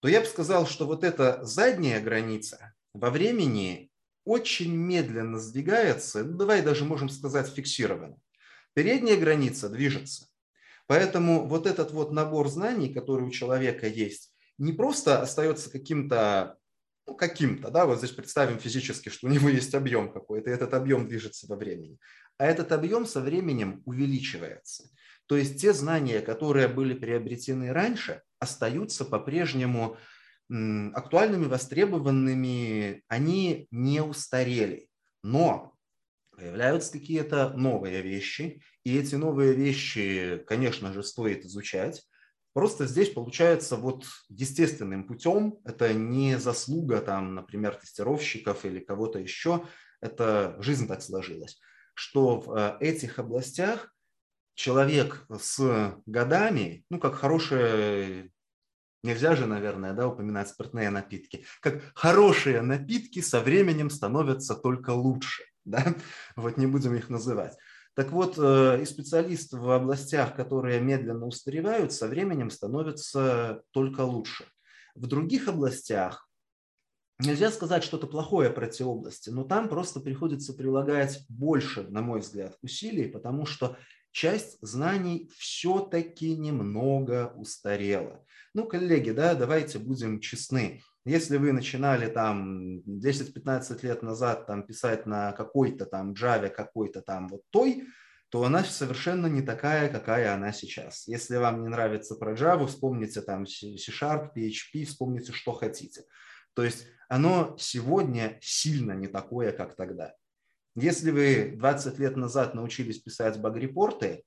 то 0.00 0.08
я 0.08 0.20
бы 0.20 0.26
сказал, 0.26 0.66
что 0.66 0.86
вот 0.86 1.04
эта 1.04 1.44
задняя 1.44 2.00
граница 2.00 2.72
во 2.94 3.10
времени 3.10 3.90
очень 4.24 4.74
медленно 4.74 5.38
сдвигается, 5.38 6.24
ну, 6.24 6.36
давай 6.38 6.62
даже 6.62 6.84
можем 6.84 7.08
сказать 7.08 7.48
фиксированно. 7.48 8.16
Передняя 8.74 9.18
граница 9.18 9.68
движется. 9.68 10.28
Поэтому 10.86 11.46
вот 11.46 11.66
этот 11.66 11.90
вот 11.90 12.12
набор 12.12 12.48
знаний, 12.48 12.92
который 12.92 13.26
у 13.26 13.30
человека 13.30 13.86
есть, 13.86 14.32
не 14.58 14.72
просто 14.72 15.20
остается 15.20 15.70
каким-то 15.70 16.56
ну, 17.06 17.14
каким-то, 17.14 17.70
да, 17.70 17.86
вот 17.86 17.98
здесь 17.98 18.12
представим 18.12 18.58
физически, 18.58 19.08
что 19.08 19.26
у 19.26 19.30
него 19.30 19.48
есть 19.50 19.74
объем 19.74 20.12
какой-то, 20.12 20.50
и 20.50 20.54
этот 20.54 20.74
объем 20.74 21.08
движется 21.08 21.46
во 21.48 21.56
времени. 21.56 21.98
А 22.38 22.46
этот 22.46 22.72
объем 22.72 23.06
со 23.06 23.20
временем 23.20 23.82
увеличивается. 23.84 24.90
То 25.26 25.36
есть 25.36 25.60
те 25.60 25.72
знания, 25.72 26.20
которые 26.20 26.68
были 26.68 26.94
приобретены 26.94 27.72
раньше, 27.72 28.22
остаются 28.38 29.04
по-прежнему 29.04 29.96
актуальными, 30.48 31.46
востребованными, 31.46 33.02
они 33.08 33.68
не 33.70 34.02
устарели. 34.02 34.88
Но 35.22 35.74
появляются 36.32 36.92
какие-то 36.92 37.50
новые 37.50 38.02
вещи, 38.02 38.62
и 38.84 38.98
эти 38.98 39.14
новые 39.14 39.54
вещи, 39.54 40.42
конечно 40.46 40.92
же, 40.92 41.02
стоит 41.02 41.44
изучать, 41.44 42.02
Просто 42.52 42.86
здесь 42.86 43.10
получается 43.10 43.76
вот 43.76 44.04
естественным 44.28 45.06
путем, 45.06 45.58
это 45.64 45.94
не 45.94 46.38
заслуга 46.38 47.00
там, 47.00 47.34
например, 47.34 47.74
тестировщиков 47.76 48.64
или 48.66 48.80
кого-то 48.80 49.18
еще, 49.18 49.64
это 50.02 50.56
жизнь 50.58 50.86
так 50.86 51.00
сложилась, 51.00 51.58
что 51.94 52.40
в 52.40 52.54
э, 52.54 52.76
этих 52.80 53.18
областях 53.18 53.94
человек 54.54 55.26
с 55.30 55.96
годами, 56.04 56.84
ну 56.90 56.98
как 56.98 57.14
хорошие, 57.14 58.30
нельзя 59.02 59.34
же, 59.34 59.46
наверное, 59.46 59.94
да, 59.94 60.08
упоминать 60.08 60.48
спиртные 60.48 60.90
напитки, 60.90 61.46
как 61.60 61.82
хорошие 61.94 62.60
напитки 62.60 63.20
со 63.20 63.40
временем 63.40 63.88
становятся 63.88 64.54
только 64.54 64.90
лучше, 64.90 65.44
да, 65.64 65.94
вот 66.36 66.58
не 66.58 66.66
будем 66.66 66.94
их 66.94 67.08
называть. 67.08 67.56
Так 67.94 68.10
вот, 68.10 68.38
э, 68.38 68.80
и 68.82 68.84
специалисты 68.86 69.58
в 69.58 69.70
областях, 69.70 70.34
которые 70.34 70.80
медленно 70.80 71.26
устаревают, 71.26 71.92
со 71.92 72.08
временем 72.08 72.50
становятся 72.50 73.62
только 73.70 74.00
лучше. 74.00 74.46
В 74.94 75.06
других 75.06 75.48
областях 75.48 76.28
нельзя 77.18 77.50
сказать 77.50 77.84
что-то 77.84 78.06
плохое 78.06 78.50
про 78.50 78.66
эти 78.66 78.82
области, 78.82 79.28
но 79.28 79.44
там 79.44 79.68
просто 79.68 80.00
приходится 80.00 80.54
прилагать 80.54 81.24
больше, 81.28 81.82
на 81.82 82.00
мой 82.00 82.20
взгляд, 82.20 82.56
усилий, 82.62 83.08
потому 83.08 83.44
что 83.44 83.76
часть 84.10 84.58
знаний 84.62 85.30
все-таки 85.36 86.36
немного 86.36 87.32
устарела. 87.36 88.24
Ну, 88.54 88.66
коллеги, 88.66 89.10
да, 89.10 89.34
давайте 89.34 89.78
будем 89.78 90.20
честны. 90.20 90.82
Если 91.04 91.36
вы 91.36 91.52
начинали 91.52 92.06
там 92.06 92.78
10-15 92.80 93.78
лет 93.82 94.02
назад 94.02 94.46
там 94.46 94.64
писать 94.64 95.04
на 95.04 95.32
какой-то 95.32 95.84
там 95.84 96.12
Java, 96.12 96.48
какой-то 96.48 97.02
там 97.02 97.28
вот 97.28 97.42
той, 97.50 97.88
то 98.28 98.44
она 98.44 98.62
совершенно 98.64 99.26
не 99.26 99.42
такая, 99.42 99.90
какая 99.90 100.32
она 100.32 100.52
сейчас. 100.52 101.06
Если 101.08 101.36
вам 101.36 101.62
не 101.62 101.68
нравится 101.68 102.14
про 102.14 102.34
Java, 102.34 102.66
вспомните 102.66 103.20
там 103.20 103.46
C-Sharp, 103.46 104.30
PHP, 104.36 104.84
вспомните, 104.84 105.32
что 105.32 105.52
хотите. 105.52 106.04
То 106.54 106.62
есть 106.62 106.86
оно 107.08 107.56
сегодня 107.58 108.38
сильно 108.40 108.92
не 108.92 109.08
такое, 109.08 109.52
как 109.52 109.74
тогда. 109.76 110.14
Если 110.74 111.10
вы 111.10 111.52
20 111.56 111.98
лет 111.98 112.16
назад 112.16 112.54
научились 112.54 113.00
писать 113.00 113.38
баг-репорты, 113.38 114.24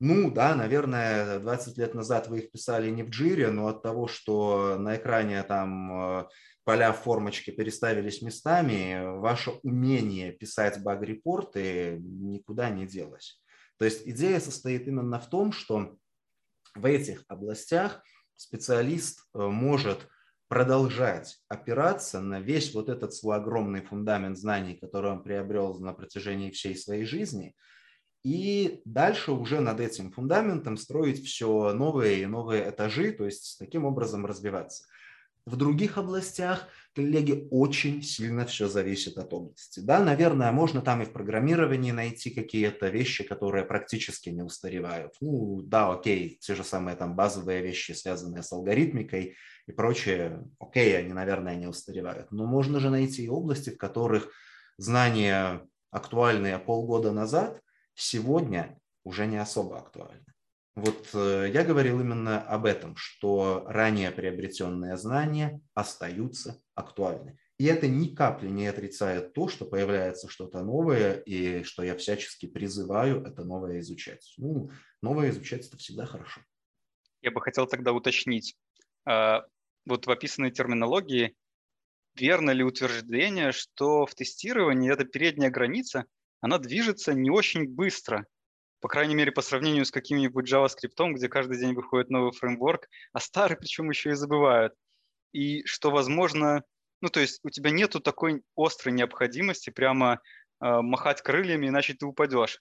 ну 0.00 0.30
да, 0.30 0.54
наверное, 0.54 1.40
20 1.40 1.76
лет 1.76 1.94
назад 1.94 2.28
вы 2.28 2.40
их 2.40 2.52
писали 2.52 2.88
не 2.88 3.02
в 3.02 3.10
джире, 3.10 3.50
но 3.50 3.66
от 3.66 3.82
того, 3.82 4.06
что 4.06 4.76
на 4.78 4.96
экране 4.96 5.42
там 5.42 6.20
э, 6.20 6.28
поля 6.62 6.92
в 6.92 7.02
формочке 7.02 7.50
переставились 7.50 8.22
местами, 8.22 9.18
ваше 9.18 9.50
умение 9.64 10.30
писать 10.30 10.80
баг-репорты 10.84 11.98
никуда 12.00 12.70
не 12.70 12.86
делось. 12.86 13.42
То 13.76 13.86
есть 13.86 14.06
идея 14.06 14.38
состоит 14.38 14.86
именно 14.86 15.18
в 15.18 15.28
том, 15.28 15.50
что 15.50 15.96
в 16.76 16.84
этих 16.84 17.24
областях 17.26 18.00
специалист 18.36 19.24
э, 19.34 19.40
может 19.40 20.06
продолжать 20.46 21.38
опираться 21.48 22.20
на 22.20 22.40
весь 22.40 22.72
вот 22.72 22.88
этот 22.88 23.14
свой 23.14 23.36
огромный 23.36 23.82
фундамент 23.82 24.38
знаний, 24.38 24.76
который 24.76 25.10
он 25.10 25.24
приобрел 25.24 25.80
на 25.80 25.92
протяжении 25.92 26.52
всей 26.52 26.76
своей 26.76 27.04
жизни– 27.04 27.56
и 28.24 28.82
дальше 28.84 29.32
уже 29.32 29.60
над 29.60 29.80
этим 29.80 30.10
фундаментом 30.10 30.76
строить 30.76 31.24
все 31.24 31.72
новые 31.72 32.22
и 32.22 32.26
новые 32.26 32.68
этажи, 32.68 33.12
то 33.12 33.24
есть 33.24 33.56
таким 33.58 33.84
образом 33.84 34.26
развиваться. 34.26 34.84
В 35.46 35.56
других 35.56 35.96
областях, 35.96 36.68
коллеги, 36.94 37.48
очень 37.50 38.02
сильно 38.02 38.44
все 38.44 38.68
зависит 38.68 39.16
от 39.16 39.32
области. 39.32 39.80
Да, 39.80 40.04
наверное, 40.04 40.52
можно 40.52 40.82
там 40.82 41.00
и 41.00 41.06
в 41.06 41.12
программировании 41.12 41.90
найти 41.90 42.28
какие-то 42.28 42.88
вещи, 42.88 43.24
которые 43.24 43.64
практически 43.64 44.28
не 44.28 44.42
устаревают. 44.42 45.14
Ну, 45.22 45.62
да, 45.62 45.90
окей, 45.90 46.36
те 46.38 46.54
же 46.54 46.64
самые 46.64 46.96
там 46.96 47.16
базовые 47.16 47.62
вещи, 47.62 47.92
связанные 47.92 48.42
с 48.42 48.52
алгоритмикой 48.52 49.36
и 49.66 49.72
прочее, 49.72 50.44
окей, 50.58 50.98
они, 50.98 51.14
наверное, 51.14 51.56
не 51.56 51.66
устаревают. 51.66 52.30
Но 52.30 52.44
можно 52.44 52.78
же 52.78 52.90
найти 52.90 53.24
и 53.24 53.28
области, 53.28 53.70
в 53.70 53.78
которых 53.78 54.30
знания 54.76 55.66
актуальные 55.90 56.58
полгода 56.58 57.10
назад, 57.10 57.62
сегодня 57.98 58.80
уже 59.04 59.26
не 59.26 59.36
особо 59.36 59.78
актуальны. 59.78 60.24
Вот 60.76 61.10
э, 61.12 61.50
я 61.52 61.64
говорил 61.64 62.00
именно 62.00 62.40
об 62.40 62.64
этом, 62.64 62.94
что 62.96 63.64
ранее 63.66 64.12
приобретенные 64.12 64.96
знания 64.96 65.60
остаются 65.74 66.62
актуальны. 66.74 67.38
И 67.58 67.64
это 67.64 67.88
ни 67.88 68.14
капли 68.14 68.48
не 68.48 68.68
отрицает 68.68 69.32
то, 69.32 69.48
что 69.48 69.64
появляется 69.64 70.28
что-то 70.28 70.62
новое, 70.62 71.14
и 71.14 71.64
что 71.64 71.82
я 71.82 71.96
всячески 71.96 72.46
призываю 72.46 73.24
это 73.24 73.44
новое 73.44 73.80
изучать. 73.80 74.32
Ну, 74.36 74.70
новое 75.02 75.30
изучать 75.30 75.66
это 75.66 75.76
всегда 75.76 76.06
хорошо. 76.06 76.40
Я 77.20 77.32
бы 77.32 77.40
хотел 77.40 77.66
тогда 77.66 77.92
уточнить. 77.92 78.56
А, 79.04 79.44
вот 79.84 80.06
в 80.06 80.10
описанной 80.10 80.52
терминологии 80.52 81.34
верно 82.14 82.52
ли 82.52 82.62
утверждение, 82.62 83.50
что 83.50 84.06
в 84.06 84.14
тестировании 84.14 84.92
эта 84.92 85.04
передняя 85.04 85.50
граница, 85.50 86.04
она 86.40 86.58
движется 86.58 87.14
не 87.14 87.30
очень 87.30 87.68
быстро, 87.68 88.26
по 88.80 88.88
крайней 88.88 89.14
мере, 89.14 89.32
по 89.32 89.42
сравнению 89.42 89.84
с 89.84 89.90
каким-нибудь 89.90 90.50
JavaScript, 90.50 91.12
где 91.14 91.28
каждый 91.28 91.58
день 91.58 91.74
выходит 91.74 92.10
новый 92.10 92.32
фреймворк, 92.32 92.88
а 93.12 93.20
старый 93.20 93.56
причем 93.56 93.90
еще 93.90 94.10
и 94.10 94.14
забывают. 94.14 94.74
И 95.32 95.64
что, 95.64 95.90
возможно, 95.90 96.62
ну, 97.00 97.08
то 97.08 97.20
есть 97.20 97.40
у 97.42 97.50
тебя 97.50 97.70
нету 97.70 98.00
такой 98.00 98.42
острой 98.56 98.94
необходимости 98.94 99.70
прямо 99.70 100.20
э, 100.60 100.80
махать 100.80 101.22
крыльями, 101.22 101.68
иначе 101.68 101.94
ты 101.94 102.06
упадешь. 102.06 102.60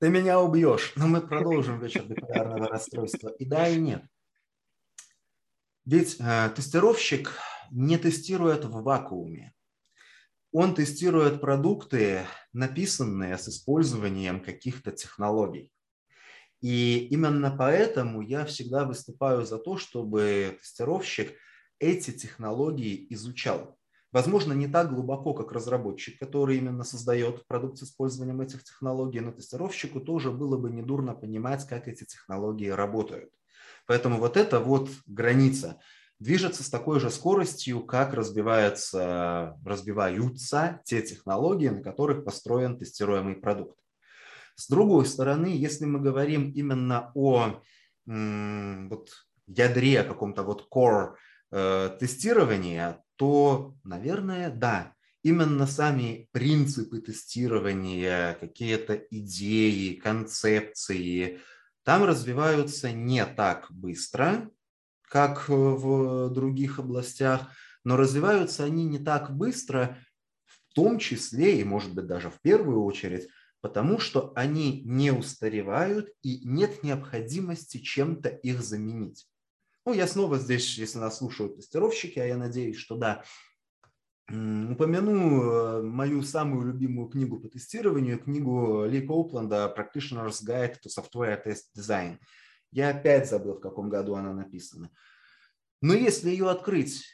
Ты 0.00 0.10
меня 0.10 0.40
убьешь, 0.40 0.92
но 0.94 1.08
мы 1.08 1.20
продолжим 1.20 1.80
вечер 1.80 2.04
биполярного 2.04 2.68
расстройства. 2.68 3.30
И 3.30 3.44
да, 3.44 3.68
и 3.68 3.76
нет. 3.76 4.04
Ведь 5.84 6.16
э, 6.20 6.50
тестировщик 6.54 7.32
не 7.70 7.98
тестирует 7.98 8.64
в 8.64 8.82
вакууме 8.82 9.54
он 10.52 10.74
тестирует 10.74 11.40
продукты, 11.40 12.22
написанные 12.52 13.36
с 13.36 13.48
использованием 13.48 14.40
каких-то 14.40 14.92
технологий. 14.92 15.70
И 16.60 17.06
именно 17.10 17.54
поэтому 17.56 18.22
я 18.22 18.44
всегда 18.44 18.84
выступаю 18.84 19.44
за 19.44 19.58
то, 19.58 19.76
чтобы 19.76 20.58
тестировщик 20.60 21.34
эти 21.78 22.10
технологии 22.10 23.06
изучал. 23.10 23.76
Возможно, 24.10 24.54
не 24.54 24.66
так 24.66 24.92
глубоко, 24.92 25.34
как 25.34 25.52
разработчик, 25.52 26.18
который 26.18 26.56
именно 26.56 26.82
создает 26.82 27.46
продукт 27.46 27.76
с 27.78 27.82
использованием 27.82 28.40
этих 28.40 28.64
технологий, 28.64 29.20
но 29.20 29.32
тестировщику 29.32 30.00
тоже 30.00 30.32
было 30.32 30.56
бы 30.56 30.70
недурно 30.70 31.14
понимать, 31.14 31.66
как 31.68 31.86
эти 31.88 32.04
технологии 32.04 32.68
работают. 32.68 33.30
Поэтому 33.86 34.18
вот 34.18 34.38
это 34.38 34.60
вот 34.60 34.88
граница 35.06 35.78
движется 36.18 36.62
с 36.62 36.70
такой 36.70 37.00
же 37.00 37.10
скоростью, 37.10 37.82
как 37.82 38.14
разбиваются, 38.14 39.56
разбиваются 39.64 40.80
те 40.84 41.02
технологии, 41.02 41.68
на 41.68 41.82
которых 41.82 42.24
построен 42.24 42.78
тестируемый 42.78 43.36
продукт. 43.36 43.78
С 44.56 44.68
другой 44.68 45.06
стороны, 45.06 45.46
если 45.46 45.84
мы 45.84 46.00
говорим 46.00 46.50
именно 46.50 47.12
о 47.14 47.62
вот, 48.06 49.10
ядре, 49.46 50.02
каком-то 50.02 50.42
вот 50.42 50.66
core 50.74 51.14
э, 51.52 51.96
тестирования, 52.00 53.02
то, 53.16 53.74
наверное, 53.84 54.50
да, 54.50 54.94
именно 55.22 55.66
сами 55.66 56.28
принципы 56.32 57.00
тестирования, 57.00 58.34
какие-то 58.40 58.94
идеи, 59.10 59.94
концепции, 59.94 61.40
там 61.84 62.04
развиваются 62.04 62.92
не 62.92 63.24
так 63.24 63.66
быстро, 63.70 64.50
как 65.08 65.48
в 65.48 66.30
других 66.30 66.78
областях, 66.78 67.50
но 67.84 67.96
развиваются 67.96 68.64
они 68.64 68.84
не 68.84 68.98
так 68.98 69.36
быстро, 69.36 69.98
в 70.44 70.74
том 70.74 70.98
числе 70.98 71.60
и, 71.60 71.64
может 71.64 71.94
быть, 71.94 72.06
даже 72.06 72.30
в 72.30 72.40
первую 72.40 72.82
очередь, 72.84 73.28
потому 73.60 73.98
что 73.98 74.32
они 74.36 74.82
не 74.82 75.10
устаревают 75.10 76.10
и 76.22 76.40
нет 76.46 76.82
необходимости 76.82 77.78
чем-то 77.78 78.28
их 78.28 78.62
заменить. 78.62 79.26
Ну, 79.84 79.94
я 79.94 80.06
снова 80.06 80.38
здесь, 80.38 80.76
если 80.76 80.98
нас 80.98 81.18
слушают 81.18 81.56
тестировщики, 81.56 82.18
а 82.18 82.26
я 82.26 82.36
надеюсь, 82.36 82.76
что 82.76 82.96
да, 82.96 83.24
упомяну 84.28 85.42
э, 85.42 85.82
мою 85.82 86.22
самую 86.22 86.66
любимую 86.66 87.08
книгу 87.08 87.40
по 87.40 87.48
тестированию, 87.48 88.18
книгу 88.18 88.84
Ли 88.84 89.00
Коупленда 89.00 89.74
«Practitioner's 89.76 90.44
Guide 90.46 90.76
to 90.84 90.90
Software 90.94 91.42
Test 91.42 91.72
Design». 91.74 92.18
Я 92.70 92.90
опять 92.90 93.28
забыл, 93.28 93.54
в 93.54 93.60
каком 93.60 93.88
году 93.88 94.14
она 94.14 94.32
написана. 94.32 94.90
Но 95.80 95.94
если 95.94 96.30
ее 96.30 96.50
открыть, 96.50 97.04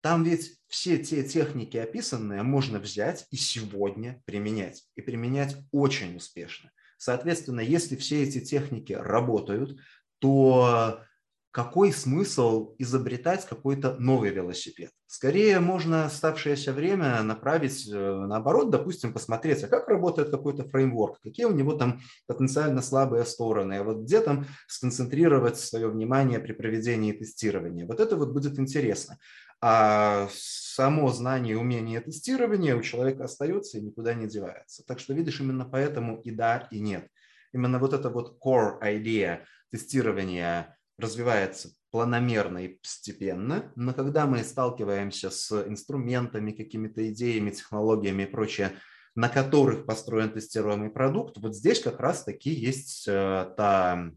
там 0.00 0.24
ведь 0.24 0.58
все 0.66 0.98
те 0.98 1.22
техники 1.22 1.76
описанные 1.76 2.42
можно 2.42 2.78
взять 2.78 3.26
и 3.30 3.36
сегодня 3.36 4.22
применять. 4.26 4.84
И 4.96 5.00
применять 5.00 5.56
очень 5.70 6.16
успешно. 6.16 6.70
Соответственно, 6.98 7.60
если 7.60 7.96
все 7.96 8.22
эти 8.22 8.40
техники 8.40 8.92
работают, 8.92 9.80
то 10.18 11.04
какой 11.52 11.92
смысл 11.92 12.74
изобретать 12.78 13.46
какой-то 13.46 13.96
новый 13.98 14.30
велосипед? 14.30 14.90
Скорее 15.06 15.60
можно 15.60 16.06
оставшееся 16.06 16.72
время 16.72 17.22
направить 17.22 17.86
э, 17.86 18.26
наоборот, 18.26 18.70
допустим, 18.70 19.12
посмотреть, 19.12 19.62
а 19.62 19.68
как 19.68 19.86
работает 19.88 20.30
какой-то 20.30 20.64
фреймворк, 20.64 21.20
какие 21.20 21.44
у 21.44 21.52
него 21.52 21.74
там 21.74 22.00
потенциально 22.26 22.80
слабые 22.80 23.26
стороны, 23.26 23.74
а 23.74 23.84
вот 23.84 23.98
где 23.98 24.20
там 24.20 24.46
сконцентрировать 24.66 25.58
свое 25.58 25.88
внимание 25.88 26.40
при 26.40 26.52
проведении 26.52 27.12
тестирования. 27.12 27.86
Вот 27.86 28.00
это 28.00 28.16
вот 28.16 28.32
будет 28.32 28.58
интересно. 28.58 29.18
А 29.60 30.28
само 30.32 31.10
знание 31.10 31.52
и 31.52 31.58
умение 31.58 32.00
тестирования 32.00 32.74
у 32.74 32.80
человека 32.80 33.24
остается 33.24 33.76
и 33.76 33.82
никуда 33.82 34.14
не 34.14 34.26
девается. 34.26 34.82
Так 34.86 35.00
что 35.00 35.12
видишь, 35.12 35.40
именно 35.40 35.66
поэтому 35.66 36.18
и 36.22 36.30
да, 36.30 36.66
и 36.70 36.80
нет. 36.80 37.08
Именно 37.52 37.78
вот 37.78 37.92
эта 37.92 38.08
вот 38.08 38.38
core 38.42 38.78
идея 38.98 39.44
тестирования 39.70 40.78
развивается 41.02 41.70
планомерно 41.90 42.64
и 42.64 42.68
постепенно, 42.68 43.70
но 43.76 43.92
когда 43.92 44.26
мы 44.26 44.42
сталкиваемся 44.42 45.30
с 45.30 45.52
инструментами, 45.68 46.52
какими-то 46.52 47.06
идеями, 47.10 47.50
технологиями 47.50 48.22
и 48.22 48.26
прочее, 48.26 48.72
на 49.14 49.28
которых 49.28 49.84
построен 49.84 50.30
тестируемый 50.32 50.90
продукт, 50.90 51.36
вот 51.36 51.54
здесь 51.54 51.80
как 51.80 52.00
раз-таки 52.00 52.50
есть 52.50 53.06
э, 53.06 53.52
та 53.56 54.10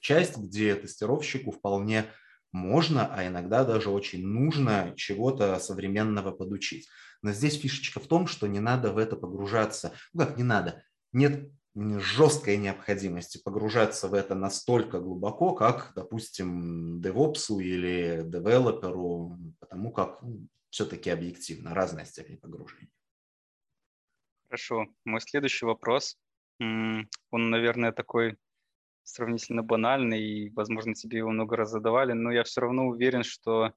часть, 0.00 0.36
где 0.36 0.74
тестировщику 0.74 1.52
вполне 1.52 2.06
можно, 2.52 3.06
а 3.14 3.26
иногда 3.26 3.64
даже 3.64 3.90
очень 3.90 4.26
нужно 4.26 4.92
чего-то 4.96 5.58
современного 5.58 6.32
подучить. 6.32 6.88
Но 7.22 7.32
здесь 7.32 7.58
фишечка 7.58 8.00
в 8.00 8.06
том, 8.06 8.26
что 8.26 8.46
не 8.46 8.60
надо 8.60 8.92
в 8.92 8.98
это 8.98 9.16
погружаться. 9.16 9.92
Ну 10.12 10.20
как 10.20 10.36
не 10.36 10.42
надо? 10.42 10.82
Нет 11.12 11.50
жесткой 11.74 12.56
необходимости 12.56 13.38
погружаться 13.42 14.08
в 14.08 14.14
это 14.14 14.34
настолько 14.34 15.00
глубоко, 15.00 15.54
как, 15.54 15.92
допустим, 15.94 17.00
девопсу 17.00 17.60
или 17.60 18.22
девелоперу, 18.24 19.38
потому 19.60 19.92
как 19.92 20.22
ну, 20.22 20.48
все-таки 20.70 21.10
объективно 21.10 21.74
разная 21.74 22.04
степень 22.04 22.38
погружения. 22.38 22.90
Хорошо. 24.48 24.86
Мой 25.04 25.20
следующий 25.20 25.64
вопрос, 25.64 26.18
он, 26.58 27.08
наверное, 27.30 27.92
такой 27.92 28.36
сравнительно 29.04 29.62
банальный, 29.62 30.22
и, 30.22 30.50
возможно, 30.50 30.94
тебе 30.94 31.18
его 31.18 31.30
много 31.30 31.56
раз 31.56 31.70
задавали, 31.70 32.12
но 32.12 32.32
я 32.32 32.44
все 32.44 32.60
равно 32.60 32.88
уверен, 32.88 33.22
что 33.22 33.72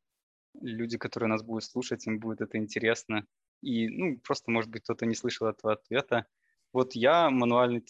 люди, 0.61 0.97
которые 0.97 1.29
нас 1.29 1.43
будут 1.43 1.63
слушать, 1.63 2.05
им 2.07 2.19
будет 2.19 2.41
это 2.41 2.57
интересно. 2.57 3.25
И, 3.61 3.87
ну, 3.87 4.19
просто, 4.19 4.51
может 4.51 4.69
быть, 4.69 4.83
кто-то 4.83 5.05
не 5.05 5.15
слышал 5.15 5.47
этого 5.47 5.73
ответа. 5.73 6.25
Вот 6.73 6.95
я 6.95 7.29
мануальный 7.29 7.85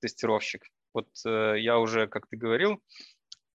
тестировщик. 0.00 0.62
Вот 0.94 1.08
э, 1.26 1.56
я 1.58 1.78
уже, 1.78 2.06
как 2.06 2.28
ты 2.28 2.36
говорил, 2.36 2.82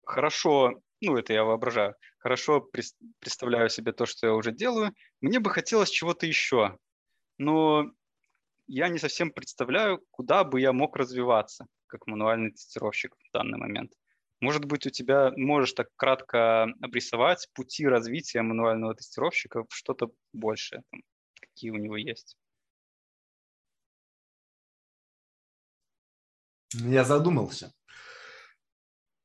хорошо, 0.05 0.81
ну 1.01 1.17
это 1.17 1.33
я 1.33 1.43
воображаю, 1.43 1.95
хорошо 2.19 2.61
представляю 3.19 3.69
себе 3.69 3.93
то, 3.93 4.05
что 4.05 4.27
я 4.27 4.33
уже 4.33 4.51
делаю. 4.51 4.93
Мне 5.21 5.39
бы 5.39 5.49
хотелось 5.49 5.89
чего-то 5.89 6.25
еще, 6.25 6.77
но 7.37 7.85
я 8.67 8.89
не 8.89 8.99
совсем 8.99 9.31
представляю, 9.31 10.03
куда 10.11 10.43
бы 10.43 10.59
я 10.59 10.73
мог 10.73 10.95
развиваться 10.95 11.65
как 11.87 12.07
мануальный 12.07 12.51
тестировщик 12.51 13.15
в 13.15 13.31
данный 13.31 13.57
момент. 13.57 13.91
Может 14.41 14.65
быть, 14.65 14.85
у 14.85 14.89
тебя 14.89 15.31
можешь 15.37 15.73
так 15.73 15.87
кратко 15.95 16.63
обрисовать 16.81 17.47
пути 17.53 17.87
развития 17.87 18.41
мануального 18.41 18.93
тестировщика 18.93 19.63
в 19.63 19.73
что-то 19.73 20.11
большее, 20.33 20.83
там, 20.91 21.01
какие 21.39 21.71
у 21.71 21.77
него 21.77 21.95
есть. 21.95 22.37
Я 26.83 27.03
задумался. 27.03 27.71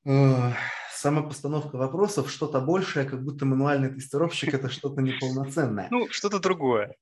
Сама 0.04 1.22
постановка 1.22 1.76
вопросов 1.76 2.30
что-то 2.30 2.60
большее, 2.60 3.06
как 3.08 3.22
будто 3.24 3.46
мануальный 3.46 3.92
тестировщик 3.92 4.54
это 4.54 4.68
что-то 4.68 5.00
неполноценное. 5.00 5.88
Ну, 5.90 6.08
что-то 6.10 6.40
другое. 6.40 6.96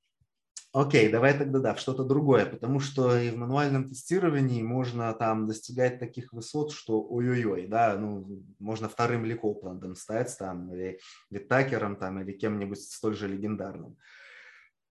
Окей, 0.73 1.09
давай 1.11 1.37
тогда 1.37 1.61
да, 1.61 1.77
что-то 1.77 2.05
другое, 2.05 2.45
потому 2.45 2.79
что 2.79 3.19
и 3.19 3.31
в 3.31 3.39
мануальном 3.39 3.89
тестировании 3.89 4.63
можно 4.63 5.13
там 5.15 5.47
достигать 5.47 5.99
таких 5.99 6.33
высот, 6.33 6.73
что 6.73 7.03
ой-ой-ой, 7.03 7.67
да, 7.67 7.97
ну, 7.97 8.45
можно 8.59 8.89
вторым 8.89 9.25
ли 9.25 9.35
Копландом 9.35 9.97
стать 9.97 10.37
там, 10.39 10.73
или 10.75 11.01
Виттакером 11.31 11.97
там, 11.97 12.21
или 12.21 12.33
кем-нибудь 12.33 12.83
столь 12.83 13.17
же 13.17 13.29
легендарным. 13.29 13.97
А, 13.97 14.28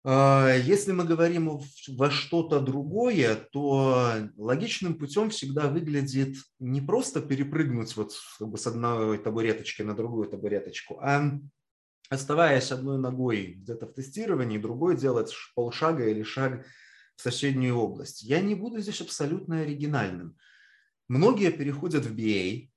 если 0.08 0.92
мы 0.92 1.04
говорим 1.04 1.60
во 1.88 2.10
что-то 2.10 2.60
другое, 2.60 3.34
то 3.34 4.12
логичным 4.36 4.94
путем 4.94 5.30
всегда 5.30 5.66
выглядит 5.66 6.36
не 6.60 6.80
просто 6.80 7.20
перепрыгнуть 7.20 7.96
вот 7.96 8.12
как 8.38 8.48
бы 8.48 8.56
с 8.56 8.68
одной 8.68 9.18
табуреточки 9.18 9.82
на 9.82 9.96
другую 9.96 10.28
табуреточку, 10.28 11.00
а 11.00 11.32
оставаясь 12.08 12.70
одной 12.70 12.98
ногой 12.98 13.54
где-то 13.56 13.86
в 13.86 13.94
тестировании, 13.94 14.58
другой 14.58 14.96
делать 14.96 15.34
полшага 15.56 16.08
или 16.08 16.22
шаг 16.22 16.64
в 17.16 17.22
соседнюю 17.22 17.76
область. 17.76 18.22
Я 18.22 18.40
не 18.40 18.54
буду 18.54 18.78
здесь 18.78 19.00
абсолютно 19.00 19.62
оригинальным. 19.62 20.36
Многие 21.08 21.50
переходят 21.50 22.04
в 22.04 22.14
BA 22.14 22.68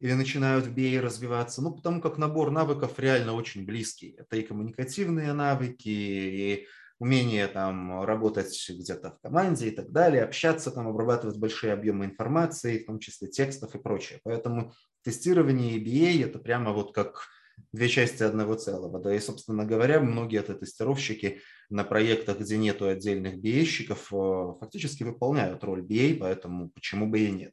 или 0.00 0.12
начинают 0.12 0.66
в 0.66 0.74
BA 0.74 1.00
развиваться, 1.00 1.60
ну, 1.60 1.74
потому 1.74 2.00
как 2.00 2.16
набор 2.16 2.50
навыков 2.50 2.98
реально 2.98 3.34
очень 3.34 3.66
близкий. 3.66 4.14
Это 4.16 4.36
и 4.36 4.42
коммуникативные 4.42 5.34
навыки, 5.34 5.88
и 5.88 6.66
умение 6.98 7.46
там 7.46 8.04
работать 8.04 8.54
где-то 8.68 9.12
в 9.12 9.20
команде 9.20 9.68
и 9.68 9.70
так 9.70 9.90
далее, 9.90 10.24
общаться, 10.24 10.70
там, 10.70 10.88
обрабатывать 10.88 11.38
большие 11.38 11.72
объемы 11.72 12.06
информации, 12.06 12.78
в 12.78 12.86
том 12.86 12.98
числе 12.98 13.28
текстов 13.28 13.74
и 13.74 13.78
прочее. 13.78 14.20
Поэтому 14.24 14.72
тестирование 15.02 15.78
EBA– 15.78 16.24
это 16.28 16.38
прямо 16.38 16.72
вот 16.72 16.94
как 16.94 17.28
две 17.72 17.88
части 17.88 18.22
одного 18.22 18.54
целого. 18.54 19.00
Да 19.00 19.14
и, 19.14 19.18
собственно 19.20 19.64
говоря, 19.64 20.00
многие 20.00 20.40
это 20.40 20.54
тестировщики 20.54 21.40
на 21.70 21.84
проектах, 21.84 22.40
где 22.40 22.56
нету 22.56 22.88
отдельных 22.88 23.36
BA-щиков, 23.36 24.12
э, 24.12 24.58
фактически 24.60 25.02
выполняют 25.04 25.62
роль 25.64 25.82
BA, 25.82 26.16
поэтому 26.18 26.70
почему 26.70 27.06
бы 27.08 27.20
и 27.20 27.30
нет. 27.30 27.52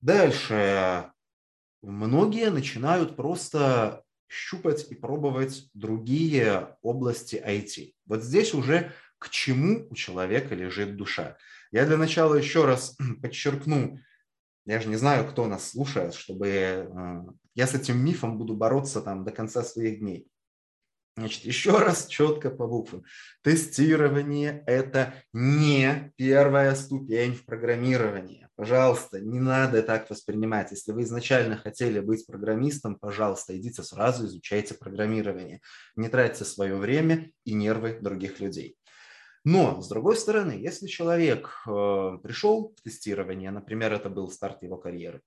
Дальше. 0.00 1.10
Многие 1.82 2.50
начинают 2.50 3.16
просто 3.16 4.02
щупать 4.32 4.90
и 4.90 4.94
пробовать 4.94 5.68
другие 5.74 6.76
области 6.82 7.36
IT. 7.36 7.92
Вот 8.06 8.22
здесь 8.22 8.54
уже 8.54 8.92
к 9.18 9.28
чему 9.28 9.86
у 9.90 9.94
человека 9.94 10.54
лежит 10.54 10.96
душа. 10.96 11.36
Я 11.70 11.86
для 11.86 11.96
начала 11.96 12.34
еще 12.34 12.64
раз 12.64 12.96
подчеркну, 13.22 14.00
я 14.64 14.80
же 14.80 14.88
не 14.88 14.96
знаю, 14.96 15.28
кто 15.28 15.46
нас 15.46 15.70
слушает, 15.70 16.14
чтобы 16.14 16.48
э, 16.48 17.22
я 17.54 17.66
с 17.66 17.74
этим 17.74 18.04
мифом 18.04 18.38
буду 18.38 18.54
бороться 18.54 19.02
там 19.02 19.24
до 19.24 19.32
конца 19.32 19.62
своих 19.62 19.98
дней. 19.98 20.28
Значит, 21.16 21.44
еще 21.44 21.78
раз 21.78 22.06
четко 22.06 22.50
по 22.50 22.66
буквам. 22.66 23.04
Тестирование– 23.42 24.62
это 24.66 25.14
не 25.32 26.12
первая 26.16 26.74
ступень 26.74 27.34
в 27.34 27.44
программировании. 27.44 28.48
Пожалуйста, 28.62 29.18
не 29.18 29.40
надо 29.40 29.82
так 29.82 30.08
воспринимать. 30.08 30.70
Если 30.70 30.92
вы 30.92 31.02
изначально 31.02 31.56
хотели 31.56 31.98
быть 31.98 32.24
программистом, 32.24 32.94
пожалуйста, 32.94 33.58
идите 33.58 33.82
сразу, 33.82 34.26
изучайте 34.26 34.74
программирование. 34.74 35.60
Не 35.96 36.08
тратьте 36.08 36.44
свое 36.44 36.76
время 36.76 37.32
и 37.44 37.54
нервы 37.54 37.98
других 38.00 38.38
людей. 38.38 38.76
Но, 39.42 39.82
с 39.82 39.88
другой 39.88 40.16
стороны, 40.16 40.52
если 40.52 40.86
человек 40.86 41.48
э, 41.66 42.18
пришел 42.22 42.72
в 42.76 42.82
тестирование, 42.82 43.50
например, 43.50 43.94
это 43.94 44.08
был 44.08 44.30
старт 44.30 44.62
его 44.62 44.76
карьеры, 44.76 45.22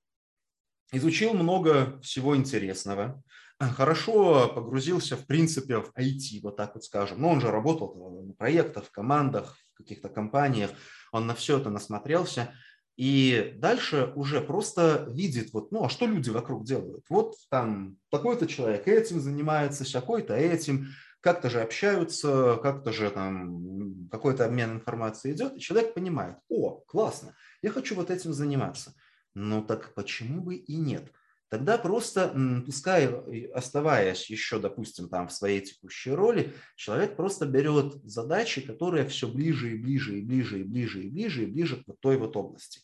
изучил 0.93 1.33
много 1.33 1.99
всего 1.99 2.37
интересного, 2.37 3.21
хорошо 3.59 4.47
погрузился, 4.47 5.17
в 5.17 5.27
принципе, 5.27 5.79
в 5.79 5.91
IT, 5.97 6.39
вот 6.41 6.55
так 6.55 6.75
вот 6.75 6.85
скажем. 6.85 7.19
Но 7.19 7.31
он 7.31 7.41
же 7.41 7.51
работал 7.51 8.23
на 8.25 8.33
проектах, 8.33 8.85
в 8.85 8.91
командах, 8.91 9.57
в 9.73 9.77
каких-то 9.79 10.07
компаниях, 10.07 10.71
он 11.11 11.27
на 11.27 11.35
все 11.35 11.59
это 11.59 11.69
насмотрелся. 11.69 12.53
И 12.97 13.53
дальше 13.57 14.13
уже 14.15 14.39
просто 14.39 15.05
видит, 15.09 15.51
вот, 15.51 15.71
ну, 15.71 15.83
а 15.83 15.89
что 15.89 16.05
люди 16.05 16.29
вокруг 16.29 16.65
делают? 16.65 17.05
Вот 17.09 17.35
там 17.49 17.97
такой-то 18.09 18.47
человек 18.47 18.87
этим 18.87 19.19
занимается, 19.19 19.83
всякой-то 19.83 20.33
этим, 20.33 20.87
как-то 21.19 21.49
же 21.49 21.61
общаются, 21.61 22.57
как-то 22.61 22.93
же 22.93 23.09
там 23.09 24.07
какой-то 24.11 24.45
обмен 24.45 24.73
информацией 24.73 25.33
идет, 25.33 25.57
и 25.57 25.59
человек 25.59 25.93
понимает, 25.93 26.37
о, 26.49 26.83
классно, 26.87 27.35
я 27.61 27.71
хочу 27.71 27.95
вот 27.95 28.11
этим 28.11 28.31
заниматься. 28.31 28.93
Ну 29.33 29.61
так 29.61 29.93
почему 29.93 30.41
бы 30.41 30.55
и 30.55 30.77
нет? 30.77 31.11
Тогда 31.49 31.77
просто, 31.77 32.35
пускай 32.65 33.07
оставаясь 33.51 34.29
еще, 34.29 34.59
допустим, 34.59 35.09
там 35.09 35.27
в 35.27 35.33
своей 35.33 35.61
текущей 35.61 36.11
роли, 36.11 36.53
человек 36.75 37.15
просто 37.15 37.45
берет 37.45 37.95
задачи, 38.03 38.61
которые 38.61 39.07
все 39.07 39.27
ближе 39.27 39.73
и 39.73 39.77
ближе 39.77 40.19
и 40.19 40.21
ближе 40.21 40.61
и 40.61 40.63
ближе 40.63 41.03
и 41.03 41.09
ближе 41.09 41.43
и 41.43 41.45
ближе 41.45 41.83
к 41.83 41.95
той 41.99 42.17
вот 42.17 42.35
области. 42.35 42.81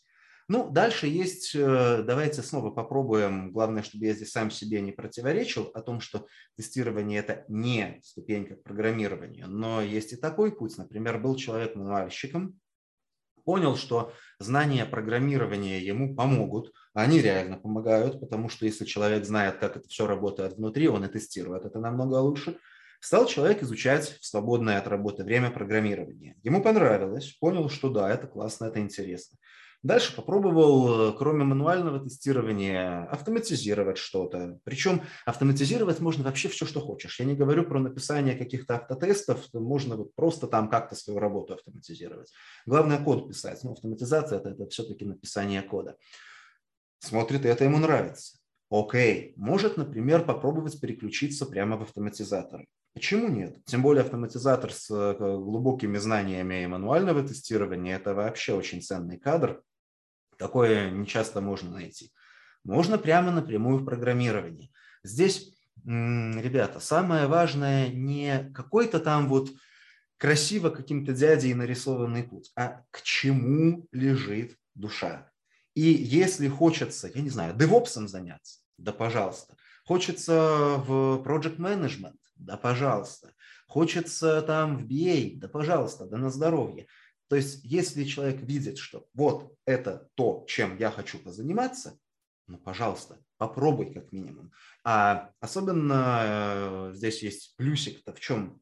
Ну, 0.48 0.70
дальше 0.70 1.06
есть, 1.06 1.54
э, 1.54 2.02
давайте 2.02 2.42
снова 2.42 2.70
попробуем, 2.70 3.52
главное, 3.52 3.82
чтобы 3.82 4.06
я 4.06 4.12
здесь 4.12 4.32
сам 4.32 4.50
себе 4.50 4.80
не 4.80 4.92
противоречил, 4.92 5.70
о 5.72 5.80
том, 5.80 6.00
что 6.00 6.26
тестирование– 6.56 7.20
это 7.20 7.44
не 7.48 8.00
ступенька 8.02 8.56
к 8.56 8.62
программированию, 8.62 9.48
но 9.48 9.80
есть 9.80 10.12
и 10.12 10.16
такой 10.16 10.54
путь. 10.54 10.76
Например, 10.76 11.18
был 11.18 11.36
человек 11.36 11.76
мануальщиком, 11.76 12.60
понял, 13.44 13.76
что 13.76 14.12
знания 14.38 14.84
программирования 14.86 15.80
ему 15.80 16.14
помогут, 16.14 16.72
они 16.94 17.20
реально 17.20 17.58
помогают, 17.58 18.20
потому 18.20 18.48
что 18.48 18.66
если 18.66 18.84
человек 18.84 19.24
знает, 19.24 19.56
как 19.58 19.76
это 19.76 19.88
все 19.88 20.06
работает 20.06 20.54
внутри, 20.54 20.88
он 20.88 21.04
и 21.04 21.08
тестирует 21.08 21.64
это 21.64 21.78
намного 21.78 22.16
лучше. 22.16 22.58
Стал 23.00 23.26
человек 23.26 23.62
изучать 23.62 24.18
в 24.20 24.24
свободное 24.24 24.78
от 24.78 24.86
работы 24.86 25.24
время 25.24 25.50
программирования. 25.50 26.36
Ему 26.42 26.62
понравилось, 26.62 27.36
понял, 27.40 27.68
что 27.68 27.88
да, 27.88 28.08
это 28.08 28.28
классно, 28.28 28.66
это 28.66 28.78
интересно. 28.78 29.38
Дальше 29.82 30.14
попробовал, 30.14 31.10
э, 31.10 31.12
кроме 31.18 31.42
мануального 31.42 31.98
тестирования, 31.98 33.04
автоматизировать 33.06 33.98
что-то. 33.98 34.60
Причем 34.62 35.02
автоматизировать 35.26 35.98
можно 35.98 36.22
вообще 36.22 36.48
все, 36.48 36.66
что 36.66 36.80
хочешь. 36.80 37.18
Я 37.18 37.26
не 37.26 37.34
говорю 37.34 37.64
про 37.64 37.80
написание 37.80 38.36
каких-то 38.36 38.76
автотестов, 38.76 39.48
можно 39.52 39.96
вот 39.96 40.14
просто 40.14 40.46
там 40.46 40.68
как-то 40.68 40.94
свою 40.94 41.18
работу 41.18 41.54
автоматизировать. 41.54 42.32
Главное 42.64 43.02
код 43.02 43.28
писать. 43.28 43.64
Но 43.64 43.72
автоматизация 43.72 44.38
это, 44.38 44.50
это 44.50 44.68
все-таки 44.68 45.04
написание 45.04 45.62
кода. 45.62 45.96
Смотрит, 47.00 47.44
и 47.44 47.48
это 47.48 47.64
ему 47.64 47.78
нравится. 47.78 48.38
Окей, 48.70 49.34
может, 49.36 49.76
например, 49.76 50.24
попробовать 50.24 50.80
переключиться 50.80 51.44
прямо 51.44 51.76
в 51.76 51.82
автоматизатор. 51.82 52.64
Почему 52.94 53.28
нет? 53.28 53.56
Тем 53.64 53.82
более 53.82 54.02
автоматизатор 54.02 54.72
с 54.72 54.88
э, 54.90 55.14
глубокими 55.18 55.98
знаниями 55.98 56.66
мануального 56.66 57.26
тестирования– 57.26 57.96
это 57.98 58.14
вообще 58.14 58.54
очень 58.54 58.80
ценный 58.80 59.18
кадр. 59.18 59.60
Такое 60.42 60.90
не 60.90 61.06
часто 61.06 61.40
можно 61.40 61.70
найти. 61.70 62.10
Можно 62.64 62.98
прямо 62.98 63.30
напрямую 63.30 63.78
в 63.78 63.84
программировании. 63.84 64.72
Здесь, 65.04 65.56
ребята, 65.84 66.80
самое 66.80 67.28
важное 67.28 67.90
не 67.90 68.50
какой-то 68.52 68.98
там 68.98 69.28
вот 69.28 69.50
красиво 70.16 70.70
каким-то 70.70 71.12
дядей 71.12 71.54
нарисованный 71.54 72.24
путь, 72.24 72.50
а 72.56 72.82
к 72.90 73.02
чему 73.02 73.86
лежит 73.92 74.56
душа. 74.74 75.30
И 75.74 75.82
если 75.82 76.48
хочется, 76.48 77.08
я 77.14 77.22
не 77.22 77.30
знаю, 77.30 77.54
девопсом 77.54 78.08
заняться, 78.08 78.62
да 78.78 78.92
пожалуйста. 78.92 79.54
Хочется 79.84 80.32
в 80.76 81.22
project 81.24 81.58
management, 81.58 82.16
да 82.34 82.56
пожалуйста. 82.56 83.32
Хочется 83.68 84.42
там 84.42 84.76
в 84.76 84.88
BA, 84.88 85.38
да 85.38 85.46
пожалуйста, 85.46 86.06
да 86.06 86.16
на 86.16 86.30
здоровье. 86.30 86.88
То 87.32 87.36
есть, 87.36 87.64
если 87.64 88.04
человек 88.04 88.42
видит, 88.42 88.76
что 88.76 89.06
вот 89.14 89.54
это 89.64 90.06
то, 90.16 90.44
чем 90.46 90.76
я 90.76 90.90
хочу 90.90 91.18
позаниматься, 91.18 91.98
ну, 92.46 92.58
пожалуйста, 92.58 93.24
попробуй 93.38 93.94
как 93.94 94.12
минимум. 94.12 94.52
А 94.84 95.30
особенно 95.40 96.90
э, 96.90 96.92
здесь 96.92 97.22
есть 97.22 97.56
плюсик-то 97.56 98.12
в 98.12 98.20
чем? 98.20 98.60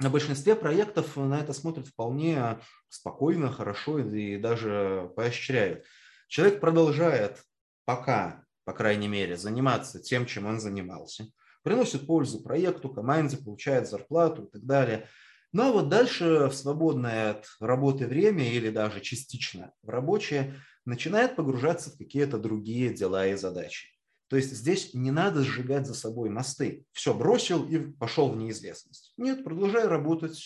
На 0.00 0.10
большинстве 0.10 0.54
проектов 0.54 1.16
на 1.16 1.40
это 1.40 1.54
смотрят 1.54 1.86
вполне 1.86 2.60
спокойно, 2.90 3.50
хорошо 3.50 4.00
и 4.00 4.36
даже 4.36 5.10
поощряют. 5.16 5.86
Человек 6.28 6.60
продолжает 6.60 7.42
пока, 7.86 8.44
по 8.64 8.74
крайней 8.74 9.08
мере, 9.08 9.38
заниматься 9.38 9.98
тем, 9.98 10.26
чем 10.26 10.44
он 10.44 10.60
занимался, 10.60 11.24
приносит 11.62 12.06
пользу 12.06 12.42
проекту, 12.42 12.90
команде, 12.90 13.38
получает 13.38 13.88
зарплату 13.88 14.42
и 14.44 14.50
так 14.50 14.62
далее– 14.66 15.08
ну 15.52 15.68
а 15.68 15.72
вот 15.72 15.88
дальше 15.88 16.48
в 16.48 16.52
свободное 16.52 17.30
от 17.30 17.46
работы 17.60 18.06
время 18.06 18.50
или 18.50 18.70
даже 18.70 19.00
частично 19.00 19.72
в 19.82 19.88
рабочее 19.88 20.54
начинает 20.84 21.36
погружаться 21.36 21.90
в 21.90 21.98
какие-то 21.98 22.38
другие 22.38 22.92
дела 22.92 23.26
и 23.26 23.34
задачи. 23.36 23.88
То 24.28 24.36
есть 24.36 24.52
здесь 24.52 24.92
не 24.92 25.10
надо 25.10 25.42
сжигать 25.42 25.86
за 25.86 25.94
собой 25.94 26.28
мосты. 26.28 26.84
Все, 26.92 27.14
бросил 27.14 27.66
и 27.66 27.78
пошел 27.78 28.30
в 28.30 28.36
неизвестность. 28.36 29.14
Нет, 29.16 29.42
продолжай 29.42 29.86
работать 29.86 30.38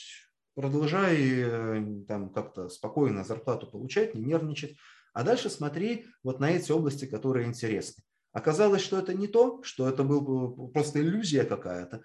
продолжай 0.54 1.16
э, 1.18 2.04
там 2.06 2.30
как-то 2.30 2.68
спокойно 2.68 3.24
зарплату 3.24 3.66
получать, 3.66 4.14
не 4.14 4.22
нервничать, 4.22 4.76
а 5.12 5.24
дальше 5.24 5.50
смотри 5.50 6.06
вот 6.22 6.40
на 6.40 6.50
эти 6.50 6.72
области, 6.72 7.06
которые 7.06 7.46
интересны. 7.46 8.02
Оказалось, 8.32 8.82
что 8.82 8.98
это 8.98 9.12
не 9.14 9.28
то, 9.28 9.62
что 9.62 9.88
это 9.88 10.04
был 10.04 10.68
просто 10.68 11.00
иллюзия 11.00 11.44
какая-то. 11.44 12.02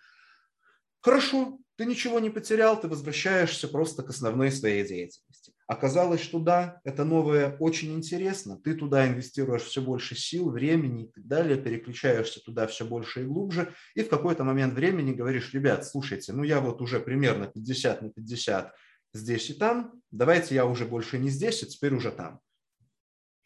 Хорошо, 0.99 1.59
ты 1.77 1.85
ничего 1.85 2.19
не 2.19 2.29
потерял, 2.29 2.79
ты 2.79 2.87
возвращаешься 2.87 3.67
просто 3.67 4.03
к 4.03 4.09
основной 4.09 4.51
своей 4.51 4.85
деятельности. 4.85 5.53
Оказалось, 5.67 6.21
что 6.21 6.39
да, 6.39 6.81
это 6.85 7.03
новое 7.03 7.57
очень 7.59 7.93
интересно, 7.93 8.57
ты 8.57 8.73
туда 8.73 9.07
инвестируешь 9.07 9.63
все 9.63 9.81
больше 9.81 10.15
сил, 10.15 10.49
времени 10.49 11.05
и 11.05 11.11
так 11.11 11.27
далее, 11.27 11.57
переключаешься 11.57 12.39
туда 12.39 12.67
все 12.67 12.85
больше 12.85 13.21
и 13.21 13.25
глубже, 13.25 13.73
и 13.93 14.01
в 14.01 14.09
какой-то 14.09 14.43
момент 14.43 14.73
времени 14.73 15.13
говоришь, 15.13 15.53
ребят, 15.53 15.85
слушайте, 15.85 16.33
ну 16.33 16.43
я 16.43 16.61
вот 16.61 16.81
уже 16.81 16.99
примерно 16.99 17.47
50 17.47 18.01
на 18.01 18.09
50 18.09 18.73
здесь 19.13 19.49
и 19.49 19.53
там, 19.53 20.01
давайте 20.09 20.55
я 20.55 20.65
уже 20.65 20.85
больше 20.85 21.17
не 21.17 21.29
здесь, 21.29 21.63
а 21.63 21.65
теперь 21.67 21.93
уже 21.93 22.11
там. 22.11 22.39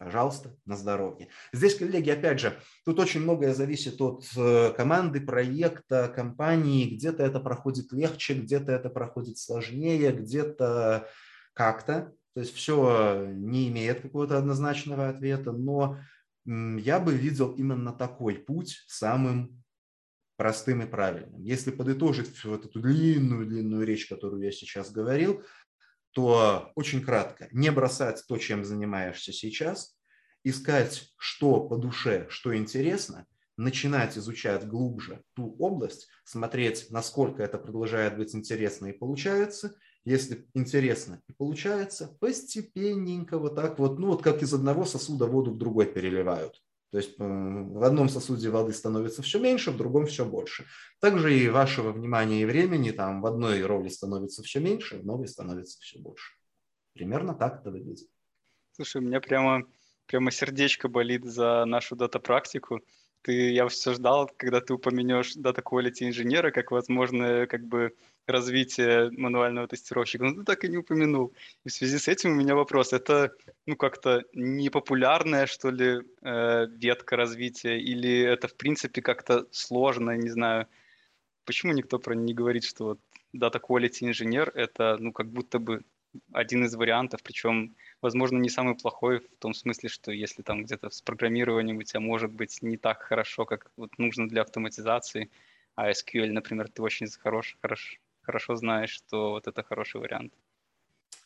Пожалуйста, 0.02 0.58
на 0.66 0.76
здоровье. 0.76 1.28
Здесь, 1.54 1.76
коллеги, 1.76 2.10
опять 2.10 2.39
же, 2.39 2.58
тут 2.86 2.97
очень 2.97 3.22
многое 3.22 3.54
зависит 3.54 4.02
от 4.02 4.26
э, 4.36 4.74
команды, 4.76 5.22
проекта, 5.22 6.08
компании. 6.08 6.95
Где-то 6.95 7.22
это 7.22 7.39
проходит 7.39 7.91
легче, 7.91 8.34
где-то 8.34 8.72
это 8.72 8.89
проходит 8.89 9.38
сложнее, 9.38 10.12
где-то 10.12 11.08
как-то. 11.54 12.14
То 12.34 12.39
есть 12.39 12.56
все 12.56 13.28
не 13.30 13.70
имеет 13.70 14.02
какого-то 14.02 14.39
однозначного 14.39 15.08
ответа, 15.08 15.52
но 15.52 15.99
я 16.45 16.99
бы 16.99 17.14
видел 17.14 17.52
именно 17.52 17.93
такой 17.93 18.34
путь 18.39 18.84
самым 18.88 19.62
простым 20.36 20.82
и 20.82 20.88
правильным. 20.88 21.43
Если 21.43 21.70
подытожить 21.70 22.34
всю 22.34 22.49
вот 22.49 22.66
эту 22.66 22.80
длинную-длинную 22.80 23.86
речь, 23.86 24.08
которую 24.08 24.41
я 24.41 24.52
сейчас 24.52 24.89
говорил, 24.89 25.43
то 26.12 26.72
очень 26.76 27.01
кратко, 27.01 27.47
не 27.51 27.72
бросать 27.72 28.24
то, 28.28 28.38
чем 28.38 28.66
занимаешься 28.66 29.32
сейчас, 29.32 29.97
искать, 30.43 31.12
что 31.18 31.62
по 31.62 31.78
душе, 31.78 32.28
что 32.30 32.55
интересно, 32.55 33.26
начинать 33.57 34.18
изучать 34.18 34.68
глубже 34.68 35.22
ту 35.36 35.55
область, 35.59 36.07
смотреть, 36.24 36.88
насколько 36.89 37.43
это 37.43 37.57
продолжает 37.57 38.18
быть 38.18 38.36
интересно 38.36 38.88
и 38.88 38.97
получается. 38.97 39.76
Если 40.03 40.47
интересно 40.55 41.22
и 41.28 41.34
получается, 41.34 42.18
постепенненько 42.20 43.38
вот 43.38 43.55
так 43.55 43.78
вот, 43.78 43.99
ну 43.99 44.07
вот 44.07 44.24
как 44.24 44.41
из 44.41 44.53
одного 44.53 44.84
сосуда 44.84 45.28
воду 45.28 45.51
в 45.51 45.57
другой 45.57 45.86
переливают. 45.86 46.55
То 46.92 46.98
есть 46.98 47.20
э, 47.20 47.24
в 47.24 47.84
одном 47.84 48.10
сосуде 48.10 48.50
воды 48.50 48.74
становится 48.74 49.22
все 49.22 49.39
меньше, 49.39 49.72
в 49.72 49.78
другом 49.78 50.06
все 50.06 50.26
больше. 50.26 50.66
Также 51.00 51.38
и 51.38 51.48
вашего 51.48 51.92
внимания 51.94 52.42
и 52.42 52.46
времени 52.46 52.92
там 52.92 53.22
в 53.22 53.26
одной 53.26 53.62
роли 53.66 53.88
становится 53.88 54.44
все 54.44 54.60
меньше, 54.60 54.98
в 54.98 55.06
новой 55.06 55.28
становится 55.28 55.80
все 55.80 56.00
больше. 56.00 56.34
Примерно 56.94 57.34
так 57.34 57.62
это 57.62 57.72
выглядит. 57.72 58.10
Слушай, 58.74 59.02
у 59.02 59.06
меня 59.06 59.22
прямо, 59.22 59.66
прямо 60.06 60.32
сердечко 60.32 60.89
болит 60.89 61.24
за 61.24 61.64
нашу 61.66 61.96
дата-практику. 61.96 62.82
Ты, 63.22 63.52
я 63.52 63.68
все 63.70 63.94
ждал, 63.94 64.30
когда 64.36 64.60
ты 64.60 64.74
упомянешь 64.74 65.36
дата-quality 65.36 66.10
инженера, 66.10 66.52
как 66.52 66.72
возможно, 66.72 67.48
как 67.48 67.66
бы 67.66 67.96
развитие 68.28 69.11
мануального 69.11 69.67
тестировщика, 69.67 70.24
но 70.24 70.36
ты 70.36 70.43
так 70.43 70.63
и 70.63 70.69
не 70.69 70.78
упомянул. 70.78 71.34
И 71.65 71.69
в 71.69 71.74
связи 71.74 71.97
с 71.97 72.07
этим 72.07 72.32
у 72.32 72.36
меня 72.36 72.55
вопрос. 72.55 72.93
Это 72.93 73.34
ну 73.65 73.76
как-то 73.76 74.24
непопулярная, 74.34 75.45
что 75.45 75.69
ли, 75.69 76.01
э, 76.22 76.67
ветка 76.67 77.15
развития, 77.15 77.80
или 77.80 78.22
это 78.22 78.47
в 78.47 78.55
принципе 78.55 79.01
как-то 79.01 79.45
сложно, 79.51 80.17
не 80.17 80.30
знаю. 80.30 80.67
Почему 81.45 81.74
никто 81.74 81.99
про 81.99 82.15
не 82.15 82.34
говорит, 82.34 82.63
что 82.63 82.86
вот 82.86 82.99
Data 83.36 83.59
Quality 83.61 84.09
инженер 84.09 84.51
это 84.55 84.97
ну 84.99 85.11
как 85.11 85.28
будто 85.32 85.59
бы 85.59 85.84
один 86.34 86.65
из 86.65 86.76
вариантов, 86.76 87.22
причем, 87.24 87.76
возможно, 88.01 88.38
не 88.38 88.49
самый 88.49 88.76
плохой 88.76 89.19
в 89.19 89.38
том 89.39 89.53
смысле, 89.53 89.89
что 89.89 90.11
если 90.11 90.41
там 90.41 90.63
где-то 90.63 90.89
с 90.89 91.01
программированием 91.01 91.78
у 91.78 91.84
тебя 91.84 91.99
может 91.99 92.32
быть 92.32 92.61
не 92.61 92.78
так 92.78 93.01
хорошо, 93.01 93.45
как 93.45 93.72
вот 93.78 93.97
нужно 93.97 94.28
для 94.28 94.41
автоматизации, 94.41 95.30
а 95.76 95.91
SQL, 95.91 96.32
например, 96.32 96.69
ты 96.69 96.82
очень 96.82 97.07
хорош, 97.07 97.57
хорош, 97.61 97.99
хорошо 98.32 98.55
знаешь, 98.55 98.91
что 98.91 99.32
вот 99.32 99.47
это 99.47 99.61
хороший 99.61 99.99
вариант. 99.99 100.34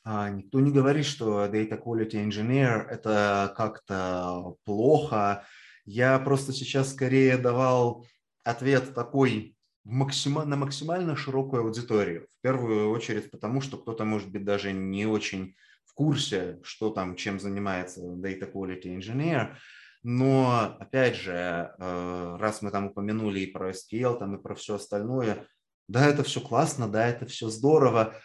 А, 0.04 0.30
никто 0.30 0.60
не 0.60 0.72
говорит, 0.72 1.06
что 1.06 1.46
Data 1.46 1.80
Quality 1.80 2.28
Engineer– 2.28 2.88
это 2.90 3.54
как-то 3.56 4.56
плохо. 4.64 5.46
Я 5.86 6.18
просто 6.18 6.52
сейчас 6.52 6.94
скорее 6.94 7.38
давал 7.38 8.08
ответ 8.44 8.96
такой 8.96 9.56
на 9.84 10.56
максимально 10.56 11.16
широкую 11.16 11.62
аудиторию. 11.62 12.28
В 12.40 12.42
первую 12.42 12.90
очередь 12.90 13.30
потому, 13.30 13.62
что 13.62 13.78
кто-то, 13.78 14.04
может 14.04 14.32
быть, 14.32 14.44
даже 14.44 14.74
не 14.74 15.06
очень 15.06 15.56
в 15.86 15.94
курсе, 15.94 16.60
что 16.64 16.90
там, 16.90 17.16
чем 17.16 17.40
занимается 17.40 18.02
Data 18.02 18.52
Quality 18.52 18.98
Engineer. 18.98 19.56
Но, 20.02 20.76
опять 20.80 21.16
же, 21.16 21.34
э, 21.78 22.38
раз 22.40 22.64
мы 22.64 22.72
там 22.72 22.88
упомянули 22.88 23.42
и 23.42 23.52
про 23.52 23.70
SQL, 23.70 24.18
там, 24.18 24.36
и 24.36 24.42
про 24.42 24.56
все 24.56 24.76
остальное, 24.76 25.48
да, 25.88 26.08
это 26.08 26.24
все 26.24 26.42
классно, 26.42 26.88
да, 26.88 27.08
это 27.08 27.26
все 27.26 27.50
здорово. 27.50 28.16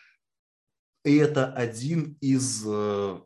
И 1.04 1.16
это 1.16 1.52
один 1.52 2.16
из 2.20 2.64
э, 2.66 3.20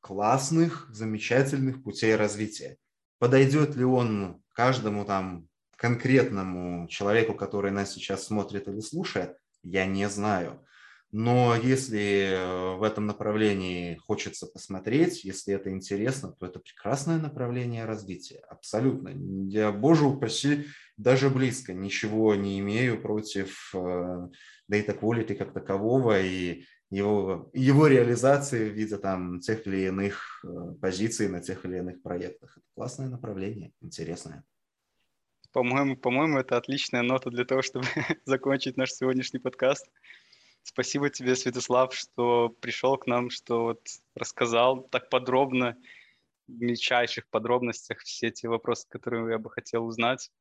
классных, 0.00 0.88
замечательных 0.90 1.82
путей 1.82 2.14
развития. 2.14 2.76
Подойдет 3.18 3.74
ли 3.76 3.84
он 3.84 4.42
каждому 4.52 5.04
там 5.04 5.48
конкретному 5.76 6.88
человеку, 6.88 7.34
который 7.34 7.70
нас 7.70 7.92
сейчас 7.92 8.24
смотрит 8.24 8.68
или 8.68 8.80
слушает, 8.80 9.36
я 9.62 9.86
не 9.86 10.08
знаю. 10.08 10.64
Но 11.12 11.54
если 11.54 12.32
э, 12.32 12.76
в 12.76 12.82
этом 12.82 13.06
направлении 13.06 13.94
хочется 13.96 14.46
посмотреть, 14.46 15.24
если 15.24 15.54
это 15.54 15.70
интересно, 15.70 16.32
то 16.32 16.46
это 16.46 16.58
прекрасное 16.58 17.18
направление 17.18 17.84
развития. 17.84 18.40
Абсолютно. 18.48 19.10
Я, 19.48 19.72
боже 19.72 20.04
упаси, 20.04 20.66
даже 20.96 21.30
близко 21.30 21.72
ничего 21.72 22.34
не 22.34 22.58
имею 22.58 23.00
против 23.00 23.72
э, 23.74 23.78
data 24.70 24.98
quality 25.00 25.34
как 25.36 25.52
такового 25.52 26.20
и 26.20 26.64
его, 26.90 27.50
его 27.52 27.86
реализации 27.86 28.68
в 28.68 28.72
виде 28.72 28.96
там, 28.96 29.40
тех 29.40 29.66
или 29.66 29.86
иных 29.86 30.44
э, 30.44 30.74
позиций 30.80 31.28
на 31.28 31.40
тех 31.40 31.64
или 31.64 31.78
иных 31.78 32.02
проектах. 32.02 32.56
Это 32.56 32.66
классное 32.74 33.08
направление, 33.08 33.72
интересное. 33.80 34.44
По-моему, 35.52 35.96
по-моему, 35.96 36.38
это 36.38 36.56
отличная 36.56 37.02
нота 37.02 37.30
для 37.30 37.44
того, 37.44 37.62
чтобы 37.62 37.86
закончить 38.24 38.76
наш 38.76 38.92
сегодняшний 38.92 39.40
подкаст. 39.40 39.88
Спасибо 40.66 41.10
тебе, 41.10 41.36
Святослав, 41.36 41.94
что 41.94 42.48
пришел 42.60 42.98
к 42.98 43.06
нам, 43.06 43.30
что 43.30 43.62
вот 43.62 43.86
рассказал 44.16 44.82
так 44.88 45.08
подробно, 45.10 45.76
в 46.48 46.60
мельчайших 46.60 47.28
подробностях 47.28 48.00
все 48.00 48.32
те 48.32 48.48
вопросы, 48.48 48.84
которые 48.88 49.30
я 49.30 49.38
бы 49.38 49.48
хотел 49.48 49.86
узнать. 49.86 50.32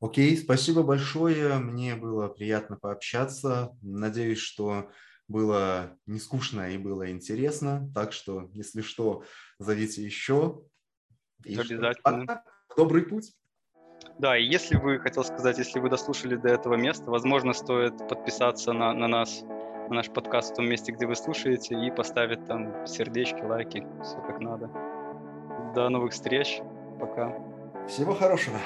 Окей, 0.00 0.36
спасибо 0.36 0.84
большое. 0.84 1.58
Мне 1.58 1.96
было 1.96 2.28
приятно 2.28 2.76
пообщаться. 2.76 3.76
Надеюсь, 3.82 4.38
что 4.38 4.88
было 5.26 5.98
не 6.06 6.20
скучно 6.20 6.70
и 6.72 6.78
было 6.78 7.10
интересно. 7.10 7.90
Так 7.92 8.12
что, 8.12 8.48
если 8.52 8.82
что, 8.82 9.24
зовите 9.58 10.04
еще. 10.04 10.62
И 11.44 11.58
Обязательно. 11.58 12.22
Что, 12.22 12.44
добрый 12.76 13.02
путь. 13.02 13.34
Да, 14.18 14.36
и 14.36 14.44
если 14.44 14.76
вы, 14.76 14.98
хотел 14.98 15.22
сказать, 15.22 15.58
если 15.58 15.78
вы 15.78 15.88
дослушали 15.88 16.34
до 16.34 16.48
этого 16.48 16.74
места, 16.74 17.08
возможно, 17.10 17.52
стоит 17.52 17.96
подписаться 18.08 18.72
на, 18.72 18.92
на 18.92 19.06
нас, 19.06 19.44
на 19.88 19.96
наш 19.96 20.10
подкаст 20.10 20.52
в 20.52 20.56
том 20.56 20.68
месте, 20.68 20.90
где 20.90 21.06
вы 21.06 21.14
слушаете, 21.14 21.76
и 21.76 21.90
поставить 21.90 22.44
там 22.46 22.84
сердечки, 22.86 23.40
лайки, 23.42 23.86
все 24.02 24.16
как 24.20 24.40
надо. 24.40 24.70
До 25.74 25.88
новых 25.88 26.12
встреч. 26.12 26.60
Пока. 26.98 27.32
Всего 27.86 28.12
хорошего. 28.12 28.58